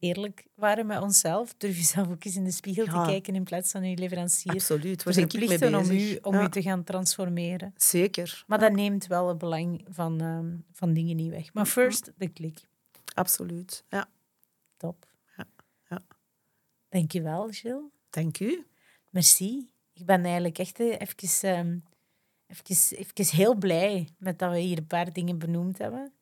[0.01, 3.03] eerlijk waren met onszelf, durf je zelf ook eens in de spiegel Ja.
[3.03, 4.51] te kijken in plaats van je leverancier.
[4.51, 5.03] absoluut.
[5.03, 7.73] Waar ik mee Verplichten om u, om Ja, u te gaan transformeren.
[7.77, 11.53] Zeker, Maar dat neemt wel het belang van, ehm, van dingen niet weg.
[11.53, 12.59] Maar first, de klik.
[13.13, 13.83] absoluut.
[13.89, 14.09] Ja,
[14.77, 15.05] Top.
[15.37, 15.45] Ja,
[15.89, 16.01] ja.
[16.89, 17.83] Dankjewel, Gilles.
[18.09, 18.65] dank u.
[19.09, 19.69] Merci.
[19.93, 21.77] Ik ben eigenlijk echt eh, even, ehm,
[22.47, 26.13] even, even heel blij met dat we hier een paar dingen benoemd hebben.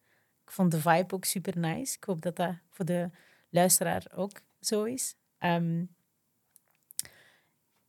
[0.45, 1.95] Ik vond de vibe ook super nice.
[1.95, 3.09] Ik hoop dat dat voor de
[3.49, 5.15] luisteraar ook zo is.
[5.37, 5.85] Ehm,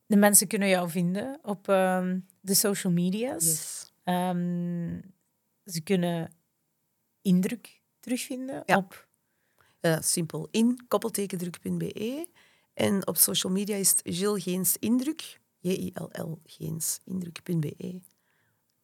[0.07, 3.45] de mensen kunnen jou vinden op ehm, de social media's.
[3.45, 3.93] Yes.
[4.05, 5.01] Ehm,
[5.65, 6.33] ze kunnen
[7.23, 8.77] indruk terugvinden Ja.
[8.77, 9.09] op...
[9.81, 12.29] Eh, simpel in koppeltekendruk.be.
[12.75, 15.41] En op social media is het Jill Geens Indruk.
[15.59, 18.01] J-I-L-L Geens Indruk.be.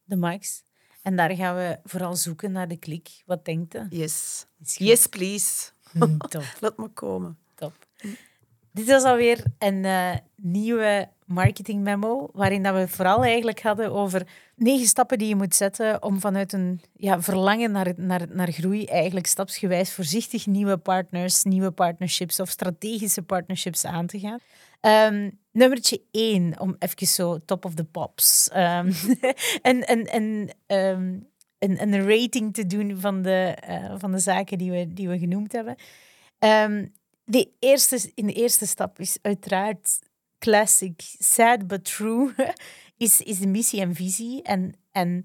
[0.03, 0.63] de max.
[1.01, 3.23] En daar gaan we vooral zoeken naar de klik.
[3.25, 3.85] Wat denkt je?
[3.89, 4.45] Yes.
[4.63, 5.71] Yes, please.
[6.29, 7.37] Top, Laat maar komen.
[7.55, 7.73] top.
[8.71, 14.27] Dit was alweer een eh, nieuwe marketing memo, waarin dat we vooral eigenlijk hadden over
[14.55, 18.85] negen stappen die je moet zetten om vanuit een ja, verlangen naar, naar, naar groei
[18.85, 24.39] eigenlijk stapsgewijs voorzichtig nieuwe partners, nieuwe partnerships of strategische partnerships aan te gaan.
[24.81, 28.49] Ehm, nummertje één, om even zo top of the pops.
[28.49, 28.87] ehm,
[29.61, 31.19] een, een, een, ehm,
[31.59, 35.19] een, een rating te doen van de, eh, van de zaken die we, die we
[35.19, 35.75] genoemd hebben.
[36.39, 36.85] Ehm,
[37.23, 39.99] de eerste, in de eerste stap is uiteraard
[40.39, 42.33] classic, sad but true,
[42.97, 44.41] is, is de missie en visie.
[44.41, 45.23] En, en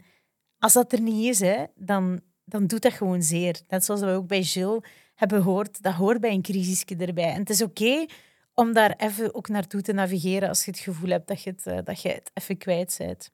[0.59, 3.61] als dat er niet is, hè, dan, dan doet dat gewoon zeer.
[3.69, 4.81] Net zoals we ook bij Jill
[5.15, 7.33] hebben gehoord, dat hoort bij een crisisje erbij.
[7.33, 8.07] En het is oké
[8.55, 11.67] om daar even ook naartoe te navigeren als je het gevoel hebt dat je het,
[11.67, 13.31] eh, dat je het even kwijt bent.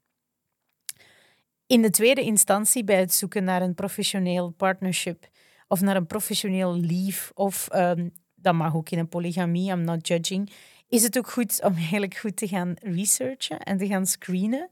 [1.68, 5.28] In de tweede instantie, bij het zoeken naar een professioneel partnership
[5.66, 10.06] of naar een professioneel lief, of ehm, dat mag ook in een polygamie, I'm not
[10.06, 10.50] judging,
[10.88, 14.70] is het ook goed om eigenlijk goed te gaan researchen en te gaan screenen.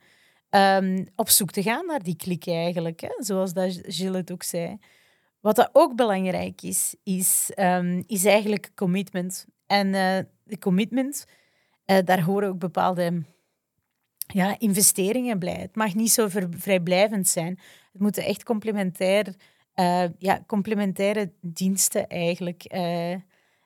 [0.50, 3.14] Ehm, op zoek te gaan naar die klik eigenlijk, hè?
[3.18, 4.78] zoals dat Gilles het ook zei.
[5.40, 9.46] Wat dat ook belangrijk is, is, ehm, is eigenlijk commitment.
[9.66, 11.24] En eh, de commitment,
[11.84, 13.22] eh, daar horen ook bepaalde
[14.26, 15.56] ja, investeringen bij.
[15.60, 17.58] Het mag niet zo vrijblijvend zijn.
[17.92, 19.34] Het moeten echt complementair,
[19.74, 23.12] eh, ja, complementaire diensten eigenlijk, eh,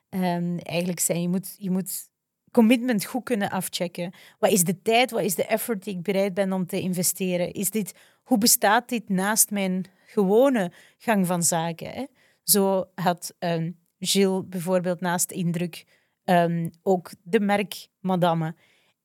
[0.09, 1.21] ehm, eigenlijk zijn.
[1.21, 2.09] Je moet, je moet
[2.51, 4.13] commitment goed kunnen afchecken.
[4.39, 7.53] Wat is de tijd, wat is de effort die ik bereid ben om te investeren?
[7.53, 7.93] Is dit,
[8.23, 11.89] hoe bestaat dit naast mijn gewone gang van zaken?
[11.89, 12.05] Hè?
[12.43, 15.85] Zo had ehm, Gilles bijvoorbeeld naast indruk
[16.23, 18.55] ehm, ook de merk Madame.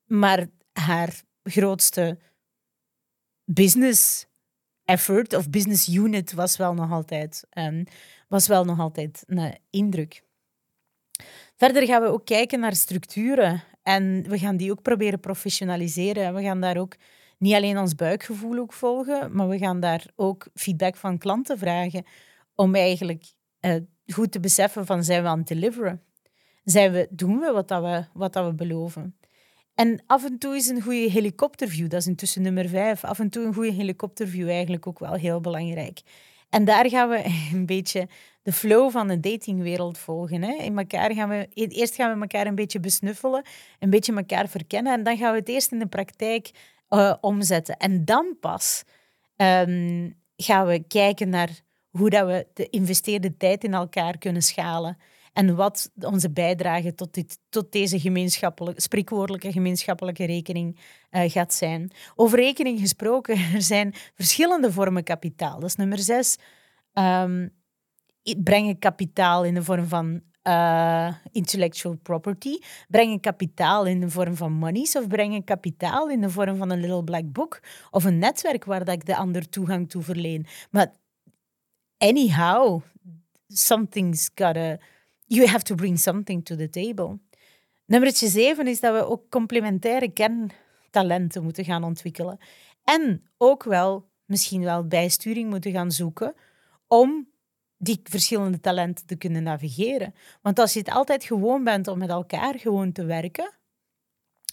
[0.06, 2.18] Maar haar grootste
[3.44, 4.26] business
[4.84, 7.84] effort of business unit was wel nog altijd, ehm,
[8.28, 10.22] was wel nog altijd een indruk.
[11.56, 16.24] Verder gaan we ook kijken naar structuren en we gaan die ook proberen professionaliseren.
[16.24, 16.96] En we gaan daar ook
[17.38, 22.04] niet alleen ons buikgevoel ook volgen, maar we gaan daar ook feedback van klanten vragen
[22.54, 23.24] om eigenlijk
[23.60, 26.02] eh, goed te beseffen van zijn we aan het deliveren?
[26.64, 29.16] Zijn we, doen we wat, dat we wat dat we beloven?
[29.76, 33.30] En af en toe is een goede helikopterview, dat is intussen nummer vijf, af en
[33.30, 36.00] toe een goede helikopterview eigenlijk ook wel heel belangrijk.
[36.50, 38.08] En daar gaan we een beetje
[38.42, 40.42] de flow van de datingwereld volgen.
[40.42, 40.52] Hè.
[40.52, 43.44] In elkaar gaan we, eerst gaan we elkaar een beetje besnuffelen,
[43.78, 46.50] een beetje elkaar verkennen en dan gaan we het eerst in de praktijk
[46.88, 47.76] eh, omzetten.
[47.76, 48.84] En dan pas
[49.36, 51.50] ehm, gaan we kijken naar
[51.90, 54.98] hoe dat we de investeerde tijd in elkaar kunnen schalen.
[55.36, 60.78] En wat onze bijdrage tot, dit, tot deze gemeenschappelijke, spreekwoordelijke gemeenschappelijke rekening
[61.10, 61.90] eh, gaat zijn.
[62.14, 65.60] Over rekening gesproken, er zijn verschillende vormen kapitaal.
[65.60, 66.36] Dat is nummer zes.
[68.22, 72.58] I- brengen kapitaal in de vorm van eh, intellectual property,
[72.88, 76.80] brengen kapitaal in de vorm van monies of brengen kapitaal in de vorm van een
[76.80, 77.60] little black book
[77.90, 80.46] of een netwerk waar dat ik de ander toegang toe verleen.
[80.70, 80.92] Maar
[81.98, 82.80] anyhow,
[83.48, 84.78] something's gotta...
[85.26, 87.18] You have to bring something to the table.
[87.86, 92.38] Nummertje zeven is dat we ook complementaire kerntalenten moeten gaan ontwikkelen.
[92.84, 96.34] En ook wel, misschien wel bijsturing moeten gaan zoeken
[96.86, 97.28] om
[97.78, 100.14] die verschillende talenten te kunnen navigeren.
[100.42, 103.50] Want als je het altijd gewoon bent om met elkaar gewoon te werken,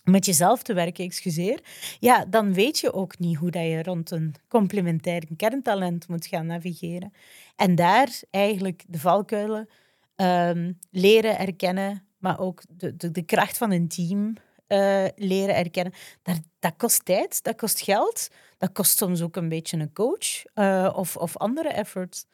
[0.04, 1.60] met jezelf te werken, excuseer,
[2.00, 6.46] ja, dan weet je ook niet hoe dat je rond een complementair kerntalent moet gaan
[6.46, 7.14] navigeren.
[7.56, 9.70] En daar eigenlijk de valkuilen
[10.16, 14.34] ehm, leren erkennen, maar ook de, de, de kracht van een team
[14.68, 15.94] eh, leren erkennen.
[16.22, 18.28] Dat, dat kost tijd, dat kost geld,
[18.58, 22.26] dat kost soms ook een beetje een coach eh, of, of andere efforts.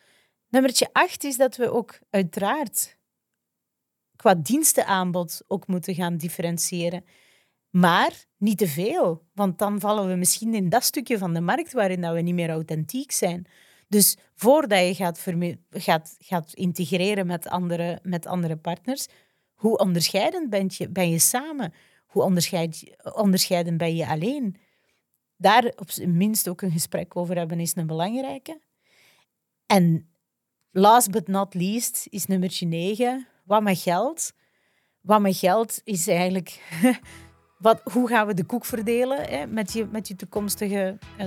[0.49, 2.97] Nummertje acht is dat we ook uiteraard
[4.15, 7.05] qua dienstenaanbod ook moeten gaan differentiëren.
[7.69, 11.73] Maar niet te veel, want dan vallen we misschien in dat stukje van de markt
[11.73, 13.45] waarin dat we niet meer authentiek zijn.
[13.89, 15.25] Dus voordat je gaat,
[15.69, 19.07] gaat, gaat integreren met andere, met andere partners,
[19.53, 21.73] hoe onderscheidend ben je, ben je samen?
[22.05, 24.57] Hoe onderscheid, onderscheidend ben je alleen?
[25.37, 28.61] Daar op zijn minst ook een gesprek over hebben is een belangrijke.
[29.65, 30.09] En
[30.71, 33.27] last but not least is nummertje negen.
[33.45, 34.33] Wat met geld?
[35.01, 36.61] Wat met geld is eigenlijk
[37.57, 41.25] wat, hoe gaan we de koek verdelen hè, met, je, met je toekomstige, uh,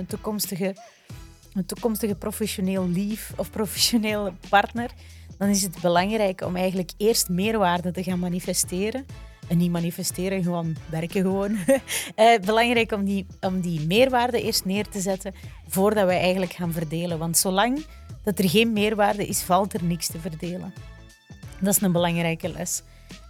[1.53, 4.91] toekomstige, toekomstige professioneel lief of professionele partner,
[5.37, 9.05] dan is het belangrijk om eigenlijk eerst meerwaarde te gaan manifesteren.
[9.47, 11.51] En niet manifesteren, gewoon werken gewoon.
[11.51, 15.33] uh, belangrijk om die, om die meerwaarde eerst neer te zetten
[15.67, 17.17] voordat we eigenlijk gaan verdelen.
[17.17, 17.85] Want zolang
[18.23, 20.73] dat er geen meerwaarde is, valt er niks te verdelen.
[21.59, 22.83] Dat is een belangrijke les.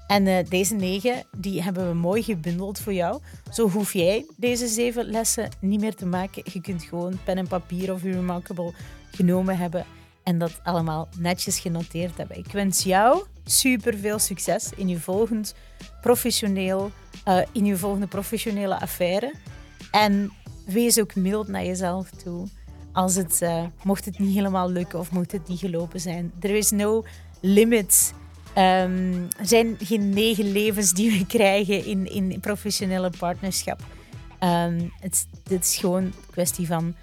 [0.08, 3.22] En uh, deze negen die hebben we mooi gebundeld voor jou.
[3.52, 6.44] Zo hoef jij deze zeven lessen niet meer te maken.
[6.54, 8.74] Je kunt gewoon pen en papier of Remarkable
[9.12, 9.86] genomen hebben
[10.24, 12.38] en dat allemaal netjes genoteerd hebben.
[12.38, 15.56] Ik wens jou super veel succes in je volgend
[16.02, 16.92] professioneel,
[17.28, 19.34] uh, in je volgende professionele affaire.
[19.92, 20.32] En
[20.66, 22.48] wees ook mild naar jezelf toe.
[22.92, 26.32] Als het, uh, mocht het niet helemaal lukken of mocht het niet gelopen zijn.
[26.40, 27.04] There is no
[27.42, 28.14] limit
[28.58, 33.80] Um, er zijn geen negen levens die we krijgen in, in professionele partnerschap.
[34.40, 35.28] Um, het,
[35.62, 36.96] is gewoon een kwestie van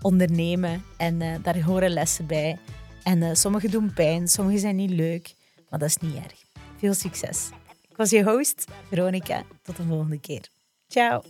[0.00, 2.58] ondernemen en uh, daar horen lessen bij.
[3.02, 5.34] En uh, sommige doen pijn, sommige zijn niet leuk,
[5.68, 6.44] maar dat is niet erg.
[6.76, 7.48] Veel succes.
[7.90, 9.42] Ik was je host, Veronica.
[9.62, 10.48] Tot de volgende keer.
[10.88, 11.22] Ciao.